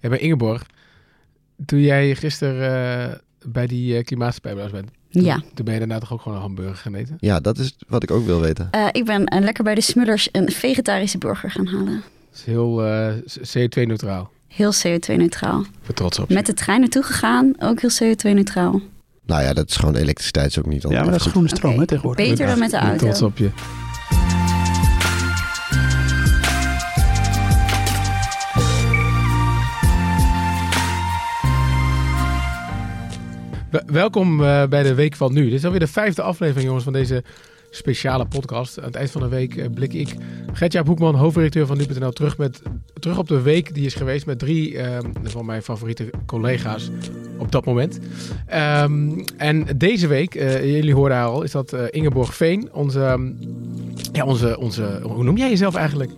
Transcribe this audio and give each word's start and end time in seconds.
Ja, 0.00 0.08
bij 0.08 0.18
Ingeborg, 0.18 0.62
toen 1.66 1.80
jij 1.80 2.14
gisteren 2.14 3.10
eh, 3.10 3.18
bij 3.46 3.66
die 3.66 3.96
uh, 3.96 4.04
klimaatspijbelaars 4.04 4.72
bent, 4.72 4.90
toen, 5.10 5.22
Ja. 5.24 5.42
toen 5.54 5.64
ben 5.64 5.72
je 5.74 5.78
daarna 5.80 5.98
toch 5.98 6.12
ook 6.12 6.20
gewoon 6.20 6.36
een 6.36 6.42
hamburger 6.44 6.76
gaan 6.76 6.94
eten? 6.94 7.16
Ja, 7.20 7.40
dat 7.40 7.58
is 7.58 7.76
wat 7.88 8.02
ik 8.02 8.10
ook 8.10 8.26
wil 8.26 8.40
weten. 8.40 8.68
Eh, 8.70 8.86
ik 8.92 9.04
ben 9.04 9.24
lekker 9.40 9.64
bij 9.64 9.74
de 9.74 9.80
Smullers 9.80 10.28
een 10.32 10.50
vegetarische 10.52 11.18
burger 11.18 11.50
gaan 11.50 11.66
halen. 11.66 12.02
Dat 12.30 12.38
is 12.38 12.44
heel 12.44 12.84
eh, 12.84 13.12
CO2-neutraal. 13.56 14.30
Heel 14.48 14.72
CO2-neutraal. 14.74 15.60
Ik 15.60 15.66
ben 15.86 15.94
trots 15.94 16.18
op 16.18 16.28
je. 16.28 16.34
Met 16.34 16.46
de 16.46 16.54
trein 16.54 16.80
naartoe 16.80 17.02
gegaan, 17.02 17.54
ook 17.58 17.80
heel 17.80 17.90
CO2-neutraal. 18.14 18.80
Nou 19.26 19.42
ja, 19.42 19.52
dat 19.52 19.68
is 19.70 19.76
gewoon 19.76 19.94
elektriciteit 19.96 20.46
is 20.46 20.58
ook 20.58 20.66
niet 20.66 20.82
Ja, 20.82 20.88
maar 21.02 21.10
dat 21.10 21.20
is 21.20 21.26
groene 21.26 21.48
stroom 21.48 21.78
hè, 21.78 21.86
tegenwoordig. 21.86 22.28
Beter 22.28 22.46
dan 22.46 22.58
met 22.58 22.70
de 22.70 22.76
Ik 22.76 22.82
ben 22.82 22.90
auto. 22.90 23.04
trots 23.06 23.22
op 23.22 23.38
je. 23.38 23.50
Welkom 33.84 34.44
eh, 34.44 34.66
bij 34.66 34.82
de 34.82 34.94
Week 34.94 35.16
van 35.16 35.32
Nu. 35.32 35.44
Dit 35.44 35.52
is 35.52 35.64
alweer 35.64 35.80
de 35.80 35.86
vijfde 35.86 36.22
aflevering, 36.22 36.64
jongens, 36.66 36.84
van 36.84 36.92
deze 36.92 37.24
speciale 37.70 38.26
podcast. 38.26 38.78
Aan 38.78 38.84
het 38.84 38.94
eind 38.94 39.10
van 39.10 39.20
de 39.20 39.28
week 39.28 39.56
eh, 39.56 39.66
blik 39.74 39.92
ik, 39.92 40.14
Gertjaap 40.52 40.86
Hoekman, 40.86 41.14
hoofdredacteur 41.14 41.66
van 41.66 41.76
Nu.nl, 41.76 42.10
terug, 42.10 42.38
met, 42.38 42.62
terug 42.98 43.18
op 43.18 43.28
de 43.28 43.40
week 43.40 43.74
die 43.74 43.86
is 43.86 43.94
geweest 43.94 44.26
met 44.26 44.38
drie 44.38 44.78
van 45.22 45.46
mijn 45.46 45.62
favoriete 45.62 46.10
collega's 46.26 46.90
op 47.38 47.52
dat 47.52 47.64
moment. 47.64 47.98
Ehm, 48.46 49.18
en 49.36 49.66
deze 49.76 50.06
week, 50.06 50.34
eh, 50.34 50.74
jullie 50.74 51.02
haar 51.02 51.24
al, 51.24 51.42
is 51.42 51.50
dat 51.50 51.72
Ingeborg 51.90 52.34
Veen, 52.34 52.68
onze, 52.72 53.04
ehm, 53.04 53.32
ja, 54.12 54.24
onze, 54.24 54.58
onze, 54.58 55.00
hoe 55.02 55.24
noem 55.24 55.36
jij 55.36 55.48
jezelf 55.48 55.74
eigenlijk? 55.74 56.10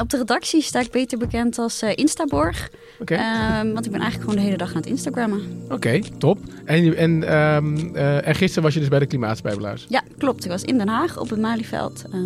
Op 0.00 0.10
de 0.10 0.16
redactie 0.16 0.62
sta 0.62 0.80
ik 0.80 0.90
beter 0.90 1.18
bekend 1.18 1.58
als 1.58 1.82
eh, 1.82 1.90
Instaborg. 1.94 2.70
Oké, 3.00 3.14
Ehm, 3.14 3.72
want 3.72 3.86
ik 3.86 3.92
ben 3.92 4.00
eigenlijk 4.00 4.30
gewoon 4.30 4.36
de 4.36 4.40
hele 4.50 4.56
dag 4.56 4.68
aan 4.70 4.76
het 4.76 4.86
Instagrammen. 4.86 5.40
Oké, 5.68 6.00
top. 6.18 6.38
En, 6.64 6.96
en, 6.96 7.22
ehm, 7.28 7.94
eh, 7.94 8.26
en 8.26 8.34
gisteren 8.34 8.62
was 8.62 8.74
je 8.74 8.80
dus 8.80 8.88
bij 8.88 8.98
de 8.98 9.06
Klimaatspijbelaars. 9.06 9.86
Ja, 9.88 10.02
klopt. 10.18 10.44
Ik 10.44 10.50
was 10.50 10.62
in 10.62 10.78
Den 10.78 10.88
Haag 10.88 11.18
op 11.18 11.30
het 11.30 11.40
Malieveld 11.40 12.04
eh, 12.12 12.20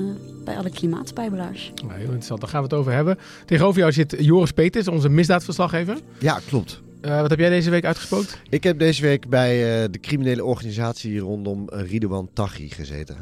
bij 0.45 0.57
alle 0.57 0.71
klimaatspijbelaars. 0.71 1.73
Nou, 1.75 1.93
heel 1.93 2.01
interessant, 2.05 2.41
daar 2.41 2.49
gaan 2.51 2.61
we 2.63 2.67
het 2.69 2.77
over 2.77 2.93
hebben. 2.93 3.19
Tegenover 3.45 3.81
jou 3.81 3.93
zit 3.93 4.15
Joris 4.19 4.51
Peters, 4.53 4.89
onze 4.89 5.09
misdaadverslaggever. 5.09 5.99
Ja, 6.19 6.41
klopt. 6.49 6.81
Eh, 7.01 7.21
wat 7.21 7.31
heb 7.31 7.39
jij 7.39 7.49
deze 7.49 7.71
week 7.71 7.85
uitgespookt? 7.85 8.41
Ik 8.49 8.65
heb 8.65 8.79
deze 8.79 9.03
week 9.03 9.29
bij 9.29 9.83
eh, 9.83 9.89
de 9.91 10.01
criminele 10.01 10.45
organisatie 10.45 11.19
rondom 11.19 11.69
uh, 11.73 11.91
Ridouan 11.91 12.29
Taghi 12.33 12.69
gezeten. 12.71 13.17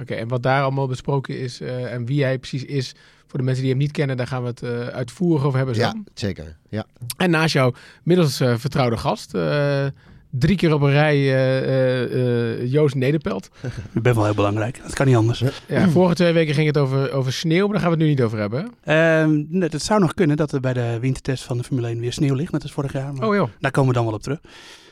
Oké, 0.00 0.14
en 0.14 0.28
wat 0.28 0.42
daar 0.42 0.62
allemaal 0.62 0.86
besproken 0.86 1.38
is 1.38 1.60
eh, 1.60 1.92
en 1.92 2.06
wie 2.06 2.22
hij 2.22 2.38
precies 2.38 2.64
is, 2.64 2.94
voor 3.32 3.40
de 3.40 3.46
mensen 3.46 3.62
die 3.64 3.72
hem 3.72 3.82
niet 3.82 3.92
kennen, 3.92 4.16
daar 4.16 4.26
gaan 4.26 4.42
we 4.42 4.48
het 4.48 4.62
eh, 4.62 4.86
uitvoerig 4.86 5.44
over 5.44 5.56
hebben. 5.56 5.74
Zo. 5.74 5.80
Ja, 5.80 5.94
zeker. 6.14 6.56
Ja. 6.68 6.84
En 7.16 7.30
naast 7.30 7.52
jou, 7.52 7.74
middels 8.02 8.40
eh, 8.40 8.54
vertrouwde 8.56 8.96
gast, 8.96 9.34
eh, 9.34 9.84
drie 10.30 10.56
keer 10.56 10.74
op 10.74 10.80
een 10.80 10.90
rij 10.90 11.16
eh, 11.16 11.58
eh, 11.58 12.60
eh, 12.62 12.72
Joost 12.72 12.94
Nederpelt. 12.94 13.48
Ik 13.94 14.02
ben 14.02 14.14
wel 14.14 14.24
heel 14.24 14.34
belangrijk. 14.34 14.80
Dat 14.82 14.94
kan 14.94 15.06
niet 15.06 15.16
anders. 15.16 15.42
Ja, 15.68 15.88
vorige 15.88 16.14
twee 16.14 16.32
weken 16.32 16.54
ging 16.54 16.66
het 16.66 16.78
over, 16.78 17.12
over 17.12 17.32
sneeuw, 17.32 17.62
maar 17.64 17.72
daar 17.72 17.80
gaan 17.80 17.90
we 17.90 17.96
het 17.96 18.04
nu 18.04 18.10
niet 18.10 18.22
over 18.22 18.38
hebben. 18.38 18.70
hè? 18.82 19.20
Ehm, 19.22 19.60
het 19.62 19.82
zou 19.82 20.00
nog 20.00 20.14
kunnen 20.14 20.36
dat 20.36 20.52
er 20.52 20.60
bij 20.60 20.72
de 20.72 20.98
wintertest 21.00 21.44
van 21.44 21.56
de 21.58 21.64
Formule 21.64 21.88
1 21.88 22.00
weer 22.00 22.12
sneeuw 22.12 22.34
ligt, 22.34 22.52
net 22.52 22.62
als 22.62 22.72
vorig 22.72 22.92
jaar. 22.92 23.12
Maar 23.14 23.28
Oh 23.28 23.34
joh. 23.34 23.48
daar 23.60 23.70
komen 23.70 23.88
we 23.90 23.96
dan 23.96 24.04
wel 24.04 24.14
op 24.14 24.22
terug. 24.22 24.38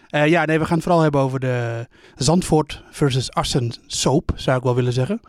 Eh, 0.08 0.26
ja, 0.26 0.44
nee, 0.44 0.58
we 0.58 0.64
gaan 0.64 0.74
het 0.74 0.82
vooral 0.84 1.02
hebben 1.02 1.20
over 1.20 1.40
de 1.40 1.86
Zandvoort 2.16 2.82
versus 2.90 3.30
Assen 3.32 3.72
soap, 3.86 4.30
zou 4.34 4.56
ik 4.58 4.62
wel 4.62 4.74
willen 4.74 4.92
zeggen. 4.92 5.20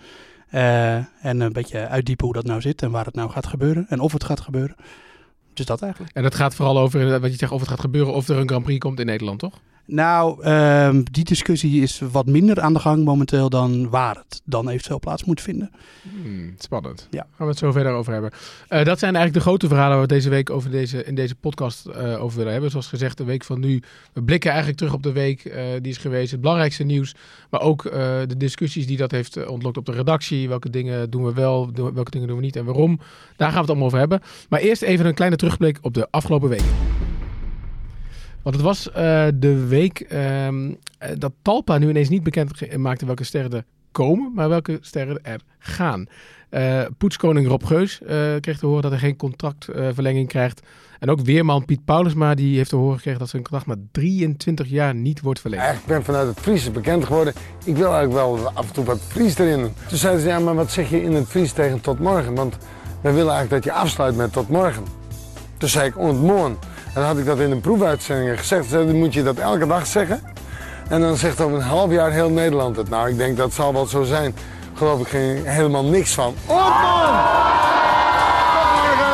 Eh, 0.51 0.95
en 0.95 1.39
een 1.39 1.53
beetje 1.53 1.87
uitdiepen 1.87 2.25
hoe 2.25 2.33
dat 2.33 2.45
nou 2.45 2.61
zit 2.61 2.81
en 2.81 2.91
waar 2.91 3.05
het 3.05 3.15
nou 3.15 3.29
gaat 3.29 3.47
gebeuren 3.47 3.85
en 3.89 3.99
of 3.99 4.13
het 4.13 4.23
gaat 4.23 4.39
gebeuren. 4.39 4.75
Dus 5.53 5.65
dat 5.65 5.81
eigenlijk. 5.81 6.13
En 6.15 6.23
dat 6.23 6.35
gaat 6.35 6.55
vooral 6.55 6.79
over 6.79 6.99
inderdaad, 6.99 7.21
wat 7.21 7.31
je 7.31 7.37
zegt, 7.37 7.51
of 7.51 7.59
het 7.59 7.69
gaat 7.69 7.79
gebeuren, 7.79 8.13
of 8.13 8.27
er 8.27 8.37
een 8.37 8.47
Grand 8.47 8.63
Prix 8.63 8.79
komt 8.79 8.99
in 8.99 9.05
Nederland, 9.05 9.39
toch? 9.39 9.59
Nou, 9.91 10.43
ehm, 10.43 11.03
die 11.11 11.23
discussie 11.23 11.81
is 11.81 12.01
wat 12.11 12.25
minder 12.25 12.61
aan 12.61 12.73
de 12.73 12.79
gang 12.79 13.03
momenteel 13.05 13.49
dan 13.49 13.89
waar 13.89 14.15
het 14.15 14.41
dan 14.45 14.69
eventueel 14.69 14.99
plaats 14.99 15.23
moet 15.23 15.41
vinden. 15.41 15.71
Hmm, 16.21 16.53
spannend. 16.57 17.07
Ja. 17.09 17.19
Gaan 17.19 17.45
we 17.45 17.45
het 17.45 17.57
zo 17.57 17.71
verder 17.71 17.91
over 17.91 18.13
hebben. 18.13 18.31
Eh, 18.67 18.85
dat 18.85 18.99
zijn 18.99 19.15
eigenlijk 19.15 19.33
de 19.33 19.49
grote 19.49 19.67
verhalen 19.67 19.91
waar 19.97 20.07
we 20.07 20.13
deze 20.13 20.29
week 20.29 20.49
over 20.49 20.71
deze, 20.71 21.03
in 21.03 21.15
deze 21.15 21.35
podcast 21.35 21.85
eh, 21.85 22.23
over 22.23 22.37
willen 22.37 22.51
hebben. 22.51 22.71
Zoals 22.71 22.87
gezegd, 22.87 23.17
de 23.17 23.23
week 23.23 23.43
van 23.43 23.59
nu. 23.59 23.81
We 24.13 24.23
blikken 24.23 24.49
eigenlijk 24.49 24.79
terug 24.79 24.93
op 24.93 25.03
de 25.03 25.11
week 25.11 25.45
eh, 25.45 25.63
die 25.81 25.91
is 25.91 25.97
geweest. 25.97 26.31
Het 26.31 26.41
belangrijkste 26.41 26.83
nieuws. 26.83 27.15
Maar 27.49 27.61
ook 27.61 27.83
de 28.27 28.37
discussies 28.37 28.87
die 28.87 28.97
dat 28.97 29.11
heeft 29.11 29.45
ontlokt 29.47 29.77
op 29.77 29.85
de 29.85 29.91
redactie. 29.91 30.49
Welke 30.49 30.69
dingen 30.69 31.09
doen 31.09 31.23
we 31.23 31.33
wel, 31.33 31.71
doen- 31.71 31.93
welke 31.93 32.11
dingen 32.11 32.27
doen 32.27 32.37
we 32.37 32.43
niet 32.43 32.55
en 32.55 32.65
waarom. 32.65 32.99
Daar 33.35 33.47
gaan 33.47 33.53
we 33.55 33.59
het 33.59 33.69
allemaal 33.69 33.87
over 33.87 33.99
hebben. 33.99 34.21
Maar 34.49 34.59
eerst 34.59 34.81
even 34.81 35.05
een 35.05 35.13
kleine 35.13 35.35
terugblik 35.35 35.77
op 35.81 35.93
de 35.93 36.07
afgelopen 36.11 36.49
week. 36.49 36.63
Want 38.43 38.55
het 38.55 38.63
was 38.65 38.91
eh, 38.91 39.27
de 39.35 39.67
week 39.67 39.99
ehm, 39.99 40.71
eh, 40.97 41.09
dat 41.17 41.31
Talpa 41.41 41.77
nu 41.77 41.89
ineens 41.89 42.09
niet 42.09 42.23
bekend 42.23 42.77
maakte 42.77 43.05
welke 43.05 43.23
sterren 43.23 43.51
er 43.51 43.65
komen, 43.91 44.31
maar 44.35 44.49
welke 44.49 44.77
sterren 44.81 45.23
er 45.23 45.41
gaan. 45.59 46.05
Eh, 46.49 46.81
poetskoning 46.97 47.47
Rob 47.47 47.63
Geus 47.63 48.01
kreeg 48.39 48.59
te 48.59 48.65
horen 48.65 48.81
dat 48.81 48.91
hij 48.91 48.99
geen 48.99 49.15
contractverlenging 49.15 50.27
krijgt. 50.27 50.61
En 50.99 51.09
ook 51.09 51.21
weerman 51.21 51.65
Piet 51.65 51.85
Paulusma 51.85 52.35
die 52.35 52.57
heeft 52.57 52.69
te 52.69 52.75
horen 52.75 52.95
gekregen 52.95 53.19
dat 53.19 53.29
zijn 53.29 53.41
contract 53.41 53.65
maar 53.65 53.77
23 53.91 54.67
jaar 54.67 54.95
niet 54.95 55.21
wordt 55.21 55.39
verlengd. 55.39 55.63
Eigenlijk 55.63 55.93
ben 55.93 56.01
ik 56.01 56.05
vanuit 56.05 56.35
het 56.35 56.39
Friese 56.39 56.71
bekend 56.71 57.05
geworden. 57.05 57.33
Ik 57.65 57.75
wil 57.75 57.93
eigenlijk 57.93 58.13
wel 58.13 58.51
af 58.53 58.67
en 58.67 58.73
toe 58.73 58.85
wat 58.85 58.99
Fries 59.07 59.37
erin. 59.37 59.73
Toen 59.87 59.97
zeiden 59.97 60.21
ze, 60.21 60.27
ja, 60.27 60.39
maar 60.39 60.55
wat 60.55 60.71
zeg 60.71 60.89
je 60.89 61.03
in 61.03 61.13
het 61.13 61.27
Fries 61.27 61.51
tegen 61.51 61.81
tot 61.81 61.99
morgen? 61.99 62.35
Want 62.35 62.57
wij 63.01 63.13
willen 63.13 63.33
eigenlijk 63.33 63.63
dat 63.63 63.73
je 63.73 63.79
afsluit 63.79 64.15
met 64.15 64.33
tot 64.33 64.49
morgen. 64.49 64.83
Toen 65.57 65.69
zei 65.69 65.87
ik 65.87 65.97
ontmoen. 65.97 66.57
En 66.93 67.01
dan 67.01 67.03
had 67.03 67.17
ik 67.17 67.25
dat 67.25 67.39
in 67.39 67.51
een 67.51 67.61
proefuitzending 67.61 68.39
gezegd. 68.39 68.71
Dan 68.71 68.95
moet 68.95 69.13
je 69.13 69.23
dat 69.23 69.37
elke 69.37 69.67
dag 69.67 69.87
zeggen. 69.87 70.19
En 70.89 71.01
dan 71.01 71.17
zegt 71.17 71.41
over 71.41 71.55
een 71.57 71.63
half 71.63 71.91
jaar 71.91 72.11
heel 72.11 72.29
Nederland 72.29 72.75
het. 72.75 72.89
Nou, 72.89 73.09
ik 73.09 73.17
denk 73.17 73.37
dat 73.37 73.53
zal 73.53 73.73
wel 73.73 73.85
zo 73.85 74.03
zijn. 74.03 74.35
Geloof 74.73 75.01
ik 75.01 75.07
geen, 75.07 75.45
helemaal 75.45 75.85
niks 75.85 76.13
van. 76.13 76.33
Ontmoen! 76.45 76.59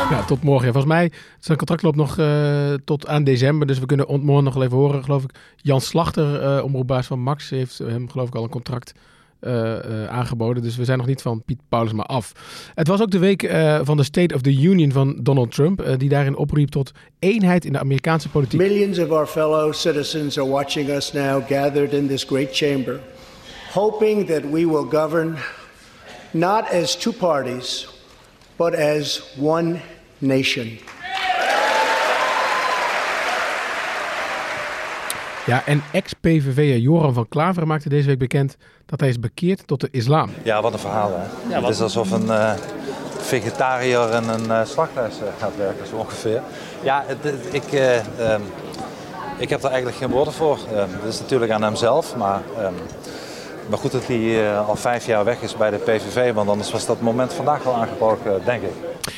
Ja, 0.09 0.23
tot 0.27 0.43
morgen. 0.43 0.71
Volgens 0.73 0.93
mij, 0.93 1.11
zijn 1.39 1.57
contract 1.57 1.81
loopt 1.81 1.95
nog 1.95 2.17
eh, 2.17 2.73
tot 2.85 3.07
aan 3.07 3.23
december. 3.23 3.67
Dus 3.67 3.79
we 3.79 3.85
kunnen 3.85 4.07
ont- 4.07 4.23
morgen 4.23 4.43
nog 4.43 4.61
even 4.63 4.77
horen. 4.77 5.03
Geloof 5.03 5.23
ik, 5.23 5.29
Jan 5.55 5.81
Slachter, 5.81 6.41
eh 6.57 6.63
omroepbaas 6.63 7.07
van 7.07 7.19
Max, 7.19 7.49
heeft 7.49 7.77
hem 7.77 8.09
geloof 8.09 8.27
ik 8.27 8.35
al 8.35 8.43
een 8.43 8.49
contract 8.49 8.93
aangeboden. 10.09 10.63
Dus 10.63 10.75
we 10.77 10.85
zijn 10.85 10.97
nog 10.97 11.07
niet 11.07 11.21
van 11.21 11.43
Piet 11.43 11.59
Paulusma 11.69 12.03
af. 12.03 12.31
Het 12.75 12.87
was 12.87 13.01
ook 13.01 13.11
de 13.11 13.19
week 13.19 13.43
eh, 13.43 13.79
van 13.83 13.97
de 13.97 14.03
State 14.03 14.35
of 14.35 14.41
the 14.41 14.61
Union 14.61 14.91
van 14.91 15.19
Donald 15.21 15.51
Trump. 15.51 15.81
eh, 15.81 15.97
die 15.97 16.09
daarin 16.09 16.35
opriep 16.37 16.69
tot 16.69 16.91
eenheid 17.19 17.65
in 17.65 17.71
de 17.71 17.79
Amerikaanse 17.79 18.29
politiek. 18.29 18.59
Millions 18.59 18.99
of 18.99 19.09
our 19.09 19.27
fellow 19.27 19.73
citizens 19.73 20.37
are 20.37 20.49
watching 20.49 20.89
us 20.89 21.13
now 21.13 21.47
gathered 21.47 21.93
in 21.93 22.07
this 22.07 22.23
great 22.23 22.55
chamber, 22.55 22.99
hoping 23.73 24.27
that 24.27 24.41
we 24.41 24.65
will 24.65 24.87
govern 24.89 25.37
not 26.31 26.69
as 26.71 26.95
two 26.95 27.13
parties, 27.13 27.87
but 28.55 28.73
as 28.75 29.33
one 29.39 29.79
nation. 30.17 30.79
Ja, 35.47 35.65
en 35.65 35.81
ex-PVV'er 35.91 36.77
Joran 36.77 37.13
van 37.13 37.27
Klaveren 37.27 37.67
maakte 37.67 37.89
deze 37.89 38.07
week 38.07 38.17
bekend 38.19 38.57
dat 38.85 38.99
hij 38.99 39.09
is 39.09 39.19
bekeerd 39.19 39.67
tot 39.67 39.81
de 39.81 39.87
islam. 39.91 40.29
Ja, 40.43 40.61
wat 40.61 40.73
een 40.73 40.79
verhaal 40.79 41.11
hè. 41.49 41.55
het 41.61 41.69
is 41.69 41.81
alsof 41.81 42.11
een 42.11 42.29
eh, 42.29 42.53
vegetariër 43.17 44.13
in 44.13 44.29
een 44.29 44.51
eh 44.51 44.65
slachthuis 44.65 45.13
eh, 45.21 45.27
gaat 45.39 45.57
werken, 45.57 45.87
zo 45.87 45.95
ongeveer. 45.95 46.41
Ja, 46.83 47.03
het, 47.07 47.17
het- 47.23 47.47
ik, 47.53 47.63
eh, 47.71 47.95
ehm, 47.97 48.41
ik 49.37 49.49
heb 49.49 49.61
daar 49.61 49.71
eigenlijk 49.71 49.99
geen 50.01 50.09
woorden 50.11 50.33
voor. 50.33 50.57
Ehm, 50.73 50.89
Het 51.03 51.13
is 51.13 51.19
natuurlijk 51.19 51.51
aan 51.51 51.63
hemzelf, 51.63 52.15
maar, 52.15 52.41
ehm, 52.57 52.73
maar 53.69 53.77
goed 53.79 53.91
dat 53.91 54.07
hij 54.07 54.49
eh, 54.51 54.67
al 54.67 54.75
vijf 54.75 55.05
jaar 55.05 55.23
weg 55.25 55.41
is 55.41 55.57
bij 55.57 55.69
de 55.69 55.77
PVV, 55.77 56.33
want 56.33 56.49
anders 56.49 56.71
was 56.71 56.85
dat 56.85 57.01
moment 57.01 57.33
vandaag 57.33 57.63
wel 57.63 57.73
aangebroken, 57.75 58.41
denk 58.45 58.61
ik. 58.63 58.71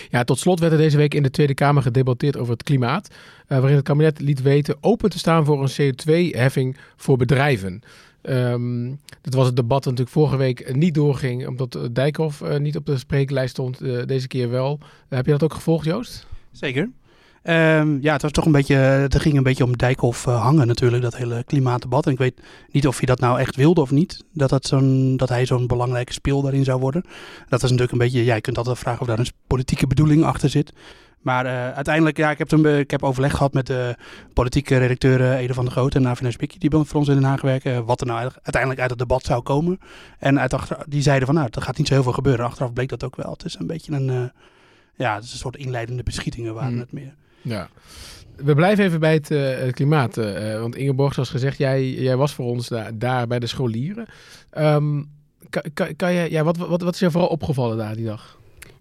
Ja, 0.09 0.23
tot 0.23 0.39
slot 0.39 0.59
werd 0.59 0.71
er 0.71 0.77
deze 0.77 0.97
week 0.97 1.13
in 1.13 1.23
de 1.23 1.29
Tweede 1.31 1.53
Kamer 1.53 1.81
gedebatteerd 1.83 2.37
over 2.37 2.51
het 2.53 2.63
klimaat. 2.63 3.07
Eh, 3.49 3.57
waarin 3.57 3.75
het 3.75 3.85
kabinet 3.85 4.19
liet 4.19 4.41
weten 4.41 4.77
open 4.81 5.09
te 5.09 5.17
staan 5.17 5.45
voor 5.45 5.63
een 5.63 5.93
CO2-heffing 5.93 6.77
voor 6.95 7.17
bedrijven. 7.17 7.81
Ehm 8.21 8.89
dat 9.21 9.33
was 9.33 9.45
het 9.45 9.55
debat 9.55 9.83
dat 9.83 9.93
natuurlijk 9.93 10.17
vorige 10.17 10.37
week 10.37 10.75
niet 10.75 10.93
doorging, 10.93 11.47
omdat 11.47 11.75
eh, 11.75 11.81
Dijkhoff 11.91 12.41
eh, 12.41 12.59
niet 12.59 12.75
op 12.75 12.85
de 12.85 12.97
spreeklijst 12.97 13.51
stond. 13.51 13.79
deze 14.07 14.27
keer 14.27 14.49
wel. 14.49 14.79
Heb 15.09 15.25
je 15.25 15.31
dat 15.31 15.43
ook 15.43 15.53
gevolgd, 15.53 15.85
Joost? 15.85 16.27
Zeker. 16.51 16.89
Ehm, 17.41 17.97
ja, 18.01 18.13
het 18.13 18.21
was 18.21 18.31
toch 18.31 18.45
een 18.45 18.51
beetje, 18.51 18.75
het 18.75 19.19
ging 19.19 19.37
een 19.37 19.43
beetje 19.43 19.63
om 19.63 19.77
Dijkhoff 19.77 20.23
hangen 20.23 20.67
natuurlijk, 20.67 21.03
dat 21.03 21.15
hele 21.15 21.43
klimaatdebat. 21.43 22.05
En 22.05 22.11
ik 22.11 22.17
weet 22.17 22.41
niet 22.71 22.87
of 22.87 22.97
hij 22.97 23.05
dat 23.05 23.19
nou 23.19 23.39
echt 23.39 23.55
wilde 23.55 23.81
of 23.81 23.91
niet, 23.91 24.23
dat, 24.33 24.49
dat, 24.49 24.65
zo'n, 24.65 25.17
dat 25.17 25.29
hij 25.29 25.45
zo'n 25.45 25.67
belangrijke 25.67 26.13
speel 26.13 26.41
daarin 26.41 26.63
zou 26.63 26.79
worden. 26.79 27.03
Dat 27.47 27.63
is 27.63 27.69
natuurlijk 27.69 27.91
een 27.91 27.97
beetje, 27.97 28.23
ja, 28.23 28.35
je 28.35 28.41
kunt 28.41 28.57
altijd 28.57 28.79
vragen 28.79 29.01
of 29.01 29.07
daar 29.07 29.19
een 29.19 29.31
politieke 29.47 29.87
bedoeling 29.87 30.23
achter 30.23 30.49
zit. 30.49 30.73
Maar 31.21 31.45
eh, 31.45 31.71
uiteindelijk, 31.75 32.17
ja, 32.17 32.31
ik 32.31 32.37
heb, 32.37 32.47
toen, 32.47 32.65
ik 32.67 32.91
heb 32.91 33.03
overleg 33.03 33.31
gehad 33.31 33.53
met 33.53 33.67
de 33.67 33.95
politieke 34.33 34.77
redacteuren 34.77 35.35
Ede 35.37 35.53
van 35.53 35.63
der 35.63 35.73
Groot 35.73 35.95
en 35.95 36.01
Navin 36.01 36.31
Spikkie, 36.31 36.59
die 36.59 36.69
bij- 36.69 36.83
voor 36.83 36.99
ons 36.99 37.07
in 37.07 37.13
Den 37.13 37.23
Haag 37.23 37.41
werken, 37.41 37.73
eh, 37.73 37.79
wat 37.85 38.01
er 38.01 38.07
nou 38.07 38.19
uiteindelijk 38.19 38.81
uit 38.81 38.89
het 38.89 38.99
debat 38.99 39.23
zou 39.23 39.41
komen. 39.41 39.79
En 40.19 40.39
uit 40.39 40.53
achter, 40.53 40.77
die 40.87 41.01
zeiden 41.01 41.25
van, 41.25 41.35
nou, 41.35 41.47
er 41.51 41.61
gaat 41.61 41.77
niet 41.77 41.87
zo 41.87 41.93
heel 41.93 42.03
veel 42.03 42.11
gebeuren. 42.11 42.45
Achteraf 42.45 42.73
bleek 42.73 42.89
dat 42.89 43.03
ook 43.03 43.15
wel. 43.15 43.31
Het 43.31 43.45
is 43.45 43.55
een 43.59 43.67
beetje 43.67 43.91
een, 43.91 44.09
eh, 44.09 44.23
ja, 44.95 45.15
het 45.15 45.23
is 45.23 45.31
een 45.31 45.37
soort 45.37 45.55
inleidende 45.57 46.03
beschietingen 46.03 46.53
waren 46.53 46.69
Hmm. 46.71 46.79
het 46.79 46.91
meer. 46.91 47.13
Ja. 47.41 47.69
we 48.35 48.55
blijven 48.55 48.83
even 48.85 48.99
bij 48.99 49.13
het, 49.13 49.31
uh, 49.31 49.57
het 49.57 49.75
klimaat. 49.75 50.17
Uh, 50.17 50.59
want 50.59 50.75
Ingeborg, 50.75 51.13
zoals 51.13 51.29
gezegd, 51.29 51.57
jij, 51.57 51.89
jij 51.89 52.15
was 52.17 52.33
voor 52.33 52.45
ons 52.45 52.67
daar, 52.67 52.97
daar 52.97 53.27
bij 53.27 53.39
de 53.39 53.47
scholieren. 53.47 54.05
Um, 54.57 55.09
kan, 55.49 55.63
kan, 55.73 55.95
kan 55.95 56.13
je, 56.13 56.31
ja, 56.31 56.43
wat, 56.43 56.57
wat, 56.57 56.81
wat 56.81 56.93
is 56.93 56.99
je 56.99 57.11
vooral 57.11 57.29
opgevallen 57.29 57.77
daar 57.77 57.95
die 57.95 58.05
dag? 58.05 58.38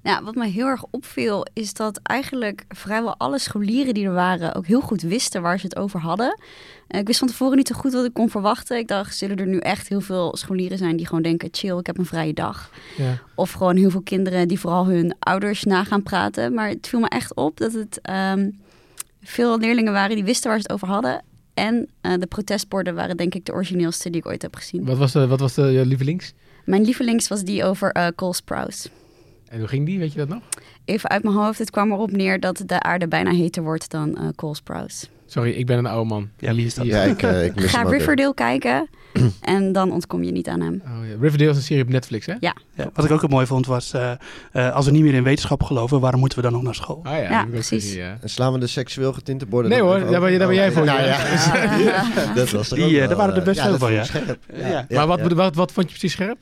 Ja, 0.08 0.22
wat 0.22 0.34
mij 0.34 0.50
heel 0.50 0.66
erg 0.66 0.84
opviel 0.90 1.46
is 1.52 1.72
dat 1.72 2.00
eigenlijk 2.02 2.64
vrijwel 2.68 3.16
alle 3.16 3.38
scholieren 3.38 3.94
die 3.94 4.06
er 4.06 4.12
waren 4.12 4.54
ook 4.54 4.66
heel 4.66 4.80
goed 4.80 5.02
wisten 5.02 5.42
waar 5.42 5.58
ze 5.58 5.66
het 5.66 5.76
over 5.76 6.00
hadden. 6.00 6.38
Ik 6.88 7.06
wist 7.06 7.18
van 7.18 7.28
tevoren 7.28 7.56
niet 7.56 7.68
zo 7.68 7.74
goed 7.74 7.92
wat 7.92 8.04
ik 8.04 8.12
kon 8.12 8.30
verwachten. 8.30 8.78
Ik 8.78 8.88
dacht, 8.88 9.16
zullen 9.16 9.36
er 9.36 9.46
nu 9.46 9.58
echt 9.58 9.88
heel 9.88 10.00
veel 10.00 10.36
scholieren 10.36 10.78
zijn 10.78 10.96
die 10.96 11.06
gewoon 11.06 11.22
denken, 11.22 11.48
chill, 11.52 11.78
ik 11.78 11.86
heb 11.86 11.98
een 11.98 12.06
vrije 12.06 12.32
dag. 12.32 12.70
Ja. 12.96 13.18
Of 13.34 13.52
gewoon 13.52 13.76
heel 13.76 13.90
veel 13.90 14.00
kinderen 14.00 14.48
die 14.48 14.60
vooral 14.60 14.86
hun 14.86 15.14
ouders 15.18 15.64
na 15.64 15.84
gaan 15.84 16.02
praten. 16.02 16.54
Maar 16.54 16.68
het 16.68 16.88
viel 16.88 17.00
me 17.00 17.08
echt 17.08 17.34
op 17.34 17.56
dat 17.56 17.72
het 17.72 18.00
um, 18.36 18.60
veel 19.22 19.58
leerlingen 19.58 19.92
waren 19.92 20.16
die 20.16 20.24
wisten 20.24 20.50
waar 20.50 20.60
ze 20.60 20.62
het 20.62 20.72
over 20.72 20.88
hadden. 20.88 21.24
En 21.54 21.88
uh, 22.02 22.12
de 22.18 22.26
protestborden 22.26 22.94
waren 22.94 23.16
denk 23.16 23.34
ik 23.34 23.44
de 23.44 23.52
origineelste 23.52 24.10
die 24.10 24.20
ik 24.20 24.26
ooit 24.26 24.42
heb 24.42 24.56
gezien. 24.56 24.84
Wat 24.84 24.98
was 24.98 25.12
de, 25.12 25.26
wat 25.26 25.40
was 25.40 25.54
de 25.54 25.62
je 25.62 25.86
lievelings? 25.86 26.32
Mijn 26.64 26.84
lievelings 26.84 27.28
was 27.28 27.42
die 27.42 27.64
over 27.64 27.96
uh, 27.96 28.06
Cole 28.16 28.34
Sprouse. 28.34 28.88
En 29.50 29.58
hoe 29.58 29.68
ging 29.68 29.86
die, 29.86 29.98
weet 29.98 30.12
je 30.12 30.18
dat 30.18 30.28
nog? 30.28 30.42
Even 30.84 31.10
uit 31.10 31.22
mijn 31.22 31.34
hoofd, 31.34 31.58
het 31.58 31.70
kwam 31.70 31.92
erop 31.92 32.10
neer 32.10 32.40
dat 32.40 32.62
de 32.66 32.80
aarde 32.80 33.08
bijna 33.08 33.30
heter 33.30 33.62
wordt 33.62 33.90
dan 33.90 34.18
uh, 34.18 34.28
Cole 34.36 34.54
Sprouse. 34.54 35.06
Sorry, 35.26 35.50
ik 35.50 35.66
ben 35.66 35.78
een 35.78 35.86
oude 35.86 36.08
man. 36.08 36.28
Ja, 36.38 36.54
wie 36.54 36.66
is 36.66 36.74
dat? 36.74 36.86
Ja, 36.86 37.02
ik, 37.02 37.22
uh, 37.22 37.44
ik 37.44 37.54
mis 37.54 37.70
Ga 37.74 37.82
Riverdale 37.82 38.34
kijken 38.34 38.88
en 39.40 39.72
dan 39.72 39.92
ontkom 39.92 40.22
je 40.22 40.32
niet 40.32 40.48
aan 40.48 40.60
hem. 40.60 40.82
Oh, 40.84 41.08
ja. 41.08 41.14
Riverdale 41.20 41.50
is 41.50 41.56
een 41.56 41.62
serie 41.62 41.82
op 41.82 41.88
Netflix, 41.88 42.26
hè? 42.26 42.34
Ja. 42.40 42.54
ja 42.74 42.90
wat 42.94 43.04
ik 43.04 43.10
ook 43.10 43.28
mooi 43.28 43.46
vond 43.46 43.66
was, 43.66 43.94
uh, 43.94 44.12
uh, 44.52 44.74
als 44.74 44.84
we 44.84 44.90
niet 44.90 45.02
meer 45.02 45.14
in 45.14 45.22
wetenschap 45.22 45.62
geloven, 45.62 46.00
waarom 46.00 46.20
moeten 46.20 46.38
we 46.38 46.44
dan 46.44 46.52
nog 46.52 46.62
naar 46.62 46.74
school? 46.74 47.00
Ah, 47.02 47.12
ja, 47.12 47.22
ja 47.22 47.46
precies. 47.50 47.96
En 47.96 48.20
slaan 48.24 48.52
we 48.52 48.58
de 48.58 48.66
seksueel 48.66 49.12
getinte 49.12 49.46
borden? 49.46 49.70
Nee 49.70 49.80
hoor, 49.80 49.98
daar 49.98 50.20
ben, 50.20 50.38
daar 50.38 50.48
ben 50.48 50.56
jij 50.56 50.72
voor. 50.72 50.84
Nou, 50.84 51.02
ja. 51.02 51.24
dat 52.34 52.50
was 52.50 52.68
Die, 52.68 52.98
wel, 52.98 53.08
daar 53.08 53.16
waren 53.16 53.34
er 53.34 53.42
best 53.42 53.60
veel 53.60 53.78
van, 53.78 53.92
ja. 53.92 54.04
Scherp. 54.04 54.38
Maar 54.88 55.06
wat, 55.06 55.32
wat, 55.32 55.54
wat 55.54 55.72
vond 55.72 55.86
je 55.86 55.98
precies 55.98 56.12
scherp? 56.12 56.38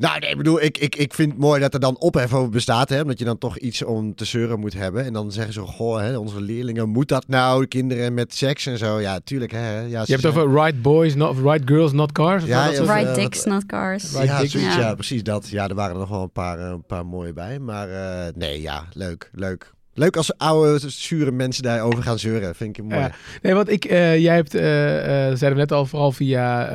Nou, 0.00 0.18
nee, 0.18 0.30
ik 0.30 0.36
bedoel, 0.36 0.62
ik, 0.62 0.78
ik, 0.78 0.96
ik 0.96 1.14
vind 1.14 1.30
het 1.30 1.40
mooi 1.40 1.60
dat 1.60 1.74
er 1.74 1.80
dan 1.80 1.98
ophef 1.98 2.34
over 2.34 2.50
bestaat. 2.50 2.88
Hè, 2.88 3.00
omdat 3.00 3.18
je 3.18 3.24
dan 3.24 3.38
toch 3.38 3.58
iets 3.58 3.84
om 3.84 4.14
te 4.14 4.24
zeuren 4.24 4.60
moet 4.60 4.72
hebben. 4.72 5.04
En 5.04 5.12
dan 5.12 5.32
zeggen 5.32 5.52
ze, 5.52 5.60
goh, 5.60 6.00
hè, 6.00 6.16
onze 6.16 6.40
leerlingen, 6.40 6.88
moet 6.88 7.08
dat 7.08 7.28
nou? 7.28 7.66
Kinderen 7.66 8.14
met 8.14 8.34
seks 8.34 8.66
en 8.66 8.78
zo. 8.78 9.00
Ja, 9.00 9.20
tuurlijk. 9.24 9.52
Hè, 9.52 9.80
ja, 9.80 9.86
je 9.86 10.12
hebt 10.12 10.22
het 10.22 10.26
over 10.26 10.62
right 10.62 10.82
boys, 10.82 11.14
not, 11.14 11.36
right 11.38 11.62
girls, 11.64 11.92
not 11.92 12.12
cars? 12.12 12.44
Ja, 12.44 12.68
ja 12.68 12.80
right 12.80 13.08
uh, 13.08 13.14
dicks, 13.14 13.44
not 13.44 13.66
cars. 13.66 14.12
Right 14.12 14.26
ja, 14.26 14.40
dicks. 14.40 14.52
ja, 14.52 14.94
precies 14.94 15.22
dat. 15.22 15.48
Ja, 15.48 15.68
er 15.68 15.74
waren 15.74 15.92
er 15.92 16.00
nog 16.00 16.08
wel 16.08 16.22
een 16.22 16.32
paar, 16.32 16.58
een 16.58 16.86
paar 16.86 17.06
mooie 17.06 17.32
bij. 17.32 17.58
Maar 17.58 17.88
uh, 17.88 18.34
nee, 18.34 18.60
ja, 18.60 18.84
leuk, 18.92 19.30
leuk. 19.32 19.72
Leuk 19.94 20.16
als 20.16 20.38
oude, 20.38 20.90
zure 20.90 21.30
mensen 21.30 21.62
daarover 21.62 22.02
gaan 22.02 22.18
zeuren. 22.18 22.54
Vind 22.54 22.78
ik 22.78 22.84
mooi. 22.84 23.00
Ja. 23.00 23.12
Nee, 23.42 23.54
want 23.54 23.68
ik, 23.68 23.84
uh, 23.84 24.18
jij 24.18 24.34
hebt, 24.34 24.54
uh, 24.54 24.60
uh, 24.60 25.04
zeiden 25.06 25.50
we 25.50 25.54
net 25.54 25.72
al, 25.72 25.86
vooral 25.86 26.12
via 26.12 26.68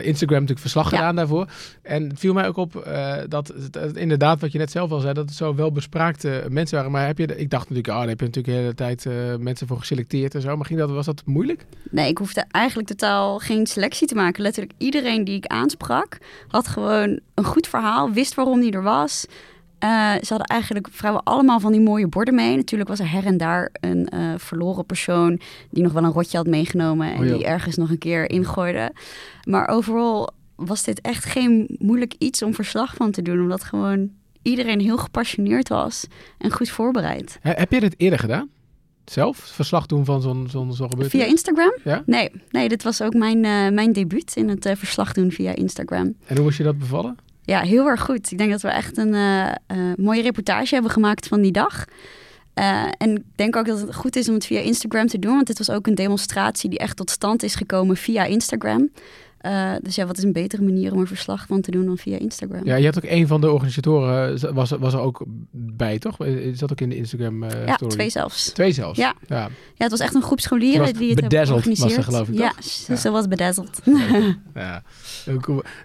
Instagram 0.00 0.40
natuurlijk 0.40 0.60
verslag 0.60 0.90
ja. 0.90 0.96
gedaan 0.96 1.16
daarvoor. 1.16 1.46
En 1.82 2.08
het 2.08 2.18
viel 2.18 2.32
mij 2.32 2.46
ook 2.46 2.56
op 2.56 2.88
dat 3.28 3.52
het, 3.72 3.96
inderdaad, 3.96 4.40
wat 4.40 4.52
je 4.52 4.58
net 4.58 4.70
zelf 4.70 4.90
al 4.90 5.00
zei, 5.00 5.12
dat 5.12 5.28
het 5.28 5.36
zo 5.36 5.54
wel 5.54 5.72
bespraakte 5.72 6.44
mensen 6.48 6.76
waren. 6.76 6.92
Maar 6.92 7.06
heb 7.06 7.18
je, 7.18 7.26
ik 7.36 7.50
dacht 7.50 7.68
natuurlijk, 7.68 7.88
oh, 7.88 7.98
daar 7.98 8.08
heb 8.08 8.20
je 8.20 8.26
natuurlijk 8.26 8.54
de 8.54 8.62
hele 8.62 8.74
tijd 8.74 9.06
mensen 9.40 9.66
voor 9.66 9.78
geselecteerd 9.78 10.34
en 10.34 10.40
zo. 10.40 10.56
Maar 10.56 10.66
ging 10.66 10.78
dat, 10.78 10.90
was 10.90 11.06
dat 11.06 11.22
moeilijk? 11.24 11.64
Nee, 11.90 12.08
ik 12.08 12.18
hoefde 12.18 12.44
eigenlijk 12.50 12.88
totaal 12.88 13.38
geen 13.38 13.66
selectie 13.66 14.06
te 14.06 14.14
maken. 14.14 14.42
Letterlijk 14.42 14.74
iedereen 14.78 15.24
die 15.24 15.36
ik 15.36 15.46
aansprak, 15.46 16.18
had 16.48 16.68
gewoon 16.68 17.20
een 17.34 17.44
goed 17.44 17.66
verhaal, 17.66 18.12
wist 18.12 18.34
waarom 18.34 18.60
die 18.60 18.72
er 18.72 18.82
was. 18.82 19.26
Uh, 19.84 20.12
ze 20.12 20.26
hadden 20.28 20.46
eigenlijk 20.46 20.88
vrijwel 20.90 21.20
allemaal 21.24 21.60
van 21.60 21.72
die 21.72 21.80
mooie 21.80 22.06
borden 22.06 22.34
mee. 22.34 22.56
Natuurlijk 22.56 22.90
was 22.90 22.98
er 22.98 23.10
her 23.10 23.24
en 23.24 23.36
daar 23.36 23.70
een 23.80 24.08
uh, 24.14 24.34
verloren 24.36 24.86
persoon 24.86 25.40
die 25.70 25.82
nog 25.82 25.92
wel 25.92 26.04
een 26.04 26.12
rotje 26.12 26.36
had 26.36 26.46
meegenomen 26.46 27.12
en 27.12 27.30
oh, 27.30 27.36
die 27.36 27.44
ergens 27.44 27.76
nog 27.76 27.90
een 27.90 27.98
keer 27.98 28.30
ingooide. 28.30 28.92
Maar 29.44 29.68
overal 29.68 30.30
was 30.54 30.82
dit 30.82 31.00
echt 31.00 31.24
geen 31.24 31.76
moeilijk 31.78 32.14
iets 32.18 32.42
om 32.42 32.54
verslag 32.54 32.94
van 32.94 33.10
te 33.10 33.22
doen, 33.22 33.40
omdat 33.40 33.64
gewoon 33.64 34.10
iedereen 34.42 34.80
heel 34.80 34.96
gepassioneerd 34.96 35.68
was 35.68 36.06
en 36.38 36.50
goed 36.50 36.70
voorbereid. 36.70 37.38
heb 37.40 37.72
je 37.72 37.80
dit 37.80 37.94
eerder 37.96 38.18
gedaan? 38.18 38.48
Zelf 39.04 39.36
verslag 39.36 39.86
doen 39.86 40.04
van 40.04 40.22
zo'n 40.22 40.46
zo'n 40.50 40.72
zo 40.72 40.88
gebeurtenis? 40.88 41.24
Via 41.24 41.32
Instagram? 41.32 41.72
Ja? 41.84 42.02
Nee, 42.06 42.30
nee, 42.50 42.68
dit 42.68 42.82
was 42.82 43.02
ook 43.02 43.14
mijn, 43.14 43.44
uh, 43.44 43.68
mijn 43.68 43.92
debuut 43.92 44.36
in 44.36 44.48
het 44.48 44.72
verslag 44.74 45.12
doen 45.12 45.30
via 45.30 45.54
Instagram. 45.54 46.14
En 46.26 46.36
hoe 46.36 46.44
was 46.44 46.56
je 46.56 46.62
dat 46.62 46.78
bevallen? 46.78 47.16
Ja, 47.46 47.60
heel 47.60 47.86
erg 47.86 48.00
goed. 48.00 48.30
Ik 48.30 48.38
denk 48.38 48.50
dat 48.50 48.62
we 48.62 48.68
echt 48.68 48.96
een 48.96 49.14
uh, 49.14 49.46
uh, 49.46 49.94
mooie 49.96 50.22
reportage 50.22 50.74
hebben 50.74 50.92
gemaakt 50.92 51.28
van 51.28 51.40
die 51.40 51.52
dag. 51.52 51.84
Uh, 52.58 52.82
en 52.98 53.16
ik 53.16 53.22
denk 53.34 53.56
ook 53.56 53.66
dat 53.66 53.80
het 53.80 53.94
goed 53.94 54.16
is 54.16 54.28
om 54.28 54.34
het 54.34 54.46
via 54.46 54.60
Instagram 54.60 55.06
te 55.06 55.18
doen, 55.18 55.34
want 55.34 55.46
dit 55.46 55.58
was 55.58 55.70
ook 55.70 55.86
een 55.86 55.94
demonstratie 55.94 56.70
die 56.70 56.78
echt 56.78 56.96
tot 56.96 57.10
stand 57.10 57.42
is 57.42 57.54
gekomen 57.54 57.96
via 57.96 58.24
Instagram. 58.24 58.90
Uh, 59.46 59.72
dus 59.82 59.94
ja, 59.94 60.06
wat 60.06 60.16
is 60.16 60.22
een 60.22 60.32
betere 60.32 60.62
manier 60.62 60.92
om 60.92 60.98
een 60.98 61.06
verslag 61.06 61.46
van 61.46 61.60
te 61.60 61.70
doen 61.70 61.86
dan 61.86 61.98
via 61.98 62.18
Instagram? 62.18 62.64
Ja, 62.64 62.76
je 62.76 62.84
had 62.84 62.96
ook 62.96 63.10
een 63.10 63.26
van 63.26 63.40
de 63.40 63.50
organisatoren, 63.50 64.54
was, 64.54 64.70
was 64.70 64.94
er 64.94 65.00
ook 65.00 65.24
bij, 65.50 65.98
toch? 65.98 66.24
Is 66.24 66.58
dat 66.58 66.72
ook 66.72 66.80
in 66.80 66.88
de 66.88 66.96
Instagram 66.96 67.42
uh, 67.42 67.50
ja, 67.66 67.74
story? 67.74 67.90
twee 67.90 68.10
zelfs. 68.10 68.50
Twee 68.50 68.72
zelfs? 68.72 68.98
Ja. 68.98 69.14
ja. 69.26 69.36
ja 69.38 69.48
het 69.76 69.90
was 69.90 70.00
echt 70.00 70.14
een 70.14 70.22
groep 70.22 70.40
scholieren 70.40 70.94
die 70.94 71.10
het 71.10 71.20
hebben 71.20 71.46
georganiseerd. 71.46 71.88
was 71.88 71.96
er, 71.96 72.12
geloof 72.12 72.28
ik, 72.28 72.34
Ja, 72.34 72.52
ja. 72.86 72.96
ze 72.96 73.10
was 73.10 73.28
bedazzeld. 73.28 73.80
ja. 74.54 74.82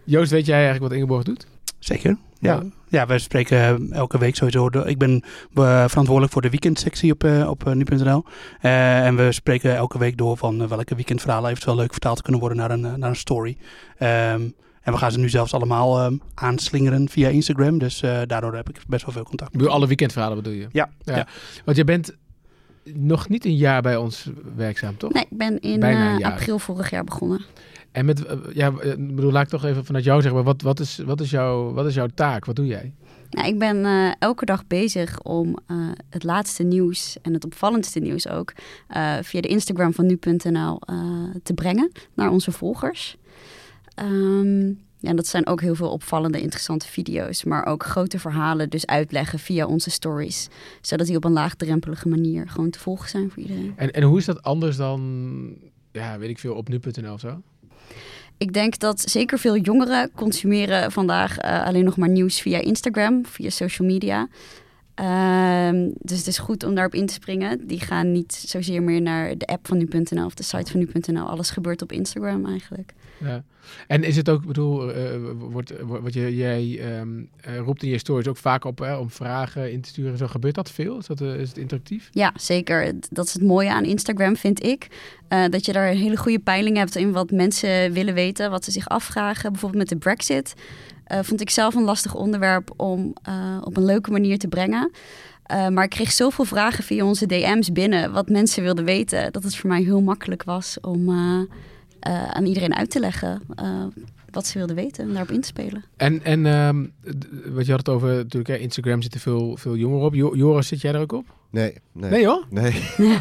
Joost, 0.04 0.32
weet 0.32 0.46
jij 0.46 0.56
eigenlijk 0.56 0.84
wat 0.84 0.94
Ingeborg 0.94 1.24
doet? 1.24 1.46
Zeker. 1.82 2.18
Ja. 2.40 2.64
ja, 2.88 3.06
wij 3.06 3.20
spreken 3.20 3.92
elke 3.92 4.18
week 4.18 4.36
sowieso. 4.36 4.70
Ik 4.86 4.98
ben 4.98 5.24
verantwoordelijk 5.54 6.32
voor 6.32 6.42
de 6.42 6.50
weekendsectie 6.50 7.12
op, 7.12 7.24
uh, 7.24 7.50
op 7.50 7.74
nu.nl. 7.74 8.24
Uh, 8.62 9.06
en 9.06 9.16
we 9.16 9.32
spreken 9.32 9.76
elke 9.76 9.98
week 9.98 10.18
door 10.18 10.38
van 10.38 10.68
welke 10.68 10.96
weekendverhalen 10.96 11.50
eventueel 11.50 11.76
leuk 11.76 11.92
vertaald 11.92 12.22
kunnen 12.22 12.42
worden 12.42 12.58
naar 12.58 12.72
een, 12.72 13.00
naar 13.00 13.10
een 13.10 13.16
story. 13.16 13.58
Um, 14.00 14.56
en 14.82 14.92
we 14.92 14.98
gaan 14.98 15.12
ze 15.12 15.20
nu 15.20 15.30
zelfs 15.30 15.54
allemaal 15.54 16.06
um, 16.06 16.22
aanslingeren 16.34 17.10
via 17.10 17.30
Instagram. 17.30 17.78
Dus 17.78 18.00
daardoor 18.00 18.56
heb 18.56 18.70
ik 18.70 18.82
best 18.88 19.06
wel 19.06 19.14
veel 19.14 19.24
contact. 19.24 19.54
Met 19.54 19.68
alle 19.68 19.88
weekendverhalen 19.88 20.38
bedoel 20.38 20.54
je? 20.54 20.68
Ja. 20.72 20.90
ja. 21.02 21.16
ja. 21.16 21.28
Want 21.66 21.78
je 21.78 21.84
bent 21.84 22.16
nog 22.84 23.30
niet 23.30 23.46
een 23.46 23.56
jaar 23.56 23.82
bij 23.82 23.96
ons 23.96 24.30
werkzaam, 24.56 24.98
toch? 24.98 25.14
Nee, 25.14 25.26
ik 25.30 25.38
ben 25.38 25.60
in 25.60 26.24
april 26.24 26.60
vorig 26.60 26.90
jaar 26.90 27.04
begonnen. 27.04 27.42
En 27.92 28.06
met, 28.06 28.26
eh, 28.26 28.38
ja, 28.54 28.72
eh, 28.72 28.94
bedoel, 28.98 29.32
laat 29.32 29.44
ik 29.44 29.50
toch 29.50 29.66
even 29.66 29.86
vanuit 29.86 30.04
jou 30.04 30.22
zeggen, 30.22 30.44
wat, 30.44 30.62
wat, 30.62 30.80
is, 30.80 30.98
wat, 30.98 31.22
is, 31.22 31.30
jouw, 31.30 31.74
wat 31.74 31.86
is 31.86 31.94
jouw 31.94 32.08
taak? 32.14 32.46
Wat 32.46 32.56
doe 32.56 32.66
jij? 32.66 32.94
Nou, 33.30 33.48
ik 33.48 33.60
ben 33.60 33.78
uh, 33.78 34.12
elke 34.20 34.46
dag 34.46 34.68
bezig 34.68 35.22
om 35.22 35.58
uh, 35.68 35.92
het 36.10 36.24
laatste 36.24 36.64
nieuws 36.64 37.18
en 37.22 37.34
het 37.34 37.46
opvallendste 37.46 38.00
nieuws 38.00 38.28
ook 38.28 38.54
uh, 38.90 39.18
via 39.22 39.42
de 39.42 39.48
Instagram 39.48 39.94
van 39.94 40.06
nu.nl 40.06 40.80
te 41.44 41.54
brengen 41.54 41.92
naar 42.14 42.30
onze 42.30 42.52
volgers. 42.52 43.18
Um, 44.04 44.80
ja, 45.02 45.14
dat 45.14 45.28
zijn 45.28 45.48
ook 45.48 45.62
heel 45.62 45.76
veel 45.76 45.92
opvallende, 45.92 46.42
interessante 46.42 46.88
video's, 46.88 47.44
maar 47.44 47.66
ook 47.66 47.84
grote 47.84 48.20
verhalen, 48.20 48.70
dus 48.70 48.86
uitleggen 48.86 49.40
via 49.40 49.66
onze 49.66 49.90
stories, 49.90 50.50
zodat 50.82 51.08
die 51.08 51.16
op 51.16 51.24
een 51.24 51.32
laagdrempelige 51.32 52.08
manier 52.08 52.50
gewoon 52.50 52.70
te 52.70 52.80
volgen 52.80 53.10
zijn 53.10 53.30
voor 53.32 53.42
iedereen. 53.42 53.74
En, 53.76 53.92
en 53.92 54.04
hoe 54.04 54.18
is 54.18 54.26
dat 54.26 54.44
anders 54.44 54.78
dan, 54.78 55.56
ja, 55.92 56.18
weet 56.18 56.30
ik 56.30 56.40
veel, 56.40 56.56
op 56.56 56.70
nu.nl 56.70 57.14
of 57.14 57.20
zo? 57.20 57.42
Ik 58.38 58.54
denk 58.54 58.80
dat 58.80 59.02
zeker 59.02 59.40
veel 59.40 59.58
jongeren 59.58 60.12
consumeren 60.16 60.92
vandaag 60.92 61.44
uh, 61.44 61.66
alleen 61.66 61.84
nog 61.84 61.98
maar 61.98 62.10
nieuws 62.10 62.42
via 62.42 62.60
Instagram, 62.60 63.26
via 63.26 63.50
social 63.50 63.88
media. 63.88 64.28
Uh, 65.00 65.90
dus 66.00 66.18
het 66.18 66.28
is 66.28 66.38
goed 66.38 66.64
om 66.64 66.76
daarop 66.76 66.94
in 66.94 67.06
te 67.06 67.14
springen. 67.14 67.68
Die 67.68 67.80
gaan 67.80 68.12
niet 68.12 68.34
zozeer 68.34 68.84
meer 68.84 69.02
naar 69.02 69.38
de 69.38 69.46
app 69.46 69.68
van 69.68 69.78
nu.nl 69.78 70.26
of 70.26 70.34
de 70.34 70.44
site 70.44 70.72
van 70.72 70.80
nu.nl. 70.80 71.26
Alles 71.26 71.50
gebeurt 71.50 71.82
op 71.82 71.92
Instagram 71.92 72.46
eigenlijk. 72.46 72.94
Ja. 73.18 73.44
En 73.88 74.04
is 74.04 74.16
het 74.16 74.30
ook, 74.30 74.46
bedoel, 74.46 74.90
uh, 74.90 74.96
wordt, 75.38 75.74
wat 75.82 76.14
je, 76.14 76.36
jij 76.36 76.98
um, 77.00 77.30
uh, 77.48 77.58
roept 77.58 77.84
in 77.84 77.90
je 77.90 77.98
stories 77.98 78.28
ook 78.28 78.38
vaak 78.38 78.66
op 78.66 78.80
hè, 78.80 78.96
om 78.96 79.10
vragen 79.10 79.72
in 79.72 79.82
te 79.82 79.90
sturen. 79.90 80.18
Zo 80.18 80.28
gebeurt 80.28 80.56
dat 80.56 80.72
veel? 80.72 80.98
Is, 80.98 81.06
dat, 81.06 81.22
uh, 81.22 81.36
is 81.36 81.50
het 81.50 81.58
interactief? 81.58 82.10
Ja, 82.12 82.34
zeker. 82.36 82.94
Dat 83.10 83.26
is 83.26 83.34
het 83.34 83.44
mooie 83.44 83.72
aan 83.72 83.84
Instagram, 83.84 84.36
vind 84.36 84.64
ik. 84.64 84.88
dat 85.50 85.66
je 85.66 85.74
daar 85.74 85.90
een 85.90 85.98
hele 85.98 86.18
goede 86.18 86.40
peiling 86.40 86.78
hebt 86.78 86.96
in 86.96 87.12
wat 87.12 87.32
mensen 87.32 87.94
willen 87.94 88.14
weten, 88.14 88.50
wat 88.50 88.64
ze 88.64 88.72
zich 88.72 88.90
afvragen. 88.90 89.52
Bijvoorbeeld 89.52 89.82
met 89.82 89.90
de 89.90 90.06
Brexit. 90.06 90.54
Vond 91.22 91.42
ik 91.42 91.50
zelf 91.50 91.76
een 91.76 91.84
lastig 91.84 92.16
onderwerp 92.16 92.74
om 92.78 93.14
op 93.62 93.78
een 93.78 93.86
leuke 93.86 94.12
manier 94.12 94.38
te 94.38 94.48
brengen. 94.48 94.92
maar 95.48 95.84
ik 95.84 95.90
kreeg 95.90 96.12
zoveel 96.12 96.46
vragen 96.46 96.84
via 96.84 97.06
onze 97.06 97.26
DM's 97.26 97.72
binnen, 97.72 98.12
wat 98.12 98.30
mensen 98.30 98.64
wilden 98.64 98.86
weten, 98.86 99.32
dat 99.32 99.44
het 99.44 99.56
voor 99.56 99.70
mij 99.70 99.82
heel 99.82 100.02
makkelijk 100.02 100.44
was 100.44 100.78
om 100.80 101.10
uh, 102.08 102.30
aan 102.30 102.46
iedereen 102.46 102.76
uit 102.76 102.90
te 102.90 103.00
leggen 103.00 103.42
uh, 103.62 103.84
wat 104.32 104.48
ze 104.48 104.58
wilden 104.58 104.76
weten 104.76 105.04
en 105.04 105.10
daarop 105.10 105.32
in 105.32 105.42
te 105.42 105.48
spelen. 105.48 105.84
En, 105.98 106.24
en 106.24 106.46
uh, 106.46 106.70
wat 107.54 107.66
je 107.66 107.72
had 107.72 107.80
het 107.80 107.90
over, 107.90 108.08
natuurlijk, 108.08 108.48
hè, 108.48 108.56
Instagram 108.56 109.02
zitten 109.02 109.20
veel, 109.20 109.58
veel 109.58 109.76
jongeren 109.76 110.06
op. 110.06 110.14
Joris, 110.14 110.68
zit 110.68 110.82
jij 110.82 110.94
er 110.94 111.00
ook 111.00 111.12
op? 111.12 111.26
Nee. 111.50 111.74
Nee, 111.92 112.10
nee 112.10 112.26
hoor? 112.26 112.46
Nee. 112.50 112.84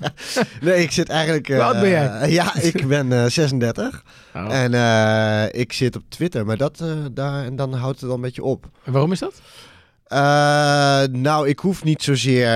nee, 0.60 0.82
ik 0.82 0.90
zit 0.90 1.08
eigenlijk... 1.08 1.48
Uh, 1.48 1.64
oud 1.64 1.80
ben 1.80 1.88
jij? 1.88 2.30
ja, 2.30 2.56
ik 2.56 2.86
ben 2.86 3.30
36. 3.30 4.04
Oh. 4.34 4.54
En 4.54 4.72
ik 5.52 5.72
zit 5.72 5.96
op 5.96 6.02
Twitter, 6.08 6.46
maar 6.46 6.56
dat, 6.56 6.84
daar, 7.12 7.44
en 7.44 7.56
dan 7.56 7.74
houdt 7.74 8.00
het 8.00 8.08
al 8.08 8.14
een 8.14 8.20
beetje 8.22 8.42
op. 8.42 8.68
En 8.84 8.92
waarom 8.92 9.12
is 9.12 9.18
dat? 9.18 9.40
Nou, 11.12 11.48
ik 11.48 11.58
hoef 11.58 11.84
niet 11.84 12.02
zozeer 12.02 12.46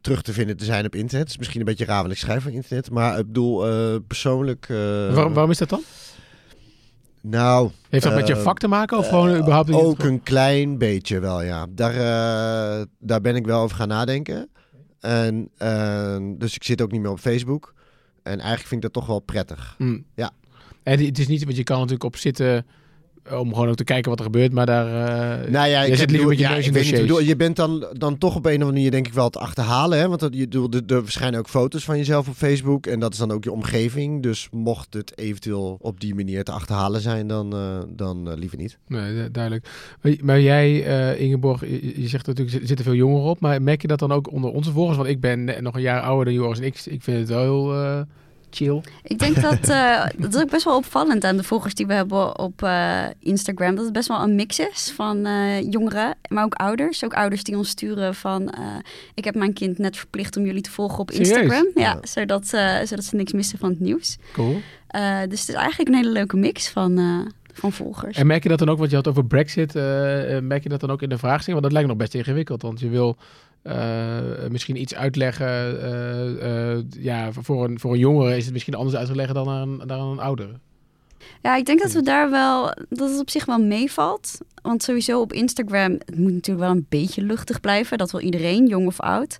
terug 0.00 0.22
te 0.22 0.32
vinden 0.32 0.56
te 0.56 0.64
zijn 0.64 0.86
op 0.86 0.94
internet. 0.94 1.20
Het 1.20 1.30
is 1.30 1.38
misschien 1.38 1.60
een 1.60 1.66
beetje 1.66 1.84
raar 1.84 2.02
wat 2.02 2.12
ik 2.12 2.18
schrijf 2.18 2.42
van 2.42 2.52
internet. 2.52 2.90
Maar 2.90 3.18
ik 3.18 3.26
bedoel, 3.26 3.64
persoonlijk... 4.00 4.66
Waarom, 5.10 5.32
waarom 5.32 5.50
is 5.50 5.58
dat 5.58 5.68
dan? 5.68 5.82
Nou... 7.20 7.70
Heeft 7.88 8.04
dat 8.04 8.14
met 8.14 8.26
je 8.26 8.36
vak 8.36 8.58
te 8.58 8.68
maken 8.68 8.98
of 8.98 9.08
gewoon 9.08 9.36
überhaupt... 9.36 9.72
Ook 9.72 10.04
een 10.04 10.22
klein 10.22 10.78
beetje 10.78 11.20
wel, 11.20 11.42
ja. 11.42 11.66
Daar, 11.70 11.94
daar 12.98 13.20
ben 13.20 13.36
ik 13.36 13.46
wel 13.46 13.60
over 13.60 13.76
gaan 13.76 13.88
nadenken. 13.88 14.48
En, 15.06 16.38
dus 16.38 16.54
ik 16.54 16.64
zit 16.64 16.82
ook 16.82 16.90
niet 16.90 17.00
meer 17.00 17.10
op 17.10 17.18
Facebook. 17.18 17.74
En 18.22 18.32
eigenlijk 18.32 18.68
vind 18.68 18.72
ik 18.72 18.92
dat 18.92 18.92
toch 18.92 19.06
wel 19.06 19.20
prettig. 19.20 19.74
Mm. 19.78 20.04
Ja. 20.14 20.30
En 20.82 21.04
het 21.04 21.18
is 21.18 21.26
niet, 21.26 21.44
want 21.44 21.56
je 21.56 21.64
kan 21.64 21.76
natuurlijk 21.76 22.04
op 22.04 22.16
zitten 22.16 22.66
om 23.30 23.54
gewoon 23.54 23.68
ook 23.68 23.76
te 23.76 23.84
kijken 23.84 24.10
wat 24.10 24.18
er 24.18 24.24
gebeurt, 24.24 24.52
maar 24.52 24.66
daar 24.66 24.86
uh, 24.86 25.50
nou 25.50 25.68
ja, 25.68 25.82
je 25.82 25.96
zit 25.96 26.10
liever 26.10 26.28
met 26.28 26.38
je 26.38 26.48
neus 26.48 26.66
in 26.66 26.72
de 26.72 27.00
bedoel, 27.00 27.20
Je 27.20 27.36
bent 27.36 27.56
dan, 27.56 27.86
dan 27.92 28.18
toch 28.18 28.36
op 28.36 28.44
een 28.44 28.50
of 28.50 28.52
andere 28.52 28.72
manier 28.72 28.90
denk 28.90 29.06
ik 29.06 29.12
wel 29.12 29.30
te 29.30 29.38
achterhalen. 29.38 29.98
Hè? 29.98 30.08
Want 30.08 30.20
dat, 30.20 30.34
je, 30.34 30.48
er, 30.48 30.96
er 30.96 31.02
verschijnen 31.04 31.38
ook 31.38 31.48
foto's 31.48 31.84
van 31.84 31.96
jezelf 31.96 32.28
op 32.28 32.34
Facebook 32.34 32.86
en 32.86 33.00
dat 33.00 33.12
is 33.12 33.18
dan 33.18 33.30
ook 33.30 33.44
je 33.44 33.52
omgeving. 33.52 34.22
Dus 34.22 34.48
mocht 34.50 34.94
het 34.94 35.18
eventueel 35.18 35.76
op 35.80 36.00
die 36.00 36.14
manier 36.14 36.44
te 36.44 36.52
achterhalen 36.52 37.00
zijn, 37.00 37.26
dan, 37.26 37.54
uh, 37.54 37.78
dan 37.88 38.28
uh, 38.28 38.36
liever 38.36 38.58
niet. 38.58 38.78
Nee, 38.86 39.30
duidelijk. 39.30 39.68
Maar, 40.02 40.12
maar 40.22 40.40
jij, 40.40 40.80
Ingeborg, 41.16 41.60
je, 41.60 42.00
je, 42.00 42.08
zegt 42.08 42.26
natuurlijk, 42.26 42.56
er 42.56 42.66
zitten 42.66 42.84
veel 42.84 42.94
jongeren 42.94 43.30
op. 43.30 43.40
Maar 43.40 43.62
merk 43.62 43.82
je 43.82 43.88
dat 43.88 43.98
dan 43.98 44.12
ook 44.12 44.32
onder 44.32 44.50
onze 44.50 44.72
volgers? 44.72 44.96
Want 44.96 45.08
ik 45.08 45.20
ben 45.20 45.62
nog 45.62 45.74
een 45.74 45.80
jaar 45.80 46.00
ouder 46.00 46.24
dan 46.24 46.34
Joris 46.34 46.58
en 46.58 46.64
ik, 46.64 46.82
ik 46.84 47.02
vind 47.02 47.18
het 47.18 47.28
wel 47.28 47.42
heel 47.42 48.06
chill. 48.56 48.80
Ik 49.02 49.18
denk 49.18 49.40
dat 49.40 49.68
uh, 49.68 50.06
dat 50.18 50.34
is 50.34 50.40
ook 50.40 50.50
best 50.50 50.64
wel 50.64 50.76
opvallend 50.76 51.24
aan 51.24 51.36
de 51.36 51.42
volgers 51.42 51.74
die 51.74 51.86
we 51.86 51.92
hebben 51.92 52.38
op 52.38 52.62
uh, 52.62 53.04
Instagram. 53.20 53.74
Dat 53.74 53.84
het 53.84 53.92
best 53.92 54.08
wel 54.08 54.22
een 54.22 54.34
mix 54.34 54.58
is 54.58 54.92
van 54.94 55.26
uh, 55.26 55.60
jongeren, 55.70 56.14
maar 56.28 56.44
ook 56.44 56.54
ouders. 56.54 57.04
Ook 57.04 57.14
ouders 57.14 57.42
die 57.42 57.56
ons 57.56 57.68
sturen 57.68 58.14
van 58.14 58.54
ik 59.14 59.24
heb 59.24 59.34
mijn 59.34 59.52
kind 59.52 59.78
net 59.78 59.96
verplicht 59.96 60.36
om 60.36 60.44
jullie 60.44 60.62
te 60.62 60.70
volgen 60.70 60.98
op 60.98 61.10
Instagram. 61.10 61.70
Ja, 61.74 61.82
ja, 61.82 61.98
Zodat, 62.02 62.46
zodat 62.84 63.04
ze 63.04 63.16
niks 63.16 63.32
missen 63.32 63.58
van 63.58 63.70
het 63.70 63.80
nieuws. 63.80 64.16
Cool. 64.32 64.60
dus 65.28 65.40
het 65.40 65.48
is 65.48 65.54
eigenlijk 65.54 65.88
een 65.88 65.96
hele 65.96 66.10
leuke 66.10 66.36
mix 66.36 66.68
van 66.68 66.98
van 67.58 67.72
volgers. 67.72 68.16
En 68.16 68.26
merk 68.26 68.42
je 68.42 68.48
dat 68.48 68.58
dan 68.58 68.68
ook, 68.68 68.78
wat 68.78 68.90
je 68.90 68.96
had 68.96 69.08
over 69.08 69.24
Brexit, 69.24 69.76
uh, 69.76 69.82
merk 70.38 70.62
je 70.62 70.68
dat 70.68 70.80
dan 70.80 70.90
ook 70.90 71.02
in 71.02 71.08
de 71.08 71.18
vraagstelling? 71.18 71.60
Want 71.60 71.62
dat 71.62 71.72
lijkt 71.72 71.88
nog 71.88 71.96
best 71.96 72.14
ingewikkeld, 72.14 72.62
want 72.62 72.80
je 72.80 72.88
wil 72.88 73.16
uh, 73.66 74.48
misschien 74.50 74.80
iets 74.80 74.94
uitleggen. 74.94 75.74
Uh, 75.82 77.02
ja, 77.02 77.32
voor 77.32 77.64
een, 77.64 77.80
voor 77.80 77.92
een 77.92 77.98
jongere 77.98 78.36
is 78.36 78.44
het 78.44 78.52
misschien 78.52 78.74
anders 78.74 78.96
uitleggen 78.96 79.34
dan 79.34 79.48
aan 79.48 79.68
een, 79.68 79.86
dan 79.86 80.00
aan 80.00 80.10
een 80.10 80.18
oudere. 80.18 80.52
Ja, 81.42 81.56
ik 81.56 81.64
denk 81.64 81.82
dat 81.82 81.92
we 81.92 82.02
daar 82.02 82.30
wel, 82.30 82.74
dat 82.88 83.10
het 83.10 83.20
op 83.20 83.30
zich 83.30 83.44
wel 83.44 83.58
meevalt. 83.58 84.38
Want 84.62 84.82
sowieso 84.82 85.20
op 85.20 85.32
Instagram, 85.32 85.92
het 85.92 86.16
moet 86.16 86.32
natuurlijk 86.32 86.66
wel 86.66 86.76
een 86.76 86.86
beetje 86.88 87.22
luchtig 87.22 87.60
blijven. 87.60 87.98
Dat 87.98 88.10
wil 88.10 88.20
iedereen, 88.20 88.66
jong 88.66 88.86
of 88.86 89.00
oud. 89.00 89.38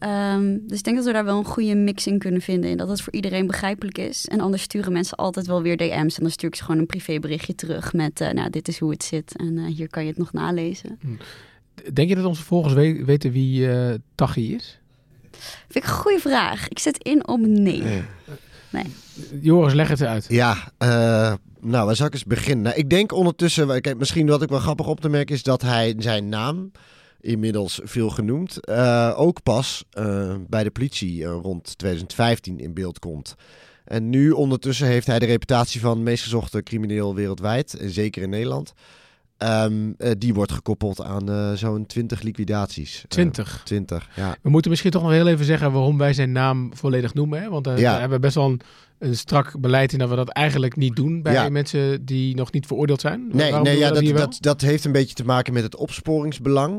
Um, 0.00 0.66
dus 0.66 0.78
ik 0.78 0.84
denk 0.84 0.96
dat 0.96 1.06
we 1.06 1.12
daar 1.12 1.24
wel 1.24 1.38
een 1.38 1.44
goede 1.44 1.74
mix 1.74 2.06
in 2.06 2.18
kunnen 2.18 2.40
vinden. 2.40 2.70
En 2.70 2.76
dat 2.76 2.88
het 2.88 3.00
voor 3.00 3.12
iedereen 3.12 3.46
begrijpelijk 3.46 3.98
is. 3.98 4.26
En 4.26 4.40
anders 4.40 4.62
sturen 4.62 4.92
mensen 4.92 5.16
altijd 5.16 5.46
wel 5.46 5.62
weer 5.62 5.76
DM's. 5.76 6.16
En 6.16 6.22
dan 6.22 6.30
stuur 6.30 6.48
ik 6.48 6.54
ze 6.54 6.64
gewoon 6.64 6.80
een 6.80 6.86
privéberichtje 6.86 7.54
terug 7.54 7.92
met... 7.92 8.20
Uh, 8.20 8.30
nou, 8.30 8.50
dit 8.50 8.68
is 8.68 8.78
hoe 8.78 8.90
het 8.90 9.04
zit. 9.04 9.36
En 9.36 9.56
uh, 9.56 9.66
hier 9.66 9.88
kan 9.88 10.02
je 10.02 10.08
het 10.08 10.18
nog 10.18 10.32
nalezen. 10.32 10.98
Denk 11.92 12.08
je 12.08 12.14
dat 12.14 12.24
onze 12.24 12.42
volgers 12.42 12.74
weten 13.04 13.32
wie 13.32 13.60
uh, 13.60 13.94
Tachi 14.14 14.54
is? 14.54 14.80
Vind 15.68 15.84
ik 15.84 15.90
een 15.90 15.96
goede 15.96 16.18
vraag. 16.18 16.68
Ik 16.68 16.78
zet 16.78 16.98
in 16.98 17.28
op 17.28 17.40
nee. 17.40 17.82
nee. 18.70 18.84
Joris, 19.40 19.72
leg 19.72 19.88
het 19.88 20.02
uit. 20.02 20.26
Ja, 20.28 20.72
uh, 20.78 21.34
nou, 21.60 21.86
waar 21.86 21.96
zal 21.96 22.06
ik 22.06 22.12
eens 22.12 22.24
beginnen? 22.24 22.64
Nou, 22.64 22.76
ik 22.76 22.90
denk 22.90 23.12
ondertussen, 23.12 23.80
kijk, 23.80 23.98
misschien 23.98 24.26
wat 24.26 24.42
ik 24.42 24.48
wel 24.48 24.58
grappig 24.58 24.86
op 24.86 25.00
te 25.00 25.08
merken 25.08 25.34
is 25.34 25.42
dat 25.42 25.62
hij 25.62 25.94
zijn 25.98 26.28
naam, 26.28 26.72
inmiddels 27.20 27.80
veel 27.84 28.10
genoemd, 28.10 28.58
uh, 28.68 29.12
ook 29.16 29.42
pas 29.42 29.84
bij 30.48 30.64
de 30.64 30.70
politie 30.70 31.24
rond 31.24 31.78
2015 31.78 32.58
in 32.58 32.74
beeld 32.74 32.98
komt. 32.98 33.34
En 33.84 34.10
nu 34.10 34.30
ondertussen 34.30 34.86
heeft 34.86 35.06
hij 35.06 35.18
de 35.18 35.26
reputatie 35.26 35.80
van 35.80 36.02
meest 36.02 36.22
gezochte 36.22 36.62
crimineel 36.62 37.14
wereldwijd, 37.14 37.74
en 37.74 37.90
zeker 37.90 38.22
in 38.22 38.30
Nederland. 38.30 38.72
Um, 39.38 39.94
uh, 39.98 40.10
die 40.18 40.34
wordt 40.34 40.52
gekoppeld 40.52 41.02
aan 41.02 41.30
uh, 41.30 41.52
zo'n 41.52 41.86
20 41.86 42.22
liquidaties. 42.22 43.04
20? 43.08 43.54
Uh, 43.54 43.62
20, 43.64 44.08
ja. 44.14 44.36
We 44.42 44.50
moeten 44.50 44.70
misschien 44.70 44.90
toch 44.90 45.02
nog 45.02 45.10
heel 45.10 45.26
even 45.26 45.44
zeggen 45.44 45.72
waarom 45.72 45.98
wij 45.98 46.12
zijn 46.12 46.32
naam 46.32 46.70
volledig 46.74 47.14
noemen. 47.14 47.42
Hè? 47.42 47.48
Want 47.48 47.66
ja. 47.66 47.94
we 47.94 48.00
hebben 48.00 48.20
best 48.20 48.34
wel 48.34 48.44
een, 48.44 48.60
een, 48.98 49.16
strak 49.16 49.60
beleid 49.60 49.92
in 49.92 49.98
dat 49.98 50.08
we 50.08 50.16
dat 50.16 50.28
eigenlijk 50.28 50.76
niet 50.76 50.96
doen 50.96 51.22
bij 51.22 51.32
ja. 51.32 51.48
mensen 51.48 52.04
die 52.04 52.34
nog 52.34 52.52
niet 52.52 52.66
veroordeeld 52.66 53.00
zijn. 53.00 53.28
Nee, 53.32 53.52
nee 53.52 53.78
ja, 53.78 53.90
dat, 53.90 54.04
dat, 54.04 54.16
dat, 54.16 54.36
dat, 54.40 54.60
heeft 54.60 54.84
een 54.84 54.92
beetje 54.92 55.14
te 55.14 55.24
maken 55.24 55.52
met 55.52 55.62
het 55.62 55.76
opsporingsbelang. 55.76 56.72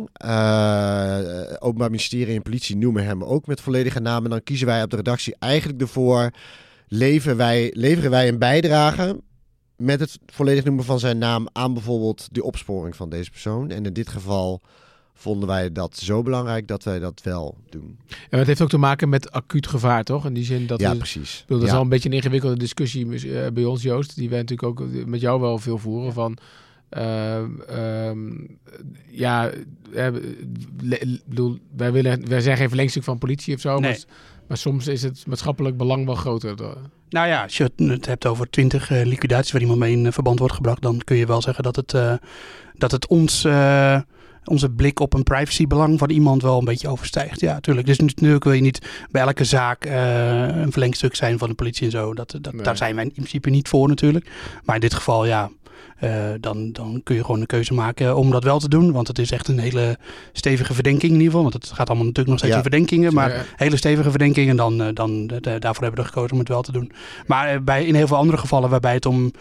Openbaar 1.59 1.89
Ministerie 1.89 2.35
en 2.35 2.41
politie 2.41 2.77
noemen 2.77 3.05
hem 3.05 3.23
ook 3.23 3.47
met 3.47 3.61
volledige 3.61 3.99
naam. 3.99 4.23
En 4.23 4.29
dan 4.29 4.43
kiezen 4.43 4.67
wij 4.67 4.83
op 4.83 4.89
de 4.89 4.95
redactie 4.95 5.35
eigenlijk 5.39 5.81
ervoor... 5.81 6.31
Leveren 6.89 7.37
wij, 7.37 7.71
leveren 7.73 8.11
wij 8.11 8.27
een 8.27 8.39
bijdrage 8.39 9.21
met 9.77 9.99
het 9.99 10.19
volledig 10.25 10.63
noemen 10.63 10.85
van 10.85 10.99
zijn 10.99 11.17
naam 11.17 11.47
aan 11.51 11.73
bijvoorbeeld 11.73 12.27
de 12.31 12.43
opsporing 12.43 12.95
van 12.95 13.09
deze 13.09 13.31
persoon. 13.31 13.69
En 13.69 13.85
in 13.85 13.93
dit 13.93 14.09
geval 14.09 14.61
vonden 15.13 15.47
wij 15.47 15.71
dat 15.71 15.97
zo 15.97 16.23
belangrijk 16.23 16.67
dat 16.67 16.83
wij 16.83 16.99
dat 16.99 17.21
wel 17.23 17.57
doen. 17.69 17.99
En 18.29 18.37
het 18.37 18.47
heeft 18.47 18.61
ook 18.61 18.69
te 18.69 18.77
maken 18.77 19.09
met 19.09 19.31
acuut 19.31 19.67
gevaar, 19.67 20.03
toch? 20.03 20.25
In 20.25 20.33
die 20.33 20.43
zin 20.43 20.67
dat 20.67 20.79
ja, 20.79 20.95
precies. 20.95 21.43
dat 21.47 21.63
is 21.63 21.71
al 21.71 21.81
een 21.81 21.89
beetje 21.89 22.09
een 22.09 22.15
ingewikkelde 22.15 22.57
discussie 22.57 23.05
uh, 23.05 23.47
bij 23.53 23.65
ons, 23.65 23.81
Joost, 23.81 24.15
die 24.15 24.29
wij 24.29 24.39
natuurlijk 24.39 24.69
ook 24.69 24.87
met 25.05 25.21
jou 25.21 25.41
wel 25.41 25.57
veel 25.57 25.77
voeren 25.77 26.13
van. 26.13 26.37
Uh, 26.97 27.43
um, 28.07 28.59
ja, 29.09 29.51
uh, 29.93 30.07
bedoel, 31.25 31.57
wij, 31.75 31.91
willen, 31.91 32.27
wij 32.27 32.41
zijn 32.41 32.57
geen 32.57 32.67
verlengstuk 32.67 33.03
van 33.03 33.17
politie 33.17 33.55
of 33.55 33.61
zo, 33.61 33.79
nee. 33.79 33.91
maar, 33.91 33.99
maar, 34.47 34.57
soms 34.57 34.87
is 34.87 35.03
het 35.03 35.23
maatschappelijk 35.27 35.77
belang 35.77 36.05
wel 36.05 36.15
groter. 36.15 36.55
Nou 37.09 37.27
ja, 37.27 37.43
als 37.43 37.57
je 37.57 37.71
het 37.75 38.05
hebt 38.05 38.25
over 38.25 38.49
twintig 38.49 38.89
uh, 38.89 39.05
liquidaties 39.05 39.51
waar 39.51 39.61
iemand 39.61 39.79
mee 39.79 39.91
in 39.91 40.11
verband 40.13 40.39
wordt 40.39 40.53
gebracht, 40.53 40.81
dan 40.81 41.01
kun 41.03 41.17
je 41.17 41.25
wel 41.25 41.41
zeggen 41.41 41.63
dat 41.63 41.75
het, 41.75 41.93
uh, 41.93 42.13
dat 42.73 42.91
het 42.91 43.07
ons, 43.07 43.43
onze 44.47 44.69
blik 44.69 44.99
op 44.99 45.13
een 45.13 45.23
privacybelang 45.23 45.99
van 45.99 46.09
iemand 46.09 46.41
wel 46.41 46.59
een 46.59 46.65
beetje 46.65 46.87
overstijgt. 46.87 47.39
Ja, 47.39 47.53
natuurlijk. 47.53 47.87
Dus 47.87 47.99
natuurlijk 47.99 48.43
wil 48.43 48.53
je 48.53 48.61
niet 48.61 48.87
bij 49.11 49.21
elke 49.21 49.43
zaak 49.43 49.85
een 49.85 50.71
verlengstuk 50.71 51.15
zijn 51.15 51.37
van 51.37 51.49
de 51.49 51.55
politie 51.55 51.85
en 51.85 51.91
zo. 51.91 52.13
Dat, 52.13 52.37
dat, 52.41 52.53
nee. 52.53 52.63
Daar 52.63 52.77
zijn 52.77 52.95
wij 52.95 53.03
in 53.03 53.11
principe 53.11 53.49
niet 53.49 53.67
voor 53.67 53.87
natuurlijk. 53.87 54.29
Maar 54.63 54.75
in 54.75 54.81
dit 54.81 54.93
geval, 54.93 55.25
ja, 55.25 55.49
uh, 56.03 56.11
dan, 56.39 56.71
dan 56.71 57.01
kun 57.03 57.15
je 57.15 57.23
gewoon 57.23 57.39
een 57.39 57.45
keuze 57.45 57.73
maken 57.73 58.15
om 58.15 58.31
dat 58.31 58.43
wel 58.43 58.59
te 58.59 58.69
doen. 58.69 58.91
Want 58.91 59.07
het 59.07 59.19
is 59.19 59.31
echt 59.31 59.47
een 59.47 59.59
hele 59.59 59.97
stevige 60.33 60.73
verdenking 60.73 61.11
in 61.11 61.17
ieder 61.17 61.25
geval. 61.27 61.41
Want 61.41 61.53
het 61.53 61.65
gaat 61.71 61.87
allemaal 61.87 62.05
natuurlijk 62.05 62.27
nog 62.27 62.37
steeds 62.37 62.53
Ja. 62.53 62.57
om 62.57 62.69
verdenkingen. 62.69 63.13
Maar 63.13 63.29
Ja. 63.29 63.43
hele 63.55 63.77
stevige 63.77 64.09
verdenking. 64.09 64.49
En 64.49 64.55
dan, 64.55 64.81
eh, 64.81 64.87
dan 64.93 65.29
eh, 65.29 65.39
daarvoor 65.41 65.83
hebben 65.83 65.91
we 65.91 65.97
er 65.97 66.13
gekozen 66.13 66.31
om 66.31 66.39
het 66.39 66.47
wel 66.47 66.61
te 66.61 66.71
doen. 66.71 66.91
Maar 67.27 67.47
eh, 67.47 67.59
bij, 67.59 67.85
in 67.85 67.95
heel 67.95 68.07
veel 68.07 68.17
andere 68.17 68.37
gevallen 68.37 68.69
waarbij 68.69 68.93
het 68.93 69.05
om 69.05 69.31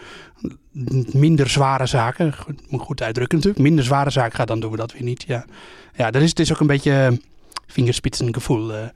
minder 1.13 1.49
zware 1.49 1.85
zaken, 1.85 2.33
goed- 2.37 2.71
moet 2.71 2.81
goed 2.81 3.01
uitdrukken 3.01 3.37
natuurlijk, 3.37 3.63
minder 3.65 3.83
zware 3.85 4.09
zaken 4.09 4.35
gaat, 4.35 4.47
dan 4.47 4.59
doen 4.59 4.71
we 4.71 4.77
dat 4.77 4.91
weer 4.93 5.03
niet. 5.03 5.23
Ja, 5.27 5.45
ja 5.95 6.11
dat 6.11 6.21
is, 6.21 6.29
het 6.29 6.39
is 6.39 6.53
ook 6.53 6.59
een 6.59 6.67
beetje 6.67 7.19
vingerspitsengevoel. 7.67 8.73
eh. 8.73 8.87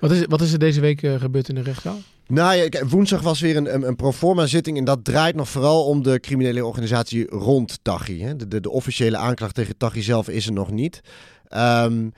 Wat 0.00 0.10
is, 0.10 0.24
wat 0.28 0.40
is 0.40 0.52
er 0.52 0.58
deze 0.58 0.80
week 0.80 1.02
eh, 1.02 1.14
gebeurd 1.14 1.48
in 1.48 1.54
de 1.54 1.62
rechtszaal? 1.62 1.98
Nou 2.26 2.54
ja, 2.56 2.86
woensdag 2.86 3.20
was 3.22 3.40
weer 3.40 3.56
een, 3.56 3.74
een, 3.74 3.82
een 3.86 3.96
proforma 3.96 4.46
zitting 4.46 4.76
en 4.78 4.84
dat 4.84 5.04
draait 5.04 5.34
nog 5.36 5.48
vooral 5.48 5.84
om 5.84 6.02
de 6.02 6.20
criminele 6.20 6.64
organisatie 6.64 7.26
rond 7.30 7.78
Taghi. 7.82 8.20
Hè. 8.22 8.36
De, 8.36 8.48
de, 8.48 8.60
de 8.60 8.70
officiële 8.70 9.16
aanklacht 9.16 9.54
tegen 9.54 9.76
Taghi 9.76 10.02
zelf 10.02 10.28
is 10.28 10.46
er 10.46 10.52
nog 10.52 10.70
niet. 10.70 11.00
Ehm, 11.48 12.08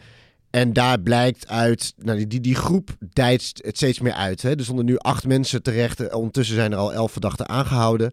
en 0.51 0.73
daar 0.73 1.01
blijkt 1.01 1.49
uit, 1.49 1.93
nou, 1.97 2.17
die- 2.19 2.27
die, 2.27 2.41
die 2.41 2.55
groep 2.55 2.91
dijt 3.13 3.53
het 3.65 3.77
steeds 3.77 4.01
meer 4.01 4.13
uit. 4.13 4.43
Hè. 4.43 4.51
Er 4.57 4.65
stonden 4.65 4.85
nu 4.85 4.99
acht 4.99 5.27
mensen 5.27 5.63
terecht, 5.63 6.01
eh, 6.01 6.17
ondertussen 6.17 6.55
zijn 6.57 6.73
er 6.73 6.79
al 6.79 6.93
elf 6.93 7.13
verdachten 7.13 7.49
aangehouden. 7.49 8.13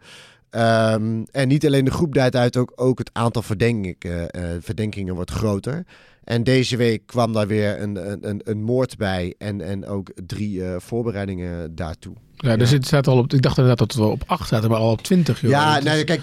Ehm, 0.58 1.24
en 1.32 1.48
niet 1.48 1.66
alleen 1.66 1.86
de 1.86 1.92
groep 1.92 2.14
dijt 2.14 2.36
uit, 2.36 2.58
ook, 2.58 2.74
ook 2.76 2.98
het 3.00 3.10
aantal 3.14 3.42
verdenkingen, 3.42 4.30
eh, 4.30 4.44
verdenkingen 4.60 5.16
wordt 5.16 5.32
groter. 5.32 5.86
En 6.24 6.44
deze 6.44 6.78
week 6.78 7.02
kwam 7.06 7.34
daar 7.34 7.48
weer 7.48 7.82
een, 7.82 8.12
een, 8.12 8.30
een, 8.30 8.42
een 8.44 8.62
moord 8.64 8.98
bij 8.98 9.34
en, 9.38 9.62
en 9.62 9.86
ook 9.86 10.10
drie 10.26 10.64
eh, 10.64 10.76
voorbereidingen 10.80 11.76
daartoe. 11.76 12.14
Ja, 12.36 12.56
dus 12.58 12.72
het 12.72 12.86
staat 12.86 13.08
al 13.08 13.18
op. 13.18 13.34
Ik 13.34 13.42
dacht 13.42 13.58
inderdaad 13.58 13.80
dat 13.88 13.92
het 13.92 14.02
wel 14.02 14.12
op 14.12 14.24
8 14.26 14.46
staat, 14.46 14.68
maar 14.68 14.78
al 14.78 14.92
op 14.92 15.02
20. 15.02 15.42
Joh. 15.42 15.52
Ja, 15.52 15.80
nou, 15.80 16.04
kijk, 16.04 16.22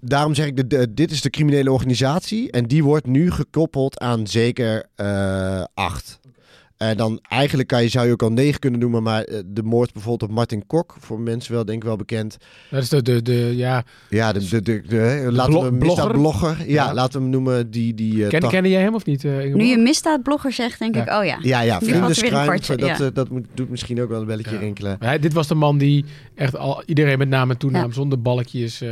daarom 0.00 0.34
zeg 0.34 0.46
ik, 0.46 0.56
de, 0.56 0.66
de- 0.66 0.94
dit 0.94 1.10
is 1.10 1.20
de 1.20 1.30
criminele 1.30 1.72
organisatie 1.72 2.50
en 2.50 2.64
die 2.66 2.84
wordt 2.84 3.06
nu 3.06 3.30
gekoppeld 3.30 3.98
aan 3.98 4.26
zeker 4.26 4.84
eh, 4.94 5.64
acht. 5.74 6.17
En 6.78 6.96
dan 6.96 7.20
eigenlijk 7.28 7.68
kan 7.68 7.82
je, 7.82 7.88
zou 7.88 8.06
je 8.06 8.12
ook 8.12 8.22
al 8.22 8.32
negen 8.32 8.60
kunnen 8.60 8.80
noemen, 8.80 9.02
maar 9.02 9.22
eh, 9.22 9.38
de 9.46 9.62
moord 9.62 9.92
bijvoorbeeld 9.92 10.30
op 10.30 10.36
Martin 10.36 10.66
Kok, 10.66 10.96
voor 10.98 11.20
mensen 11.20 11.52
wel 11.52 11.64
denk 11.64 11.78
ik 11.78 11.84
wel 11.88 11.96
bekend. 11.96 12.36
Dat 12.70 12.82
is 12.82 12.88
de, 12.88 13.02
de, 13.02 13.22
de 13.22 13.52
ja... 13.56 13.84
Ja, 14.08 14.32
de, 14.32 14.48
de, 14.48 14.62
de, 14.62 14.82
de- 14.88 15.28
laten 15.30 15.52
blo- 15.52 15.60
we 15.62 15.66
hem 15.68 15.78
blogger? 15.78 16.10
blogger. 16.10 16.56
Ja, 16.58 16.64
Ja. 16.86 16.94
laten 16.94 17.12
we 17.12 17.22
hem 17.22 17.30
noemen. 17.30 17.70
Die, 17.70 17.94
die, 17.94 18.22
eh, 18.24 18.28
Ken, 18.28 18.48
kende 18.48 18.68
jij 18.68 18.82
hem 18.82 18.94
of 18.94 19.04
niet, 19.04 19.24
Ingeborg? 19.24 19.54
Nu 19.54 19.64
je 19.64 19.76
misdaadblogger 19.78 20.52
zegt, 20.52 20.78
denk 20.78 20.94
Ja. 20.94 21.02
ik, 21.02 21.08
oh 21.20 21.24
ja. 21.24 21.38
Ja, 21.42 21.60
ja, 21.60 21.78
kwartje, 21.78 22.76
Dat, 22.76 22.98
ja. 22.98 23.10
dat 23.10 23.28
moet, 23.28 23.46
doet 23.54 23.70
misschien 23.70 24.02
ook 24.02 24.08
wel 24.08 24.20
een 24.20 24.26
belletje 24.26 24.54
Ja. 24.54 24.58
rinkelen. 24.60 24.96
Maar 25.00 25.20
dit 25.20 25.32
was 25.32 25.46
de 25.46 25.54
man 25.54 25.78
die 25.78 26.04
echt 26.34 26.56
al 26.56 26.82
iedereen 26.86 27.18
met 27.18 27.28
naam 27.28 27.50
en 27.50 27.56
toenaam 27.56 27.86
Ja. 27.86 27.92
zonder 27.92 28.22
balkjes... 28.22 28.80
eh, 28.80 28.88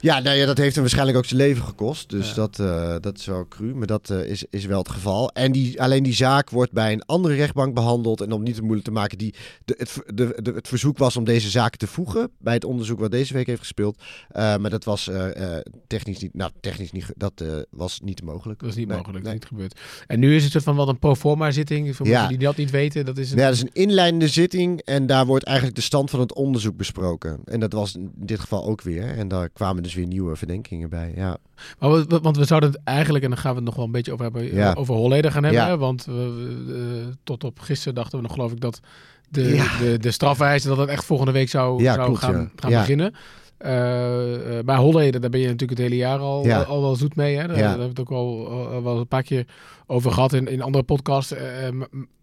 Ja, 0.00 0.20
nou 0.20 0.36
ja, 0.36 0.46
dat 0.46 0.58
heeft 0.58 0.72
hem 0.74 0.82
waarschijnlijk 0.82 1.18
ook 1.18 1.24
zijn 1.24 1.40
leven 1.40 1.64
gekost. 1.64 2.10
Dus 2.10 2.28
Ja. 2.28 2.34
dat, 2.34 2.58
eh, 2.58 2.94
dat 3.00 3.18
is 3.18 3.26
wel 3.26 3.46
cru, 3.48 3.74
maar 3.74 3.86
dat 3.86 4.10
is, 4.10 4.44
is 4.50 4.66
wel 4.66 4.78
het 4.78 4.88
geval. 4.88 5.30
En 5.30 5.52
die, 5.52 5.82
alleen 5.82 6.02
die 6.02 6.14
zaak 6.14 6.50
wordt 6.50 6.72
bij 6.72 6.92
een 6.92 7.02
andere 7.24 7.42
rechtbank 7.42 7.74
behandeld. 7.74 8.20
En 8.20 8.32
om 8.32 8.42
niet 8.42 8.54
te 8.54 8.60
moeilijk 8.62 8.84
te 8.84 8.90
maken, 8.92 9.18
die, 9.18 9.34
de, 9.64 9.74
het, 9.78 10.02
de, 10.14 10.38
de, 10.42 10.52
het 10.52 10.68
verzoek 10.68 10.98
was 10.98 11.16
om 11.16 11.24
deze 11.24 11.50
zaak 11.50 11.76
te 11.76 11.86
voegen 11.86 12.30
bij 12.38 12.54
het 12.54 12.64
onderzoek 12.64 12.98
wat 13.00 13.10
deze 13.10 13.32
week 13.32 13.46
heeft 13.46 13.58
gespeeld. 13.58 14.02
Eh, 14.28 14.56
maar 14.56 14.70
dat 14.70 14.84
was 14.84 15.08
eh, 15.08 15.56
eh, 15.56 15.64
technisch 15.86 16.18
niet, 16.18 16.34
nou 16.34 16.50
technisch 16.60 16.92
niet, 16.92 17.12
dat 17.16 17.44
was 17.70 18.00
niet 18.00 18.22
mogelijk. 18.22 18.60
dat 18.60 18.68
is 18.68 18.76
niet 18.76 18.88
Nee, 18.88 18.96
mogelijk, 18.96 19.24
nee. 19.24 19.32
niet 19.32 19.44
gebeurd. 19.44 19.80
En 20.06 20.18
nu 20.20 20.34
is 20.36 20.42
het 20.42 20.52
soort 20.52 20.64
van 20.64 20.76
wat 20.76 20.88
een 20.88 20.98
pro 20.98 21.14
forma 21.14 21.50
zitting. 21.50 21.96
Voor 21.96 22.06
Ja. 22.06 22.12
mensen 22.12 22.38
die 22.38 22.46
dat 22.46 22.56
niet 22.56 22.70
weten, 22.70 23.04
dat 23.04 23.18
is 23.18 23.30
een... 23.30 23.38
Ja, 23.38 23.44
dat 23.44 23.54
is 23.54 23.60
een 23.62 23.72
inleidende 23.72 24.28
zitting 24.28 24.80
en 24.80 25.06
daar 25.06 25.26
wordt 25.26 25.44
eigenlijk 25.44 25.76
de 25.76 25.82
stand 25.82 26.10
van 26.10 26.20
het 26.20 26.34
onderzoek 26.34 26.76
besproken. 26.76 27.40
En 27.44 27.60
dat 27.60 27.72
was 27.72 27.94
in 27.94 28.12
dit 28.16 28.40
geval 28.40 28.64
ook 28.64 28.82
weer. 28.82 29.16
En 29.16 29.28
daar 29.28 29.48
kwamen 29.48 29.82
dus 29.82 29.94
weer 29.94 30.06
nieuwe 30.06 30.36
verdenkingen 30.36 30.90
bij. 30.90 31.12
Ja, 31.16 31.38
Maar 31.78 31.90
we- 31.92 32.18
want 32.22 32.36
we 32.36 32.44
zouden 32.44 32.70
het 32.70 32.80
eigenlijk, 32.84 33.24
en 33.24 33.30
dan 33.30 33.38
gaan 33.38 33.50
we 33.50 33.56
het 33.56 33.64
nog 33.66 33.74
wel 33.76 33.84
een 33.84 33.90
beetje 33.90 34.12
over 34.12 34.24
hebben, 34.24 34.54
Ja. 34.54 34.72
over 34.72 34.94
Holleder 34.94 35.30
gaan 35.32 35.42
hebben. 35.44 35.62
Ja. 35.62 35.76
Want 35.76 36.04
we, 36.04 36.56
eh, 36.68 37.12
tot 37.24 37.44
op 37.44 37.60
gisteren 37.60 37.94
dachten 37.94 38.16
we 38.18 38.24
nog 38.24 38.32
geloof 38.32 38.52
ik 38.52 38.60
dat 38.60 38.80
de, 39.28 39.54
Ja. 39.54 39.78
de, 39.78 39.98
de 39.98 40.10
strafwijze, 40.10 40.68
dat 40.68 40.76
het 40.78 40.88
echt 40.88 41.04
volgende 41.04 41.32
week 41.32 41.48
zou, 41.48 41.82
zou 41.82 42.04
klopt, 42.04 42.18
gaan, 42.18 42.50
gaan 42.56 42.70
beginnen. 42.70 43.14
Eh, 43.58 44.58
eh, 44.58 44.64
bij 44.64 44.76
Holleder, 44.76 45.20
daar 45.20 45.30
ben 45.30 45.40
je 45.40 45.46
natuurlijk 45.48 45.78
het 45.78 45.88
hele 45.88 46.00
jaar 46.00 46.18
al, 46.18 46.52
al 46.52 46.80
wel 46.80 46.96
zoet 46.96 47.16
mee. 47.16 47.36
Hè? 47.36 47.46
Daar, 47.46 47.56
hebben 47.56 47.78
we 47.78 47.84
het 47.88 48.00
ook 48.00 48.10
al, 48.10 48.48
al 48.48 48.82
wel 48.82 48.98
een 48.98 49.08
paar 49.08 49.22
keer 49.22 49.46
over 49.86 50.12
gehad 50.12 50.32
in, 50.32 50.48
in 50.48 50.62
andere 50.62 50.84
podcasts. 50.84 51.34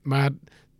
maar 0.01 0.29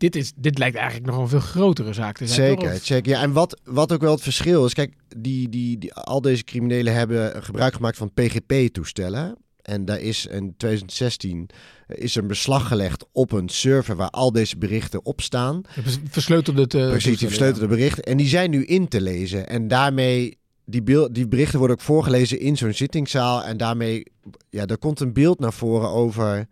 dit, 0.02 0.16
is, 0.16 0.32
dit 0.36 0.58
lijkt 0.58 0.76
eigenlijk 0.78 1.06
nog 1.12 1.18
een 1.18 1.28
veel 1.28 1.40
grotere 1.40 1.94
zaak 1.94 2.18
te 2.18 2.28
zijn. 2.28 2.48
Zeker, 2.58 2.74
Of- 2.74 2.84
zeker. 2.84 3.12
Ja, 3.12 3.22
en 3.22 3.32
wat, 3.32 3.60
wat 3.64 3.92
ook 3.92 4.02
wel 4.02 4.12
het 4.12 4.22
verschil 4.22 4.66
is, 4.66 4.74
kijk, 4.74 4.94
die, 5.18 5.50
die, 5.50 5.78
die, 5.78 5.94
al 5.94 6.22
deze 6.22 6.44
criminelen 6.44 6.94
hebben 6.94 7.44
gebruik 7.44 7.74
gemaakt 7.74 7.98
van 7.98 8.12
PGP-toestellen. 8.14 9.36
En 9.62 9.86
daar 9.86 10.00
is 10.00 10.26
in 10.26 10.54
2016 10.58 11.50
is 11.88 12.16
er 12.16 12.22
een 12.22 12.28
beslag 12.28 12.68
gelegd 12.68 13.06
op 13.12 13.32
een 13.32 13.50
server 13.50 13.96
waar 13.96 14.10
al 14.10 14.32
deze 14.32 14.58
berichten 14.58 15.06
op 15.06 15.22
staan. 15.22 15.62
Vers- 15.68 15.98
Versleutelde 16.10 16.68
te 16.68 16.88
Precies, 16.90 17.18
die 17.20 17.28
versleutelde 17.28 17.68
berichten. 17.68 18.04
En 18.04 18.18
die 18.18 18.28
zijn 18.28 18.50
nu 18.50 18.66
in 18.66 18.88
te 18.88 19.02
lezen. 19.02 19.48
En 19.48 19.68
daarmee, 19.68 20.38
die, 20.66 20.84
beeld, 20.84 21.16
die 21.16 21.28
berichten 21.28 21.58
worden 21.60 21.78
ook 21.78 21.84
voorgelezen 21.84 22.40
in 22.40 22.58
zo'n 22.58 22.74
zittingszaal. 22.74 23.44
En 23.44 23.58
daarmee, 23.58 24.04
ja, 24.50 24.66
er 24.66 24.78
komt 24.78 25.00
een 25.00 25.14
beeld 25.14 25.40
naar 25.40 25.54
voren 25.54 25.90
over 25.90 26.48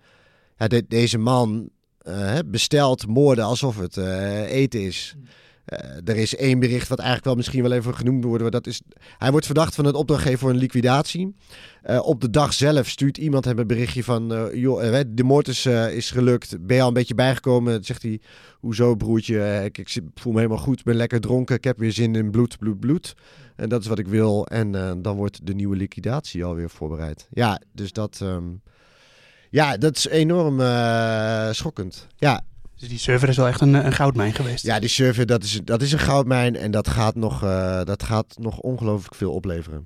ja, 0.58 0.68
de- 0.68 0.86
deze 0.88 1.18
man 1.18 1.70
eh, 2.00 2.14
hè, 2.18 2.46
bestelt 2.46 3.08
moorden 3.08 3.44
alsof 3.44 3.78
het 3.78 3.98
eh, 3.98 4.52
eten 4.52 4.82
is. 4.82 5.16
Eh, 5.66 5.80
er 6.06 6.18
is 6.18 6.36
één 6.36 6.60
bericht 6.60 6.88
wat 6.88 6.98
eigenlijk 6.98 7.28
wel 7.28 7.36
misschien 7.36 7.62
wel 7.62 7.72
even 7.72 7.96
genoemd 7.96 8.22
moet 8.22 8.30
worden. 8.30 8.52
Dat 8.52 8.68
is, 8.68 8.82
hij 9.18 9.32
wordt 9.32 9.46
verdacht 9.46 9.76
van 9.76 9.86
het 9.86 9.96
opdrachtgeven 9.96 10.40
voor 10.40 10.50
een 10.50 10.58
liquidatie. 10.58 11.36
Op 12.02 12.22
de 12.22 12.30
dag 12.30 12.54
zelf 12.54 12.88
stuurt 12.88 13.18
iemand 13.18 13.46
hem 13.46 13.60
een 13.60 13.68
berichtje 13.68 14.04
van... 14.04 14.50
joh, 14.54 15.02
de 15.08 15.24
moord 15.24 15.48
is, 15.48 15.66
is 15.66 16.12
gelukt. 16.12 16.66
Ben 16.66 16.76
je 16.76 16.82
al 16.82 16.88
een 16.88 16.94
beetje 16.94 17.16
bijgekomen? 17.16 17.74
Dan 17.74 17.84
zegt 17.84 18.02
hij, 18.02 18.22
hoezo 18.60 18.96
broertje? 18.96 19.62
Ik, 19.64 19.78
ik 19.78 20.02
voel 20.14 20.34
me 20.34 20.40
helemaal 20.40 20.64
goed, 20.64 20.84
ben 20.84 20.96
lekker 20.96 21.22
dronken. 21.22 21.56
Ik 21.56 21.64
heb 21.64 21.78
weer 21.78 21.92
zin 21.92 22.16
in 22.16 22.32
bloed, 22.32 22.58
bloed, 22.58 22.80
bloed. 22.80 23.14
En 23.56 23.70
dat 23.70 23.82
is 23.82 23.88
wat 23.88 24.00
ik 24.00 24.08
wil. 24.08 24.48
En 24.48 24.72
dan 25.02 25.16
wordt 25.16 25.46
de 25.46 25.54
nieuwe 25.54 25.76
liquidatie 25.76 26.44
alweer 26.44 26.70
voorbereid. 26.70 27.28
Ja, 27.32 27.62
dus 27.74 27.92
dat... 27.92 28.20
ehm, 28.22 28.46
ja, 29.50 29.78
dat 29.78 29.96
is 29.98 30.08
enorm 30.08 30.60
eh, 30.60 31.48
schokkend. 31.52 32.08
Ja, 32.18 32.42
Dus 32.76 32.90
die 32.90 32.98
server 33.00 33.30
is 33.30 33.38
wel 33.38 33.48
echt 33.48 33.62
een, 33.62 33.74
een 33.86 33.94
goudmijn 33.94 34.34
geweest. 34.34 34.66
ja, 34.66 34.80
die 34.80 34.90
server, 34.90 35.26
dat 35.26 35.44
is, 35.44 35.60
dat 35.64 35.82
is 35.82 35.92
een 35.92 36.00
goudmijn. 36.00 36.56
En 36.56 36.72
dat 36.72 36.88
gaat 36.88 37.16
nog, 37.16 37.44
eh, 37.44 37.84
dat 37.84 38.04
gaat 38.04 38.36
nog 38.40 38.60
ongelooflijk 38.60 39.16
veel 39.16 39.32
opleveren. 39.32 39.86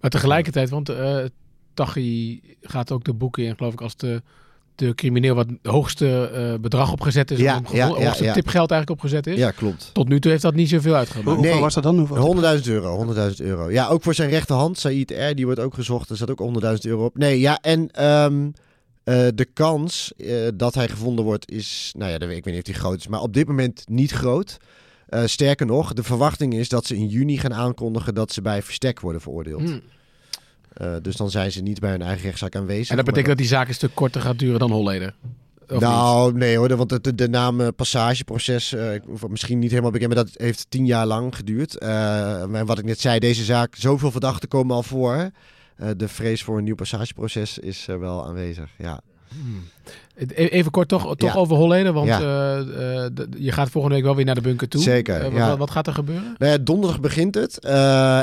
Maar 0.00 0.10
tegelijkertijd, 0.10 0.70
want 0.70 0.88
eh 0.88 1.24
Taghi 1.74 2.40
gaat 2.62 2.92
ook 2.92 3.04
de 3.04 3.12
boeken 3.14 3.44
in, 3.44 3.56
geloof 3.56 3.72
ik, 3.72 3.80
als 3.80 3.96
de, 3.96 4.22
de 4.74 4.94
crimineel 4.94 5.34
wat 5.34 5.46
het 5.48 5.72
hoogste 5.72 6.30
eh, 6.30 6.60
bedrag 6.60 6.92
opgezet 6.92 7.30
is. 7.30 7.38
Ja, 7.38 7.60
ja, 7.72 7.86
hoogste 7.88 8.24
ja. 8.24 8.32
tipgeld 8.32 8.70
eigenlijk 8.70 8.90
opgezet 8.90 9.26
is. 9.26 9.36
Ja, 9.38 9.50
klopt. 9.50 9.90
Tot 9.92 10.08
nu 10.08 10.20
toe 10.20 10.30
heeft 10.30 10.42
dat 10.42 10.54
niet 10.54 10.68
zoveel 10.68 10.90
Hoe- 10.90 10.98
uitgemaakt. 10.98 11.28
hoeveel 11.36 11.52
Nee. 11.52 11.60
was 11.60 11.74
dat 11.74 11.82
dan? 11.82 11.98
Hoeveel? 11.98 12.16
100.000 12.60 12.66
euro, 12.68 12.96
100.000 12.96 13.34
euro. 13.46 13.70
Ja, 13.70 13.86
ook 13.88 14.02
voor 14.02 14.14
zijn 14.14 14.30
rechterhand, 14.30 14.78
Said 14.78 15.10
R, 15.10 15.34
die 15.34 15.44
wordt 15.44 15.60
ook 15.60 15.74
gezocht. 15.74 16.10
Er 16.10 16.16
staat 16.16 16.30
ook 16.30 16.40
100.000 16.40 16.90
euro 16.90 17.04
op. 17.04 17.16
Nee, 17.18 17.40
ja, 17.40 17.58
en 17.60 17.90
ehm, 17.90 18.50
eh, 19.04 19.26
de 19.34 19.44
kans 19.44 20.12
eh, 20.16 20.48
dat 20.54 20.74
hij 20.74 20.88
gevonden 20.88 21.24
wordt 21.24 21.50
is, 21.50 21.92
nou 21.96 22.10
ja, 22.10 22.18
ik 22.18 22.28
weet 22.28 22.44
niet 22.44 22.56
of 22.56 22.62
die 22.62 22.74
groot 22.74 22.98
is, 22.98 23.06
maar 23.08 23.20
op 23.20 23.34
dit 23.34 23.46
moment 23.46 23.82
niet 23.88 24.10
groot. 24.12 24.56
Eh, 25.08 25.22
sterker 25.24 25.66
nog, 25.66 25.92
de 25.92 26.02
verwachting 26.02 26.54
is 26.54 26.68
dat 26.68 26.86
ze 26.86 26.96
in 26.96 27.06
juni 27.08 27.38
gaan 27.38 27.54
aankondigen 27.54 28.14
dat 28.14 28.32
ze 28.32 28.42
bij 28.42 28.62
verstek 28.62 29.00
worden 29.00 29.20
veroordeeld. 29.20 29.62
Hmm. 29.62 29.80
Dus 31.02 31.16
dan 31.16 31.30
zijn 31.30 31.52
ze 31.52 31.60
niet 31.62 31.80
bij 31.80 31.90
hun 31.90 32.02
eigen 32.02 32.22
rechtszaak 32.24 32.56
aanwezig. 32.56 32.88
En 32.90 32.96
dat 32.96 33.04
betekent 33.04 33.28
dat 33.28 33.38
die 33.38 33.46
zaak 33.46 33.68
een 33.68 33.74
stuk 33.74 33.94
korter 33.94 34.20
gaat 34.20 34.38
duren 34.38 34.58
dan 34.58 34.70
Holleder. 34.70 35.14
Of 35.62 35.70
niet? 35.70 35.80
nou, 35.80 36.32
nee 36.32 36.56
hoor, 36.56 36.76
want 36.76 36.88
de, 36.88 37.00
de, 37.00 37.14
de 37.14 37.28
naam 37.28 37.74
passageproces, 37.74 38.72
ik- 38.72 39.08
of 39.08 39.28
misschien 39.28 39.58
niet 39.58 39.70
helemaal 39.70 39.90
bekend, 39.90 40.14
maar 40.14 40.24
dat 40.24 40.34
heeft 40.36 40.66
tien 40.68 40.86
jaar 40.86 41.06
lang 41.06 41.36
geduurd. 41.36 41.78
En 41.78 42.66
wat 42.66 42.78
ik 42.78 42.84
net 42.84 43.00
zei, 43.00 43.18
deze 43.18 43.44
zaak, 43.44 43.74
zoveel 43.76 44.10
verdachten 44.10 44.48
komen 44.48 44.76
al 44.76 44.82
voor. 44.82 45.30
Eh, 45.76 45.88
de 45.96 46.08
vrees 46.08 46.42
voor 46.42 46.58
een 46.58 46.64
nieuw 46.64 46.74
passageproces 46.74 47.58
is 47.58 47.86
eh, 47.88 47.96
wel 47.96 48.26
aanwezig. 48.26 48.70
Ja. 48.78 49.00
E- 50.16 50.44
Even 50.46 50.70
kort 50.70 50.88
toch, 50.88 51.16
toch 51.16 51.32
Ja. 51.32 51.38
over 51.38 51.56
Holleder, 51.56 51.92
want 51.92 52.08
Ja. 52.08 52.18
eh, 52.20 53.06
je 53.38 53.52
gaat 53.52 53.70
volgende 53.70 53.96
week 53.96 54.04
wel 54.04 54.16
weer 54.16 54.24
naar 54.24 54.34
de 54.34 54.40
bunker 54.40 54.68
toe. 54.68 54.80
Zeker, 54.82 55.32
ja. 55.34 55.56
wat, 55.56 55.70
gaat 55.70 55.86
er 55.86 55.92
gebeuren? 55.92 56.34
Nou 56.38 56.62
donderdag 56.62 57.00
begint 57.00 57.34
het. 57.34 57.58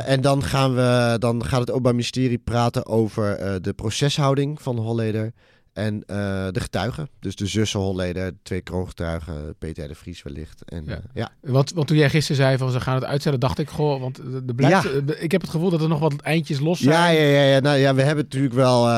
en 0.05 0.21
dan, 0.21 0.43
gaan 0.43 0.75
we, 0.75 1.15
dan 1.19 1.45
gaat 1.45 1.59
het 1.59 1.69
Openbaar 1.69 1.91
Ministerie 1.93 2.37
praten 2.37 2.85
over 2.85 3.59
de 3.61 3.73
proceshouding 3.73 4.61
van 4.61 4.77
Holleder. 4.77 5.33
En 5.73 6.03
eh, 6.05 6.15
de 6.51 6.59
getuigen. 6.59 7.09
Dus 7.19 7.35
de 7.35 7.47
zussen 7.47 7.79
Holleder, 7.79 8.31
twee 8.43 8.61
kroongetuigen, 8.61 9.55
Peter 9.59 9.87
de 9.87 9.95
Vries 9.95 10.23
wellicht. 10.23 10.63
En, 10.65 10.83
Ja. 10.85 10.91
ja. 11.13 11.31
ja. 11.41 11.51
Want, 11.51 11.71
want 11.71 11.87
toen 11.87 11.97
jij 11.97 12.09
gisteren 12.09 12.41
zei 12.41 12.57
van 12.57 12.71
ze 12.71 12.79
gaan 12.79 12.95
het 12.95 13.03
uitzetten, 13.03 13.39
dacht 13.39 13.59
ik 13.59 13.69
goh, 13.69 14.01
want 14.01 14.15
de, 14.15 14.45
de 14.45 14.55
blijft, 14.55 14.85
eh, 14.85 15.23
ik 15.23 15.31
heb 15.31 15.41
het 15.41 15.49
gevoel 15.49 15.69
dat 15.69 15.81
er 15.81 15.87
nog 15.87 15.99
wat 15.99 16.21
eindjes 16.21 16.59
los 16.59 16.79
zijn. 16.79 16.95
Ja, 16.95 17.07
ja, 17.07 17.39
ja, 17.39 17.43
ja. 17.43 17.59
Nou, 17.59 17.77
ja, 17.77 17.95
we 17.95 18.01
hebben 18.01 18.23
natuurlijk 18.23 18.53
wel, 18.53 18.87
eh, 18.87 18.91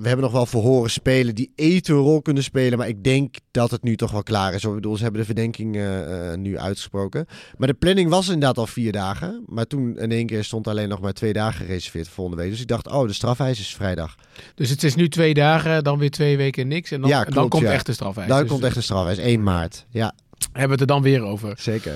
we 0.00 0.06
hebben 0.08 0.20
nog 0.20 0.32
wel 0.32 0.46
verhoren 0.46 0.90
spelen 0.90 1.34
die 1.34 1.52
even 1.54 1.94
een 1.94 2.00
rol 2.00 2.22
kunnen 2.22 2.42
spelen, 2.42 2.78
maar 2.78 2.88
ik 2.88 3.04
denk 3.04 3.34
dat 3.50 3.70
het 3.70 3.82
nu 3.82 3.96
toch 3.96 4.10
wel 4.10 4.22
klaar 4.22 4.54
is. 4.54 4.64
Ik 4.64 4.74
bedoel, 4.74 4.96
ze 4.96 5.02
hebben 5.02 5.20
de 5.20 5.26
verdenking 5.26 5.76
eh, 5.76 6.32
eh, 6.32 6.38
nu 6.38 6.58
uitgesproken. 6.58 7.26
Maar 7.56 7.68
de 7.68 7.74
planning 7.74 8.10
was 8.10 8.26
inderdaad 8.26 8.58
al 8.58 8.66
vier 8.66 8.92
dagen, 8.92 9.44
maar 9.46 9.66
toen 9.66 9.98
in 9.98 10.12
één 10.12 10.26
keer 10.26 10.44
stond 10.44 10.68
alleen 10.68 10.88
nog 10.88 11.00
maar 11.00 11.12
twee 11.12 11.32
dagen 11.32 11.64
gereserveerd 11.64 12.06
voor 12.06 12.14
volgende 12.14 12.42
week. 12.42 12.50
Dus 12.50 12.60
ik 12.60 12.66
dacht, 12.68 12.88
oh, 12.88 13.06
de 13.06 13.12
strafeis 13.12 13.60
is 13.60 13.74
vrijdag. 13.74 14.14
Dus 14.54 14.70
het 14.70 14.82
is 14.82 14.94
nu 14.94 15.08
twee 15.08 15.34
dagen, 15.34 15.69
dan 15.78 15.98
weer 15.98 16.10
twee 16.10 16.36
weken 16.36 16.68
niks. 16.68 16.90
En 16.90 17.00
dan, 17.00 17.10
Ja, 17.10 17.24
en 17.26 17.32
dan 17.32 17.48
komt 17.48 17.62
ja. 17.62 17.72
echt 17.72 17.86
de 17.86 17.92
strafeis. 17.92 18.28
Daar 18.28 18.40
Dus 18.40 18.50
komt 18.50 18.62
echt 18.64 18.76
een 18.76 18.82
strafeis, 18.82 19.18
1 19.18 19.42
maart. 19.42 19.86
Ja, 19.90 20.12
Hebben 20.52 20.62
we 20.62 20.70
het 20.72 20.80
er 20.80 20.86
dan 20.86 21.02
weer 21.02 21.22
over. 21.22 21.54
zeker. 21.58 21.94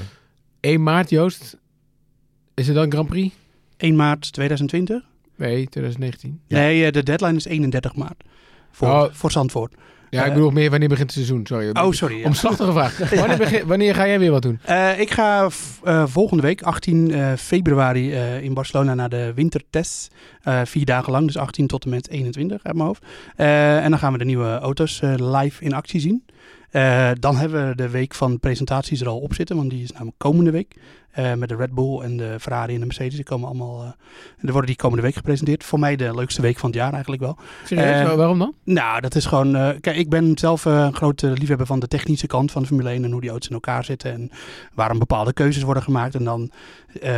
1 0.61 0.83
maart, 0.83 1.11
Joost. 1.11 1.57
Is 2.55 2.67
het 2.67 2.77
dan 2.77 2.91
Grand 2.93 3.09
Prix? 3.09 3.35
1 3.77 3.97
maart 3.97 4.33
2020? 4.33 5.03
Nee, 5.37 5.69
2019. 5.69 6.41
Ja. 6.47 6.59
Nee, 6.59 6.85
eh, 6.87 6.93
de 6.93 7.03
deadline 7.03 7.37
is 7.37 7.45
31 7.45 7.95
maart. 7.95 8.25
Voor, 8.71 8.89
Oh. 8.89 9.05
voor 9.13 9.31
Zandvoort. 9.31 9.75
Ja, 10.15 10.21
ik 10.23 10.29
Eh, 10.29 10.35
bedoel 10.35 10.51
meer 10.51 10.71
wanneer 10.71 10.89
begint 10.89 11.15
het 11.15 11.25
seizoen. 11.25 11.47
Sorry. 11.47 11.71
Oh, 11.73 11.93
sorry. 11.93 12.19
ja. 12.19 12.25
Omslachtige 12.27 12.73
vraag. 12.73 12.99
Wanneer, 13.21 13.37
begin- 13.39 13.67
wanneer 13.67 13.95
ga 13.95 14.07
jij 14.07 14.19
weer 14.19 14.31
wat 14.31 14.43
doen? 14.43 14.59
Eh, 14.65 15.01
ik 15.01 15.11
ga 15.11 15.49
eh, 15.85 16.07
volgende 16.07 16.43
week, 16.43 16.63
18 16.63 17.11
eh, 17.11 17.33
februari, 17.37 18.13
in 18.43 18.55
Barcelona 18.55 18.95
naar 18.95 19.09
de 19.09 19.33
wintertest. 19.35 20.15
Vier 20.65 20.85
dagen 20.85 21.13
lang, 21.13 21.27
dus 21.27 21.37
18 21.37 21.67
tot 21.67 21.85
en 21.85 21.91
met 21.91 22.09
21 22.09 22.65
uit 22.65 22.75
mijn 22.75 22.87
hoofd. 22.87 23.03
En 23.37 23.91
dan 23.91 23.99
gaan 23.99 24.13
we 24.13 24.19
de 24.19 24.25
nieuwe 24.25 24.59
auto's 24.59 25.01
live 25.17 25.65
in 25.65 25.73
actie 25.73 26.01
zien. 26.01 26.25
Dan 27.21 27.37
hebben 27.37 27.69
we 27.69 27.75
de 27.75 27.89
week 27.89 28.15
van 28.15 28.41
presentaties 28.41 29.01
er 29.01 29.09
al 29.09 29.19
op 29.19 29.35
zitten, 29.35 29.57
want 29.57 29.71
die 29.71 29.83
is 29.83 29.93
namelijk 29.93 30.19
komende 30.19 30.51
week. 30.51 30.75
Eh, 31.15 31.33
met 31.35 31.49
de 31.49 31.57
Red 31.57 31.75
Bull 31.75 32.01
en 32.01 32.17
de 32.17 32.37
Ferrari 32.41 32.75
en 32.75 32.81
de 32.81 32.87
Mercedes. 32.87 33.15
Die 33.15 33.25
komen 33.25 33.49
allemaal. 33.49 33.83
Uh, 33.83 33.91
die 34.41 34.51
worden 34.51 34.67
die 34.67 34.77
komende 34.77 35.03
week 35.03 35.15
gepresenteerd. 35.15 35.65
Voor 35.65 35.79
mij 35.79 35.97
de 35.97 36.15
leukste 36.15 36.43
week 36.43 36.59
van 36.59 36.71
het 36.71 36.79
jaar 36.79 36.93
eigenlijk 36.93 37.23
wel. 37.23 37.37
Serieus? 37.65 38.01
Uh, 38.01 38.15
waarom 38.15 38.39
dan? 38.39 38.55
Nou, 38.65 39.01
dat 39.01 39.15
is 39.15 39.27
gewoon. 39.27 39.81
kijk, 39.81 39.97
ik 39.97 40.09
ben 40.09 40.39
zelf 40.39 40.65
een 40.65 40.95
grote 40.95 41.31
liefhebber 41.31 41.67
van 41.67 41.81
de 41.81 41.89
technische 41.89 42.27
kant 42.27 42.51
van 42.51 42.63
de 42.63 42.69
Formule 42.69 42.89
1 42.89 43.05
en 43.05 43.11
hoe 43.11 43.21
die 43.21 43.31
auto's 43.31 43.49
in 43.49 43.55
elkaar 43.55 43.85
zitten 43.85 44.13
en 44.13 44.31
waarom 44.73 44.99
bepaalde 44.99 45.33
keuzes 45.33 45.63
worden 45.63 45.83
gemaakt. 45.83 46.15
En 46.15 46.25
dan 46.25 46.51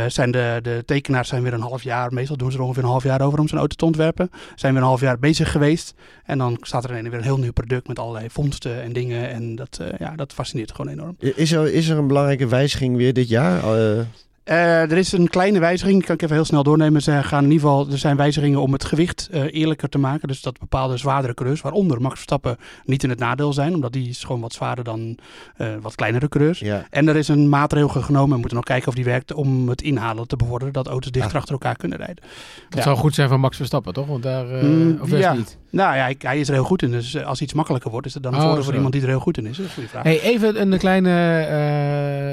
zijn 0.07 0.31
de, 0.31 0.59
de 0.61 0.83
tekenaars 0.85 1.27
zijn 1.27 1.43
weer 1.43 1.53
een 1.53 1.61
half 1.61 1.83
jaar, 1.83 2.13
meestal 2.13 2.37
doen 2.37 2.51
ze 2.51 2.57
er 2.57 2.63
ongeveer 2.63 2.83
een 2.83 2.89
half 2.89 3.03
jaar 3.03 3.21
over 3.21 3.39
om 3.39 3.47
zo'n 3.47 3.59
auto 3.59 3.75
te 3.75 3.85
ontwerpen. 3.85 4.29
Zijn 4.55 4.73
weer 4.73 4.81
een 4.81 4.87
half 4.87 5.01
jaar 5.01 5.19
bezig 5.19 5.51
geweest. 5.51 5.93
En 6.25 6.37
dan 6.37 6.57
staat 6.61 6.83
er 6.83 7.03
weer 7.03 7.13
een 7.13 7.21
heel 7.21 7.39
nieuw 7.39 7.51
product 7.51 7.87
met 7.87 7.99
allerlei 7.99 8.29
vondsten 8.29 8.81
en 8.81 8.93
dingen. 8.93 9.29
En 9.29 9.55
dat, 9.55 9.81
ja, 9.99 10.15
dat 10.15 10.33
fascineert 10.33 10.71
gewoon 10.71 10.91
enorm. 10.91 11.15
Is 11.19 11.51
er, 11.51 11.73
is 11.73 11.89
er 11.89 11.97
een 11.97 12.07
belangrijke 12.07 12.47
wijziging 12.47 12.95
weer 12.95 13.13
dit 13.13 13.29
jaar? 13.29 13.63
the 13.87 14.07
Uh, 14.49 14.81
er 14.91 14.97
is 14.97 15.11
een 15.11 15.27
kleine 15.29 15.59
wijziging, 15.59 16.05
kan 16.05 16.15
ik 16.15 16.21
even 16.21 16.35
heel 16.35 16.45
snel 16.45 16.63
doornemen. 16.63 17.01
Ze 17.01 17.23
gaan 17.23 17.43
in 17.43 17.51
ieder 17.51 17.67
geval, 17.67 17.87
er 17.91 17.97
zijn 17.97 18.15
wijzigingen 18.17 18.61
om 18.61 18.73
het 18.73 18.85
gewicht 18.85 19.29
uh, 19.31 19.43
eerlijker 19.51 19.89
te 19.89 19.97
maken. 19.97 20.27
Dus 20.27 20.41
dat 20.41 20.59
bepaalde 20.59 20.97
zwaardere 20.97 21.33
coureurs, 21.33 21.61
waaronder 21.61 22.01
Max 22.01 22.13
Verstappen, 22.13 22.57
niet 22.85 23.03
in 23.03 23.09
het 23.09 23.19
nadeel 23.19 23.53
zijn. 23.53 23.73
Omdat 23.73 23.93
die 23.93 24.09
is 24.09 24.23
gewoon 24.23 24.41
wat 24.41 24.53
zwaarder 24.53 24.83
dan 24.83 25.17
uh, 25.57 25.67
wat 25.81 25.95
kleinere 25.95 26.27
coureurs. 26.29 26.59
Ja. 26.59 26.85
En 26.89 27.07
er 27.07 27.15
is 27.15 27.27
een 27.27 27.49
maatregel 27.49 27.89
genomen, 28.01 28.29
we 28.29 28.37
moeten 28.37 28.55
nog 28.55 28.65
kijken 28.65 28.87
of 28.87 28.95
die 28.95 29.03
werkt, 29.03 29.33
om 29.33 29.69
het 29.69 29.81
inhalen 29.81 30.27
te 30.27 30.35
bevorderen. 30.35 30.73
Dat 30.73 30.87
auto's 30.87 31.11
dichter 31.11 31.31
Ja. 31.33 31.37
achter 31.37 31.53
elkaar 31.53 31.75
kunnen 31.75 31.97
rijden. 31.97 32.23
Dat 32.69 32.77
Ja. 32.77 32.81
zou 32.81 32.97
goed 32.97 33.13
zijn 33.15 33.29
voor 33.29 33.39
Max 33.39 33.57
Verstappen, 33.57 33.93
toch? 33.93 34.07
Want 34.07 34.23
daar, 34.23 34.49
eh, 34.49 34.61
Mm, 34.63 34.97
of 35.01 35.09
juist 35.09 35.23
ja. 35.25 35.33
niet. 35.33 35.57
Nou 35.69 35.95
ja, 35.95 36.01
hij, 36.01 36.15
hij 36.19 36.39
is 36.39 36.47
er 36.47 36.53
heel 36.53 36.63
goed 36.63 36.81
in. 36.81 36.91
Dus 36.91 37.23
als 37.23 37.41
iets 37.41 37.53
makkelijker 37.53 37.91
wordt, 37.91 38.07
is 38.07 38.13
het 38.13 38.23
dan 38.23 38.33
een 38.33 38.39
Oh, 38.39 38.45
voordeel 38.45 38.63
voor 38.63 38.73
iemand 38.73 38.93
die 38.93 39.01
er 39.01 39.07
heel 39.07 39.19
goed 39.19 39.37
in 39.37 39.45
is. 39.45 39.57
Dat 39.57 39.59
is 39.59 39.65
een 39.65 39.73
goede 39.73 39.89
vraag. 39.89 40.03
Hey, 40.03 40.21
even 40.21 40.61
een 40.61 40.77
kleine 40.77 41.09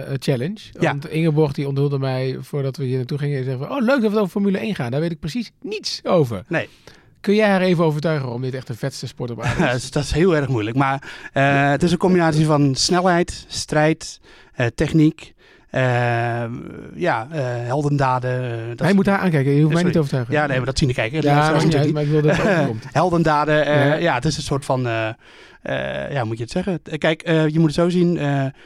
eh, 0.09 0.14
challenge. 0.18 0.59
Ja. 0.81 0.90
Want 0.90 1.09
Ingeborg 1.09 1.53
die 1.53 1.68
onthulde 1.68 1.98
mij 2.05 2.37
voordat 2.40 2.77
we 2.77 2.85
hier 2.85 2.97
naartoe 2.97 3.19
gingen. 3.19 3.38
en 3.38 3.45
Zei 3.45 3.59
van, 3.59 3.71
oh 3.71 3.83
leuk 3.83 4.01
dat 4.03 4.11
we 4.12 4.17
over 4.19 4.31
Formule 4.31 4.59
1 4.59 4.75
gaan. 4.75 4.90
Daar 4.90 5.01
weet 5.01 5.11
ik 5.11 5.21
precies 5.21 5.51
niets 5.62 6.01
over. 6.05 6.45
Nee. 6.49 6.69
Kun 7.21 7.35
jij 7.35 7.49
haar 7.49 7.61
even 7.61 7.85
overtuigen 7.85 8.29
om 8.33 8.43
dit 8.43 8.55
echt 8.55 8.67
de 8.67 8.75
vetste 8.75 9.07
sport 9.07 9.31
op 9.31 9.43
aarde 9.43 9.62
Ja, 9.62 9.71
is? 9.71 9.90
dat 9.90 10.03
is- 10.05 10.12
heel 10.12 10.37
erg 10.37 10.49
moeilijk. 10.49 10.77
Maar 10.77 11.12
eh, 11.33 11.71
het 11.71 11.83
is 11.83 11.93
een 11.93 11.99
combinatie 11.99 12.47
van 12.47 12.75
snelheid, 12.75 13.45
strijd, 13.49 14.21
eh, 14.55 14.67
techniek, 14.67 15.34
ja, 16.95 17.29
eh, 17.31 17.41
heldendaden. 17.45 18.61
eh, 18.61 18.69
dat 18.69 18.79
Hij 18.79 18.93
moet 18.95 19.07
haar 19.07 19.19
aankijken. 19.19 19.53
Je 19.53 19.63
hoeft 19.63 19.75
mij 19.75 19.83
niet 19.83 19.97
overtuigen. 19.97 20.35
Ja, 20.35 20.47
nee, 20.47 20.57
maar 20.57 20.67
dat 20.67 20.79
zien 20.79 20.89
de 20.89 20.95
kijkers. 20.95 21.25
Ja, 21.25 21.53
Dat 21.53 21.91
maar 21.93 22.03
ik 22.03 22.09
wil 22.09 22.23
dat 22.23 22.37
het 22.37 22.47
overkomt. 22.47 22.85
heldendaden. 22.93 23.67
eh, 23.67 23.87
Ja. 23.89 23.95
ja. 23.95 24.15
het 24.15 24.25
is 24.25 24.37
een 24.37 24.43
soort 24.43 24.65
van, 24.65 24.87
eh, 24.87 25.09
ja, 26.13 26.25
moet 26.25 26.37
je 26.37 26.43
het 26.43 26.53
zeggen? 26.53 26.83
Kijk, 26.99 27.23
je 27.29 27.53
moet 27.59 27.65
het 27.67 27.75
zo 27.75 27.89
zien. 27.89 28.19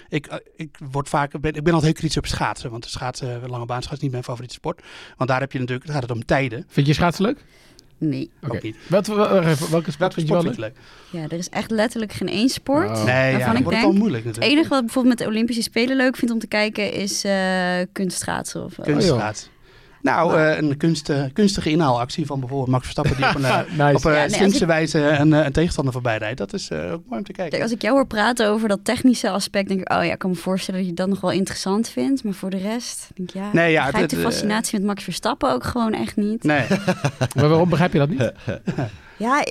ik, 0.09 0.41
ik, 0.57 0.79
word 0.91 1.09
vaak, 1.09 1.41
ben, 1.41 1.55
ik 1.55 1.63
ben 1.65 1.73
altijd 1.73 1.83
heel 1.83 1.93
kritisch 2.01 2.17
op 2.19 2.27
schaatsen. 2.27 2.71
Want 2.71 2.83
de 2.83 2.89
schaatsen, 2.89 3.41
lange 3.49 3.67
baan 3.67 3.83
schaatsen 3.83 3.93
is 3.97 4.01
niet 4.03 4.11
mijn 4.11 4.25
favoriete 4.25 4.55
sport. 4.55 4.83
Want 5.17 5.31
daar 5.31 5.41
heb 5.41 5.53
je 5.53 5.59
natuurlijk, 5.59 5.91
gaat 5.91 6.03
het 6.03 6.11
om 6.11 6.25
tijden. 6.25 6.65
Vind 6.69 6.87
je 6.87 6.93
schaatsen 6.93 7.25
leuk? 7.25 7.45
Nee. 7.99 8.31
Oké. 8.49 8.73
Wat, 8.89 9.07
welke 9.07 9.91
sport 9.91 10.15
vind 10.15 10.27
je 10.27 10.33
wel 10.33 10.43
sport 10.43 10.59
leuk? 10.59 10.77
Ja, 11.11 11.23
er 11.23 11.39
is 11.39 11.49
echt 11.49 11.71
letterlijk 11.71 12.13
geen 12.13 12.29
één 12.29 12.49
sport. 12.49 12.89
Oh. 12.89 13.05
Nee, 13.05 13.31
ja, 13.31 13.31
Waarvan 13.31 13.53
dan 13.53 13.57
ik 13.57 13.63
het 13.63 13.69
denk, 13.69 13.83
wel 13.83 13.93
moeilijk 13.93 14.25
Het 14.25 14.35
natuurlijk. 14.35 14.55
enige 14.55 14.69
wat 14.69 14.79
ik 14.79 14.85
bijvoorbeeld 14.85 15.19
met 15.19 15.27
de 15.27 15.33
Olympische 15.33 15.63
Spelen 15.63 15.97
leuk 15.97 16.17
vind 16.17 16.31
om 16.31 16.39
te 16.39 16.47
kijken 16.47 16.93
is 16.93 17.25
eh 17.25 17.79
kunstschaatsen. 17.93 18.65
Of, 18.65 18.75
Kunstschaats. 18.83 19.49
Nou, 20.11 20.37
eh, 20.41 20.57
een 20.59 20.77
kunst, 20.77 21.09
eh, 21.09 21.23
kunstige 21.33 21.71
inhaalactie 21.71 22.27
van 22.27 22.39
bijvoorbeeld 22.41 22.71
Max 22.71 22.83
Verstappen 22.83 23.17
die 23.17 23.29
op 23.29 23.35
een, 23.35 23.45
eh, 23.55 23.59
Nice. 23.59 23.97
op 23.97 24.05
een 24.05 24.11
Ja, 24.13 24.17
nee, 24.17 24.25
als 24.25 24.33
slinkse 24.35 24.61
ik- 24.61 24.67
wijze 24.67 24.99
een, 25.01 25.33
een 25.33 25.53
tegenstander 25.53 25.93
voorbij 25.93 26.19
rijdt. 26.19 26.39
Dat 26.39 26.53
is 26.53 26.69
eh, 26.71 26.79
ook 26.79 27.03
mooi 27.07 27.19
om 27.19 27.25
te 27.25 27.33
kijken. 27.33 27.49
Kijk, 27.51 27.63
als 27.63 27.73
ik 27.73 27.83
jou 27.83 27.95
hoor 27.95 28.07
praten 28.07 28.49
over 28.49 28.69
dat 28.69 28.79
technische 28.83 29.31
aspect, 29.31 29.69
denk 29.69 29.81
ik, 29.81 29.93
oh 29.93 30.05
ja, 30.05 30.13
ik 30.13 30.19
kan 30.19 30.31
me 30.31 30.37
voorstellen 30.37 30.81
dat 30.81 30.89
je 30.89 30.95
dat 30.97 31.09
nog 31.09 31.21
wel 31.21 31.31
interessant 31.31 31.89
vindt. 31.89 32.25
Maar 32.25 32.33
voor 32.35 32.51
de 32.51 32.57
rest, 32.59 33.09
denk 33.15 33.29
ik, 33.29 33.35
ja, 33.35 33.49
Nee, 33.53 33.73
ja, 33.73 33.81
ik 33.81 33.87
begrijp 33.87 34.11
het- 34.11 34.21
de 34.21 34.27
fascinatie 34.27 34.79
met 34.79 34.87
Max 34.87 35.05
Verstappen 35.05 35.53
ook 35.53 35.65
gewoon 35.65 35.95
echt 35.95 36.17
niet. 36.17 36.43
Nee, 36.45 36.67
Maar 37.37 37.49
waarom 37.49 37.69
begrijp 37.69 37.93
je 37.93 37.99
dat 37.99 38.09
niet? 38.09 38.33
Ja, 39.17 39.45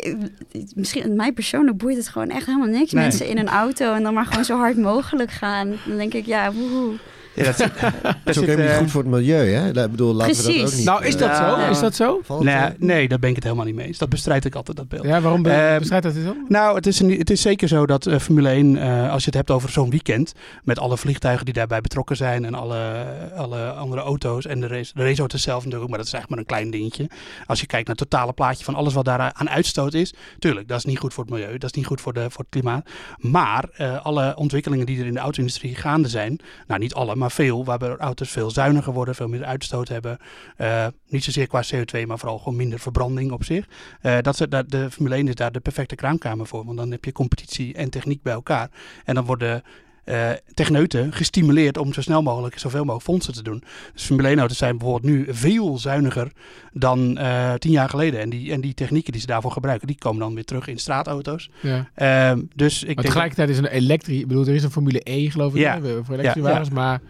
misschien 0.76 1.16
mij 1.16 1.32
persoonlijk 1.32 1.78
boeit 1.78 1.98
het 1.98 2.08
gewoon 2.08 2.30
echt 2.30 2.46
helemaal 2.46 2.68
niks. 2.68 2.92
Nee. 2.92 3.04
Mensen 3.04 3.28
in 3.28 3.38
een 3.38 3.48
auto 3.50 3.94
en 3.94 4.04
dan 4.04 4.14
maar 4.14 4.26
gewoon 4.26 4.46
zo 4.46 4.58
hard 4.58 4.78
mogelijk 4.78 5.32
gaan. 5.32 5.74
Dan 5.86 5.98
denk 5.98 6.14
ik, 6.14 6.26
ja, 6.26 6.52
woehoe. 6.52 6.94
Ja, 7.38 7.44
dat, 7.44 7.58
dat 7.58 7.70
Dat 8.04 8.36
is 8.36 8.38
ook 8.38 8.46
helemaal 8.52 8.66
niet 8.66 8.74
eh, 8.76 8.78
goed 8.78 8.92
voor 8.92 9.02
het 9.02 9.12
milieu, 9.12 9.52
hè? 9.52 9.68
Ik 9.84 9.92
bedoel, 9.92 10.14
laten 10.14 10.36
we 10.36 10.42
dat 10.54 10.62
ook 10.66 10.74
niet... 10.76 10.86
Nou, 10.86 11.06
is 11.06 11.18
dat 11.18 11.30
eh, 11.30 11.38
zo? 11.38 11.58
Ja. 11.60 11.68
Is 11.70 11.80
dat 11.80 11.96
zo? 11.96 12.22
nee, 12.40 12.70
nee, 12.78 13.08
daar 13.08 13.20
ben 13.20 13.30
ik 13.30 13.36
het 13.36 13.44
helemaal 13.44 13.66
niet 13.66 13.76
mee 13.76 13.88
eens. 13.88 13.98
Dat 13.98 14.10
bestrijd 14.10 14.46
ik 14.46 14.56
altijd, 14.56 14.78
dat 14.78 14.88
beeld. 14.88 15.04
Ja, 15.06 15.22
waarom 15.22 15.42
be- 15.42 15.50
Eh, 15.50 15.78
bestrijdt 15.78 16.06
dat 16.06 16.14
dit 16.14 16.24
dan? 16.24 16.46
Nou, 16.48 16.76
het 16.76 16.88
is, 16.88 17.00
een, 17.00 17.18
het 17.18 17.30
is 17.30 17.42
zeker 17.42 17.68
zo 17.68 17.86
dat 17.86 18.06
eh, 18.06 18.20
Formule 18.20 18.50
1, 18.50 18.78
eh, 18.78 19.12
als 19.12 19.20
je 19.20 19.26
het 19.26 19.36
hebt 19.36 19.52
over 19.52 19.70
zo'n 19.70 19.90
weekend, 19.90 20.34
met 20.64 20.80
alle 20.80 20.98
vliegtuigen 20.98 21.46
die 21.46 21.54
daarbij 21.54 21.82
betrokken 21.82 22.16
zijn 22.16 22.46
en 22.46 22.54
alle, 22.54 23.06
alle 23.36 23.70
andere 23.72 24.02
auto's 24.02 24.46
en 24.46 24.60
de, 24.60 24.68
race, 24.68 24.92
de 24.96 25.04
raceauto's 25.04 25.42
zelf 25.42 25.64
natuurlijk 25.64 25.90
maar 25.90 25.98
dat 26.00 26.08
is 26.08 26.14
echt 26.14 26.30
maar 26.30 26.40
een 26.40 26.46
klein 26.46 26.72
dingetje. 26.72 27.10
Als 27.46 27.60
je 27.60 27.66
kijkt 27.66 27.88
naar 27.88 27.96
het 27.96 28.10
totale 28.10 28.34
plaatje 28.34 28.64
van 28.64 28.76
alles 28.76 28.94
wat 28.94 29.06
daar 29.06 29.32
aan 29.34 29.50
uitstoot 29.50 29.94
is, 29.94 30.14
tuurlijk, 30.40 30.68
dat 30.68 30.78
is 30.78 30.86
niet 30.86 31.00
goed 31.00 31.14
voor 31.14 31.24
het 31.24 31.34
milieu, 31.34 31.52
dat 31.58 31.64
is 31.70 31.72
niet 31.76 31.86
goed 31.86 32.02
voor, 32.02 32.14
de, 32.14 32.22
voor 32.30 32.40
het 32.40 32.50
klimaat. 32.50 32.90
Maar 33.18 33.66
eh, 33.74 34.06
alle 34.06 34.36
ontwikkelingen 34.36 34.86
die 34.86 35.00
er 35.00 35.06
in 35.06 35.14
de 35.14 35.20
auto-industrie 35.20 35.76
gaande 35.76 36.08
zijn, 36.08 36.40
nou 36.68 36.80
niet 36.80 36.94
alle, 36.94 37.16
maar 37.16 37.27
veel, 37.30 37.66
waarbij 37.66 37.96
auto's 37.96 38.32
veel 38.32 38.52
zuiniger 38.52 38.94
worden, 38.94 39.16
veel 39.16 39.28
minder 39.28 39.48
uitstoot 39.48 39.88
hebben, 39.88 40.18
eh, 40.58 40.88
niet 41.08 41.24
zozeer 41.24 41.48
qua 41.48 41.64
CO2, 41.74 42.06
maar 42.06 42.20
vooral 42.20 42.38
gewoon 42.38 42.56
minder 42.56 42.80
verbranding 42.80 43.32
op 43.32 43.44
zich. 43.44 43.68
Eh, 44.02 44.18
dat 44.22 44.36
ze, 44.36 44.48
dat, 44.48 44.70
de 44.70 44.92
Formule 44.92 45.16
1 45.16 45.28
is 45.28 45.36
daar 45.36 45.52
de 45.52 45.60
perfecte 45.60 45.96
kraamkamer 45.96 46.48
voor. 46.48 46.66
Want 46.66 46.78
dan 46.78 46.92
heb 46.92 47.06
je 47.06 47.12
competitie 47.12 47.74
en 47.74 47.90
techniek 47.90 48.22
bij 48.22 48.34
elkaar. 48.34 48.70
En 49.06 49.16
dan 49.16 49.26
worden 49.26 49.64
eh 50.08 50.30
techneuten 50.54 51.14
gestimuleerd 51.14 51.78
om 51.78 51.94
zo 51.94 52.02
snel 52.02 52.22
mogelijk 52.22 52.60
zoveel 52.60 52.80
mogelijk 52.80 53.04
fondsen 53.04 53.34
te 53.34 53.44
doen. 53.44 53.64
Dus 53.94 54.04
Formule 54.04 54.28
1 54.28 54.40
auto's 54.40 54.58
zijn 54.58 54.78
bijvoorbeeld 54.78 55.14
nu 55.14 55.26
veel 55.30 55.78
zuiniger 55.78 56.32
dan 56.74 57.18
eh, 57.18 57.54
tien 57.54 57.72
jaar 57.72 57.90
geleden. 57.90 58.20
En 58.20 58.30
die, 58.30 58.52
en 58.52 58.62
die 58.62 58.74
technieken 58.74 59.12
die 59.12 59.22
ze 59.22 59.28
daarvoor 59.28 59.52
gebruiken, 59.52 59.88
die 59.88 59.98
komen 59.98 60.20
dan 60.20 60.34
weer 60.34 60.46
terug 60.46 60.68
in 60.68 60.78
straatauto's. 60.78 61.50
Ja. 61.62 61.90
Ehm, 61.96 62.42
dus 62.56 62.76
ik 62.82 62.86
Maar 62.86 62.96
denk 62.96 63.08
tegelijkertijd 63.08 63.50
is 63.50 63.58
een 63.58 63.66
elektrische... 63.66 64.22
Ik 64.22 64.28
bedoel, 64.28 64.46
er 64.48 64.54
is 64.56 64.64
een 64.64 64.72
Formule 64.72 65.02
E, 65.04 65.30
geloof 65.30 65.54
ik, 65.54 65.60
Ja. 65.60 65.80
voor 65.82 65.90
elektrische 65.90 66.20
Ja, 66.24 66.34
ja. 66.36 66.42
wagens. 66.42 66.70
Maar 66.70 67.02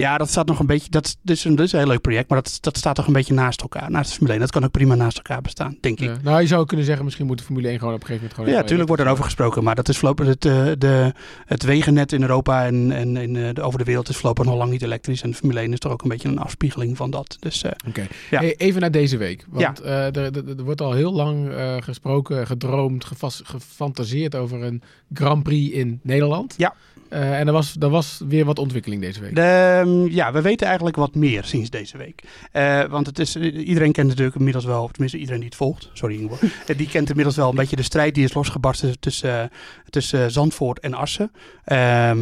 Ja, 0.00 0.18
dat 0.18 0.28
staat 0.28 0.46
nog 0.46 0.58
een 0.58 0.66
beetje. 0.66 0.90
Dat, 0.90 1.04
is- 1.06 1.16
is 1.32 1.44
een, 1.44 1.56
is 1.56 1.72
een 1.72 1.78
heel 1.78 1.88
leuk 1.88 2.00
project, 2.00 2.28
maar 2.28 2.42
dat, 2.42 2.58
dat 2.60 2.76
staat 2.76 2.94
toch 2.94 3.06
een 3.06 3.12
beetje 3.12 3.34
naast 3.34 3.60
elkaar. 3.60 3.90
Naast 3.90 4.08
de 4.08 4.12
Formule 4.14 4.32
1. 4.32 4.40
Dat 4.40 4.50
kan 4.50 4.64
ook 4.64 4.70
prima 4.70 4.94
naast 4.94 5.16
elkaar 5.16 5.40
bestaan, 5.42 5.76
denk 5.80 6.00
ik. 6.00 6.08
ja. 6.08 6.16
nou, 6.22 6.40
je 6.40 6.46
zou 6.46 6.66
kunnen 6.66 6.86
zeggen, 6.86 7.04
misschien 7.04 7.26
moet 7.26 7.38
de 7.38 7.44
Formule 7.44 7.68
1 7.68 7.78
gewoon 7.78 7.94
op 7.94 8.00
een 8.00 8.06
gegeven 8.06 8.28
moment 8.28 8.40
gewoon... 8.40 8.56
Ja, 8.56 8.62
natuurlijk 8.62 8.88
wordt 8.88 9.02
er 9.02 9.08
over 9.08 9.24
gesproken, 9.24 9.64
maar 9.64 9.74
dat 9.74 9.88
is 9.88 9.98
voorlopig 9.98 10.26
het, 10.26 10.44
eh, 10.44 10.66
de, 10.78 11.12
het 11.46 11.62
wegennet 11.62 12.12
in 12.12 12.22
Europa 12.22 12.66
en, 12.66 12.92
en 12.92 13.16
in, 13.16 13.36
eh, 13.36 13.54
de, 13.54 13.62
over 13.62 13.78
de 13.78 13.84
wereld 13.84 14.08
is 14.08 14.16
voorlopig 14.16 14.44
nog 14.44 14.54
lang 14.56 14.70
niet 14.70 14.82
elektrisch. 14.82 15.22
En 15.22 15.30
de 15.30 15.36
Formule 15.36 15.60
1 15.60 15.72
is 15.72 15.78
toch 15.78 15.92
ook 15.92 16.02
een 16.02 16.08
beetje 16.08 16.28
een 16.28 16.38
afspiegeling 16.38 16.96
van 16.96 17.10
dat. 17.10 17.36
Dus 17.40 17.62
eh, 17.62 17.70
Oké. 17.88 18.06
Ja. 18.30 18.38
Hey, 18.38 18.56
even 18.56 18.80
naar 18.80 18.90
deze 18.90 19.16
week. 19.16 19.44
Want 19.48 19.80
eh, 19.80 20.04
er, 20.06 20.16
er, 20.16 20.48
er 20.58 20.64
wordt 20.64 20.80
al 20.80 20.92
heel 20.92 21.12
lang 21.12 21.52
gesproken, 21.80 22.46
gedroomd, 22.46 23.04
gefantaseerd 23.44 24.34
over 24.34 24.62
een 24.62 24.82
Grand 25.12 25.42
Prix 25.42 25.74
in 25.74 26.00
Nederland. 26.02 26.54
Ja. 26.56 26.74
Eh, 27.10 27.38
en 27.38 27.46
er 27.46 27.52
was, 27.52 27.76
er 27.80 27.88
was 27.88 28.20
weer 28.28 28.44
wat 28.44 28.58
ontwikkeling 28.58 29.02
deze 29.02 29.20
week. 29.20 29.34
de, 29.34 29.40
ehm, 29.40 30.06
ja, 30.06 30.32
we 30.32 30.40
weten 30.40 30.66
eigenlijk 30.66 30.96
wat 30.96 31.14
meer 31.14 31.44
sinds 31.44 31.70
deze 31.70 31.96
week. 31.96 32.22
Eh, 32.52 32.84
want 32.84 33.06
het 33.06 33.18
is, 33.18 33.36
iedereen 33.36 33.92
kent 33.92 34.08
natuurlijk 34.08 34.36
inmiddels 34.36 34.64
wel, 34.64 34.82
of 34.82 34.90
tenminste 34.90 35.18
iedereen 35.18 35.40
die 35.40 35.48
het 35.48 35.58
volgt, 35.58 35.90
sorry 35.92 36.14
Ingeborg, 36.14 36.42
eh, 36.66 36.76
die 36.76 36.88
kent 36.88 37.08
inmiddels 37.08 37.36
wel 37.36 37.48
een 37.48 37.54
beetje 37.54 37.76
de 37.76 37.82
strijd 37.82 38.14
die 38.14 38.24
is 38.24 38.34
losgebarsten 38.34 39.00
tussen, 39.00 39.40
eh, 39.40 39.48
tussen 39.90 40.24
eh, 40.24 40.30
Zandvoort 40.30 40.80
en 40.80 40.94
Assen. 40.94 41.32
Eh, 41.64 42.12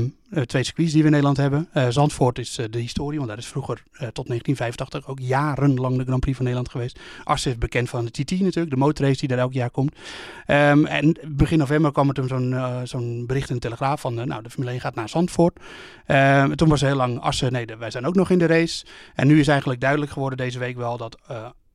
twee 0.47 0.63
circuits 0.63 0.93
die 0.93 1.01
we 1.01 1.07
in 1.07 1.11
Nederland 1.11 1.37
hebben. 1.37 1.69
Eh, 1.73 1.89
Zandvoort 1.89 2.39
is 2.39 2.59
eh, 2.59 2.67
de 2.71 2.79
historie, 2.79 3.17
want 3.17 3.29
daar 3.29 3.39
is 3.39 3.47
vroeger 3.47 3.83
eh, 3.93 4.09
tot 4.09 4.27
1985 4.27 5.07
ook 5.07 5.19
jarenlang 5.19 5.97
de 5.97 6.05
Grand 6.05 6.21
Prix 6.21 6.37
van 6.37 6.45
Nederland 6.45 6.73
geweest. 6.73 6.99
Assen 7.25 7.51
is 7.51 7.59
bekend 7.59 7.89
van 7.89 8.05
de 8.05 8.11
TT 8.11 8.31
natuurlijk, 8.31 8.71
de 8.71 8.77
motorrace 8.77 9.19
die 9.19 9.29
daar 9.29 9.39
elk 9.39 9.53
jaar 9.53 9.71
komt. 9.71 9.95
Ehm, 10.47 10.85
en 10.85 11.17
begin 11.27 11.59
november 11.59 11.93
kwam 11.93 12.09
er 12.09 12.15
toen 12.15 12.29
zo'n 12.29 12.53
eh, 12.53 12.81
zo'n 12.85 13.27
bericht 13.27 13.49
in 13.49 13.55
de 13.55 13.61
Telegraaf 13.61 14.01
van, 14.01 14.21
eh, 14.21 14.27
nou 14.27 14.43
de 14.43 14.51
Formule 14.51 14.73
1 14.73 14.81
gaat 14.81 14.95
naar 14.95 15.09
Zandvoort. 15.09 15.61
Ehm, 16.07 16.55
toen 16.55 16.69
was 16.69 16.81
heel 16.81 16.97
lang 16.97 17.21
Assen, 17.21 17.53
nee 17.53 17.67
wij 17.79 17.91
zijn 17.91 18.07
ook 18.07 18.15
nog 18.15 18.31
in 18.31 18.39
de 18.39 18.47
race. 18.47 18.85
En 19.15 19.27
nu 19.27 19.41
is 19.41 19.49
eigenlijk 19.49 19.81
duidelijk 19.81 20.13
geworden 20.13 20.39
deze 20.39 20.59
week 20.59 20.77
wel 20.77 20.97
dat... 20.97 21.19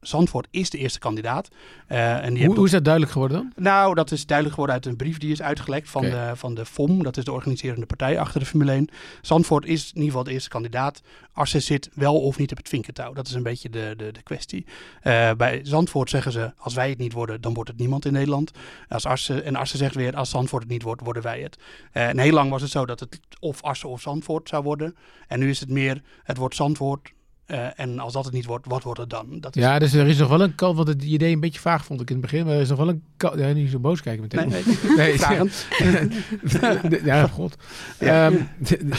Zandvoort 0.08 0.48
is 0.52 0.70
de 0.70 0.78
eerste 0.78 1.00
kandidaat. 1.00 1.50
Eh, 1.88 2.26
en 2.26 2.34
die 2.34 2.46
Hoe, 2.46 2.56
hoe 2.56 2.66
is 2.66 2.72
dat 2.72 2.84
duidelijk 2.84 3.13
geworden 3.13 3.38
dan? 3.38 3.63
nou, 3.63 3.96
dat 3.96 4.12
is 4.12 4.26
duidelijk 4.26 4.56
geworden 4.56 4.76
uit 4.76 4.86
een 4.86 4.96
brief 4.96 5.18
die 5.18 5.32
is 5.32 5.42
uitgelekt 5.42 5.89
van, 5.89 6.02
de, 6.02 6.32
van 6.36 6.54
de 6.54 6.66
FOM. 6.66 7.04
Dat 7.04 7.18
is 7.18 7.24
de 7.24 7.32
organiserende 7.32 7.86
partij 7.86 8.20
achter 8.20 8.39
de 8.39 8.46
Formule 8.46 8.72
1. 8.72 8.89
Zandvoort 9.22 9.66
is 9.66 9.82
in 9.82 9.96
ieder 9.96 10.06
geval 10.06 10.24
de 10.24 10.32
eerste 10.32 10.50
kandidaat. 10.50 11.02
Assen 11.34 11.62
zit 11.62 11.89
wel 11.94 12.22
of 12.22 12.38
niet 12.38 12.52
op 12.52 12.58
het 12.58 12.70
vinkentouw. 12.70 13.13
Dat 13.13 13.28
is 13.28 13.34
een 13.34 13.44
beetje 13.44 13.70
de, 13.70 13.94
de, 13.98 14.12
de 14.12 14.22
kwestie. 14.24 14.66
Eh, 15.02 15.32
bij 15.38 15.60
Zandvoort 15.63 16.10
zeggen 16.10 16.32
ze, 16.32 16.54
als 16.58 16.74
wij 16.74 16.89
het 16.89 16.98
niet 16.98 17.13
worden, 17.13 17.42
dan 17.42 17.54
wordt 17.54 17.70
het 17.70 17.80
niemand 17.80 18.06
in 18.06 18.13
Nederland. 18.13 18.52
Als 18.89 19.06
Assen, 19.06 19.44
en 19.44 19.56
Assen 19.56 19.78
zegt 19.78 19.96
weer, 19.96 20.16
als 20.16 20.30
Zandvoort 20.30 20.63
het 20.63 20.72
niet 20.72 20.84
wordt, 20.84 21.02
worden 21.02 21.24
wij 21.24 21.42
het. 21.42 21.58
Eh, 21.92 22.08
en 22.08 22.20
heel 22.20 22.34
lang 22.34 22.50
was 22.50 22.62
het 22.62 22.72
zo 22.72 22.86
dat 22.86 23.00
het 23.00 23.20
of 23.39 23.62
Assen 23.62 23.89
of 23.89 24.02
Zandvoort 24.02 24.50
zou 24.50 24.63
worden. 24.63 24.96
En 25.28 25.39
nu 25.39 25.50
is 25.50 25.60
het 25.60 25.70
meer, 25.70 26.02
het 26.24 26.38
wordt 26.38 26.56
Zandvoort... 26.56 27.12
Eh, 27.54 27.68
en 27.76 28.00
als 28.00 28.13
dat 28.13 28.26
het 28.26 28.34
niet 28.34 28.46
wordt, 28.46 28.66
wat 28.68 28.84
wordt 28.84 29.00
het 29.00 29.10
dan? 29.10 29.39
Dat 29.39 29.56
is 29.56 29.63
Ja, 29.63 29.80
dus 29.80 29.94
er 29.94 30.08
is 30.08 30.18
nog 30.18 30.30
wel 30.30 30.42
een 30.42 30.56
kant, 30.56 30.76
want 30.76 30.88
het 30.88 31.04
idee 31.04 31.34
een 31.34 31.39
beetje 31.39 31.60
vaag 31.60 31.86
vond 31.86 32.02
ik 32.02 32.10
in 32.10 32.16
het 32.16 32.26
begin, 32.26 32.46
maar 32.46 32.54
er 32.56 32.62
is 32.62 32.70
nog 32.70 32.78
wel 32.78 32.89
een 32.89 33.04
kant, 33.30 33.40
ja, 33.40 33.52
niet 33.52 33.70
zo 33.72 33.80
boos 33.80 34.02
kijken 34.02 34.22
meteen. 34.22 34.50
Nee, 34.98 35.16
nee. 35.18 37.02
Ja, 37.04 37.28
god. 37.28 37.56
Ja. 38.00 38.26
Ehm, 38.26 38.36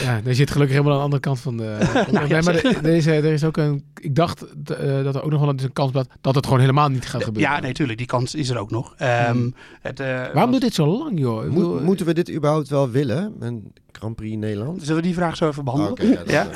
ja, 0.03 0.21
er 0.25 0.35
zit 0.35 0.51
gelukkig 0.51 0.75
helemaal 0.75 0.91
aan 0.93 0.97
de 0.99 1.03
andere 1.03 1.21
kant 1.21 1.39
van 1.39 1.57
de... 1.57 1.77
Nou, 2.11 2.27
nee, 2.27 2.41
maar 2.41 2.55
er, 2.55 2.85
is, 2.85 3.05
er 3.05 3.25
is 3.25 3.43
ook 3.43 3.57
een... 3.57 3.83
Ik 4.01 4.15
dacht 4.15 4.41
eh, 4.41 5.03
dat 5.03 5.15
er 5.15 5.23
ook 5.23 5.31
nog 5.31 5.39
wel 5.39 5.49
een, 5.49 5.59
een 5.63 5.73
kans 5.73 5.91
was 5.91 6.05
dat 6.21 6.35
het 6.35 6.45
gewoon 6.45 6.59
helemaal 6.59 6.89
niet 6.89 7.05
gaat 7.05 7.23
gebeuren. 7.23 7.51
Ja, 7.51 7.59
nee, 7.59 7.73
tuurlijk. 7.73 7.97
Die 7.97 8.07
kans 8.07 8.35
is 8.35 8.49
er 8.49 8.57
ook 8.57 8.71
nog. 8.71 8.93
Ehm, 8.97 9.31
Hmm. 9.31 9.53
het, 9.81 9.99
eh, 9.99 10.07
Waarom 10.07 10.33
was- 10.33 10.51
doet 10.51 10.61
dit 10.61 10.73
zo 10.73 10.85
lang, 10.97 11.19
joh? 11.19 11.47
Moet- 11.49 11.83
moeten 11.83 12.05
we 12.05 12.13
dit 12.13 12.31
überhaupt 12.31 12.69
wel 12.69 12.89
willen? 12.89 13.33
Een 13.39 13.71
Grand 13.91 14.15
Prix 14.15 14.35
Nederland? 14.37 14.79
Zullen 14.81 14.95
we 14.95 15.01
die 15.01 15.13
vraag 15.13 15.35
zo 15.35 15.47
even 15.47 15.63
behandelen? 15.63 16.09
Ja, 16.09 16.15
dat 16.15 16.29
Ja. 16.31 16.47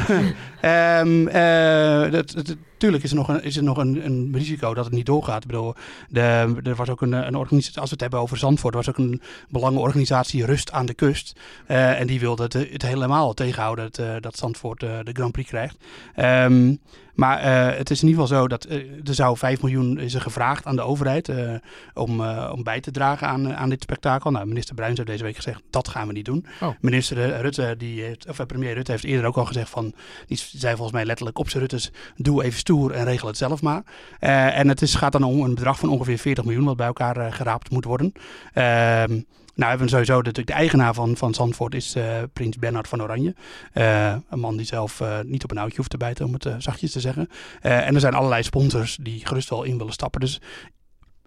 Ehm, 0.62 1.28
eh, 1.28 2.12
dat, 2.12 2.32
dat- 2.32 2.56
tuurlijk 2.80 3.04
is 3.04 3.10
er 3.10 3.16
nog, 3.16 3.28
een, 3.28 3.44
is 3.44 3.58
er 3.58 3.64
nog 3.64 3.78
een, 3.78 4.06
een 4.06 4.30
risico 4.34 4.74
dat 4.74 4.86
het 4.86 4.94
niet 4.94 5.06
doorgaat. 5.06 5.42
Ik 5.42 5.48
bedoel, 5.48 5.74
de, 6.10 6.56
er 6.64 6.76
was 6.76 6.90
ook 6.90 7.02
een, 7.02 7.12
een 7.12 7.36
organisatie, 7.36 7.80
als 7.80 7.90
we 7.90 7.94
het 7.94 8.02
hebben 8.02 8.20
over 8.20 8.38
Zandvoort, 8.38 8.74
was 8.74 8.90
ook 8.90 8.98
een 8.98 9.22
belangenorganisatie 9.50 10.46
Rust 10.46 10.72
aan 10.72 10.86
de 10.86 10.94
Kust. 10.94 11.40
Eh, 11.66 12.00
en 12.00 12.08
die 12.08 12.20
wilde 12.20 12.44
het, 12.44 12.54
het 12.54 12.82
helemaal 12.82 13.34
tegenhouden 13.34 13.92
dat, 13.92 14.06
eh, 14.06 14.16
dat 14.20 14.38
Zandvoort 14.38 14.84
eh, 14.84 14.90
de 15.04 15.12
Grand 15.14 15.32
Prix 15.32 15.50
krijgt. 15.50 15.78
Ehm, 16.16 16.76
maar 17.20 17.40
eh, 17.40 17.78
het 17.78 17.90
is 17.90 18.02
in 18.02 18.08
ieder 18.08 18.22
geval 18.24 18.40
zo 18.40 18.48
dat 18.48 18.64
eh, 18.64 18.78
er 19.08 19.14
zou 19.14 19.38
5 19.38 19.62
miljoen 19.62 20.00
is 20.00 20.14
er 20.14 20.22
gevraagd 20.22 20.66
aan 20.66 20.76
de 20.76 20.82
overheid 20.82 21.30
eh, 21.30 21.54
om, 21.94 22.22
om 22.28 22.64
bij 22.64 22.80
te 22.80 22.92
dragen 22.92 23.28
aan, 23.28 23.56
aan 23.56 23.70
dit 23.70 23.82
spektakel. 23.82 24.32
Nou, 24.32 24.46
minister 24.46 24.76
Bruins 24.76 24.98
heeft 24.98 25.10
deze 25.10 25.24
week 25.24 25.36
gezegd 25.36 25.62
dat 25.70 25.88
gaan 25.88 26.08
we 26.08 26.14
niet 26.14 26.26
doen. 26.26 26.46
Oh. 26.62 26.70
Minister 26.82 27.42
Rutte, 27.42 27.76
die 27.78 28.02
heeft, 28.02 28.28
of 28.30 28.46
premier 28.46 28.74
Rutte 28.74 28.92
heeft 28.92 29.04
eerder 29.04 29.26
ook 29.26 29.38
al 29.38 29.46
gezegd 29.46 29.70
van, 29.70 29.94
die 30.28 30.38
zei 30.38 30.74
volgens 30.74 30.96
mij 30.96 31.06
letterlijk 31.06 31.40
op 31.40 31.50
zijn 31.50 31.62
Ruttes, 31.62 31.92
doe 32.16 32.44
even 32.44 32.60
stoer 32.60 32.92
en 32.92 33.06
regel 33.06 33.28
het 33.28 33.38
zelf 33.38 33.62
maar. 33.62 33.84
En 34.20 34.68
het 34.68 34.82
is, 34.82 34.96
gaat 34.96 35.12
dan 35.12 35.24
om 35.24 35.42
een 35.42 35.56
bedrag 35.56 35.80
van 35.80 35.90
ongeveer 35.90 36.18
40 36.18 36.44
miljoen 36.44 36.66
wat 36.66 36.78
bij 36.78 36.88
elkaar 36.88 37.34
geraapt 37.34 37.72
moet 37.72 37.86
worden. 37.86 38.14
Nou 39.60 39.72
hebben 39.72 39.90
sowieso 39.90 40.16
natuurlijk 40.16 40.48
de 40.48 40.54
eigenaar 40.54 40.94
van, 40.94 41.18
van 41.18 41.34
Zandvoort 41.34 41.76
is 41.76 41.96
eh, 41.96 42.18
prins 42.34 42.58
Bernhard 42.58 42.88
van 42.88 43.02
Oranje. 43.02 43.36
Eh, 43.74 44.16
een 44.30 44.40
man 44.40 44.58
die 44.58 44.66
zelf 44.66 45.02
eh, 45.02 45.20
niet 45.24 45.44
op 45.44 45.52
een 45.52 45.58
oudje 45.58 45.78
hoeft 45.78 45.90
te 45.90 45.98
bijten, 45.98 46.26
om 46.26 46.34
het 46.34 46.48
zachtjes 46.58 46.92
te 46.92 47.00
zeggen. 47.00 47.30
En 47.62 47.94
er 47.94 48.00
zijn 48.00 48.14
allerlei 48.14 48.44
sponsors 48.44 48.98
die 49.02 49.26
gerust 49.26 49.50
wel 49.50 49.64
in 49.64 49.78
willen 49.78 49.94
stappen. 49.94 50.20
Dus 50.20 50.42